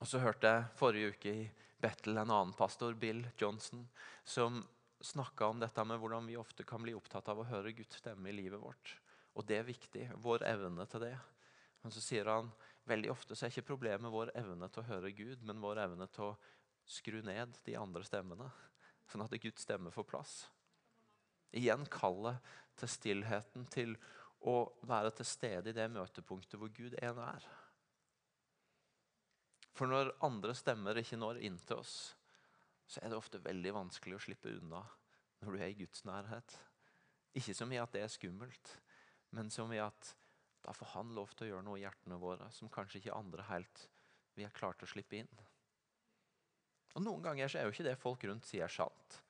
Og 0.00 0.08
så 0.08 0.20
hørte 0.20 0.48
jeg 0.48 0.68
forrige 0.80 1.14
uke 1.14 1.32
i 1.32 1.48
Bettel 1.80 2.18
en 2.18 2.32
annen 2.32 2.52
pastor, 2.56 2.94
Bill 2.96 3.22
Johnson, 3.40 3.86
som 4.24 4.62
snakka 5.00 5.46
om 5.46 5.60
dette 5.60 5.84
med 5.84 6.00
hvordan 6.00 6.26
vi 6.28 6.36
ofte 6.36 6.64
kan 6.66 6.82
bli 6.82 6.94
opptatt 6.96 7.28
av 7.32 7.40
å 7.40 7.48
høre 7.48 7.72
Guds 7.76 8.00
stemme 8.02 8.30
i 8.30 8.36
livet 8.36 8.60
vårt. 8.60 8.94
Og 9.38 9.46
det 9.48 9.60
er 9.60 9.68
viktig. 9.68 10.06
Vår 10.20 10.44
evne 10.48 10.86
til 10.90 11.04
det. 11.06 11.16
Men 11.80 11.94
så 11.94 12.02
sier 12.04 12.28
han 12.28 12.50
veldig 12.90 13.12
ofte 13.12 13.36
så 13.36 13.46
er 13.46 13.54
ikke 13.54 13.70
problemet 13.72 14.12
vår 14.12 14.32
evne 14.38 14.68
til 14.68 14.82
å 14.82 14.88
høre 14.90 15.12
Gud, 15.16 15.44
men 15.46 15.62
vår 15.62 15.84
evne 15.86 16.08
til 16.12 16.32
å 16.32 16.38
skru 16.90 17.20
ned 17.24 17.56
de 17.64 17.76
andre 17.78 18.04
stemmene, 18.04 18.48
sånn 19.08 19.24
at 19.24 19.36
Guds 19.42 19.64
stemme 19.64 19.92
får 19.94 20.08
plass. 20.10 20.34
Igjen 21.56 21.86
kallet 21.90 22.42
til 22.78 22.90
stillheten, 22.90 23.66
til 23.70 23.96
å 24.46 24.62
være 24.88 25.12
til 25.18 25.28
stede 25.28 25.70
i 25.70 25.76
det 25.76 25.88
møtepunktet 25.92 26.58
hvor 26.58 26.72
Gud 26.74 26.96
en 27.00 27.20
er. 27.24 27.48
For 29.76 29.90
når 29.90 30.14
andre 30.26 30.54
stemmer 30.56 30.98
ikke 31.00 31.18
når 31.20 31.40
inn 31.46 31.58
til 31.64 31.80
oss, 31.80 31.94
så 32.90 33.02
er 33.02 33.12
det 33.12 33.20
ofte 33.20 33.38
veldig 33.42 33.72
vanskelig 33.76 34.16
å 34.18 34.24
slippe 34.24 34.50
unna 34.58 34.82
når 35.40 35.54
du 35.54 35.60
er 35.60 35.70
i 35.70 35.78
Guds 35.78 36.02
nærhet. 36.08 36.56
Ikke 37.38 37.54
som 37.54 37.70
i 37.70 37.78
at 37.78 37.92
det 37.94 38.02
er 38.02 38.10
skummelt, 38.10 38.72
men 39.36 39.50
som 39.54 39.70
i 39.72 39.78
at 39.82 40.14
da 40.64 40.74
får 40.76 40.90
han 40.96 41.14
lov 41.16 41.30
til 41.32 41.46
å 41.46 41.50
gjøre 41.52 41.66
noe 41.68 41.78
i 41.78 41.84
hjertene 41.84 42.18
våre 42.20 42.50
som 42.52 42.72
kanskje 42.72 43.00
ikke 43.00 43.16
andre 43.16 43.46
helt 43.48 43.86
vi 44.34 44.44
har 44.44 44.54
klart 44.56 44.82
å 44.82 44.88
slippe 44.90 45.20
inn. 45.20 45.30
Og 46.96 47.04
Noen 47.04 47.22
ganger 47.22 47.48
så 47.48 47.60
er 47.60 47.68
jo 47.68 47.74
ikke 47.74 47.86
det 47.86 47.98
folk 48.00 48.26
rundt 48.26 48.48
sier 48.48 48.70
sant. 48.72 49.20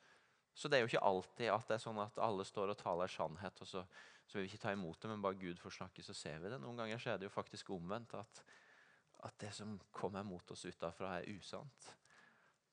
Så 0.57 0.69
det 0.69 0.79
er 0.79 0.85
jo 0.85 0.91
ikke 0.91 1.05
alltid 1.07 1.53
at 1.53 1.69
det 1.69 1.77
er 1.77 1.85
sånn 1.85 2.01
at 2.03 2.19
alle 2.21 2.45
står 2.49 2.73
og 2.73 2.81
taler 2.81 3.13
sannhet, 3.13 3.61
og 3.63 3.69
så, 3.69 3.85
så 4.27 4.39
vil 4.39 4.47
vi 4.47 4.51
ikke 4.55 4.65
ta 4.65 4.75
imot 4.75 4.99
det, 5.03 5.13
men 5.13 5.23
bare 5.25 5.39
Gud 5.41 5.61
får 5.61 5.77
snakke, 5.77 6.05
så 6.05 6.17
ser 6.17 6.41
vi 6.43 6.51
det. 6.53 6.59
Noen 6.63 6.81
ganger 6.81 7.01
så 7.01 7.13
er 7.13 7.21
det 7.21 7.29
jo 7.29 7.37
faktisk 7.37 7.71
omvendt. 7.77 8.17
At, 8.19 8.43
at 9.29 9.37
det 9.45 9.53
som 9.57 9.77
kommer 9.95 10.27
mot 10.27 10.53
oss 10.53 10.67
utafra, 10.67 11.19
er 11.21 11.31
usant. 11.37 11.93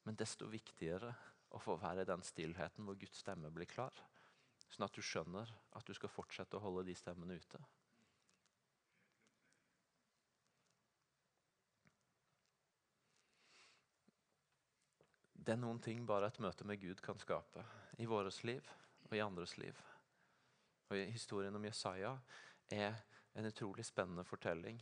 Men 0.07 0.15
desto 0.15 0.47
viktigere 0.47 1.09
å 1.51 1.59
få 1.59 1.75
være 1.81 2.05
i 2.05 2.07
den 2.07 2.21
stillheten 2.23 2.85
hvor 2.87 2.95
Guds 2.99 3.19
stemme 3.19 3.51
blir 3.51 3.67
klar. 3.67 3.91
Sånn 4.71 4.85
at 4.87 4.95
du 4.95 5.03
skjønner 5.03 5.51
at 5.75 5.87
du 5.87 5.91
skal 5.95 6.11
fortsette 6.11 6.55
å 6.55 6.63
holde 6.63 6.85
de 6.87 6.95
stemmene 6.95 7.35
ute. 7.35 7.59
Det 15.47 15.55
er 15.55 15.59
noen 15.59 15.83
ting 15.83 16.07
bare 16.07 16.31
et 16.31 16.41
møte 16.43 16.63
med 16.67 16.79
Gud 16.79 17.03
kan 17.03 17.19
skape. 17.19 17.67
I 17.99 18.07
våres 18.07 18.41
liv 18.47 18.63
og 19.07 19.13
i 19.15 19.23
andres 19.23 19.57
liv. 19.59 19.75
Og 20.87 21.03
Historien 21.11 21.55
om 21.55 21.67
Jesaja 21.67 22.15
er 22.71 22.95
en 23.35 23.47
utrolig 23.47 23.83
spennende 23.87 24.27
fortelling 24.27 24.79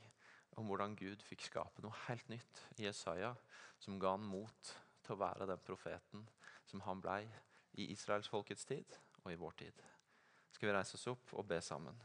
om 0.57 0.69
hvordan 0.69 0.93
Gud 0.97 1.21
fikk 1.25 1.49
skape 1.49 1.81
noe 1.81 2.05
helt 2.07 2.29
nytt 2.29 2.65
i 2.77 2.85
Jesaja, 2.85 3.35
som 3.81 3.97
ga 4.01 4.15
han 4.15 4.25
mot 4.25 4.75
til 5.05 5.15
å 5.15 5.21
være 5.21 5.47
den 5.49 5.61
profeten 5.65 6.25
som 6.65 6.83
han 6.87 7.01
blei 7.03 7.21
i 7.79 7.91
Israels 7.93 8.29
folkets 8.31 8.65
tid 8.65 8.97
og 9.23 9.31
i 9.31 9.39
vår 9.39 9.57
tid. 9.61 9.85
Skal 10.51 10.69
vi 10.69 10.75
reise 10.75 10.97
oss 10.97 11.09
opp 11.11 11.33
og 11.35 11.47
be 11.49 11.61
sammen? 11.61 11.97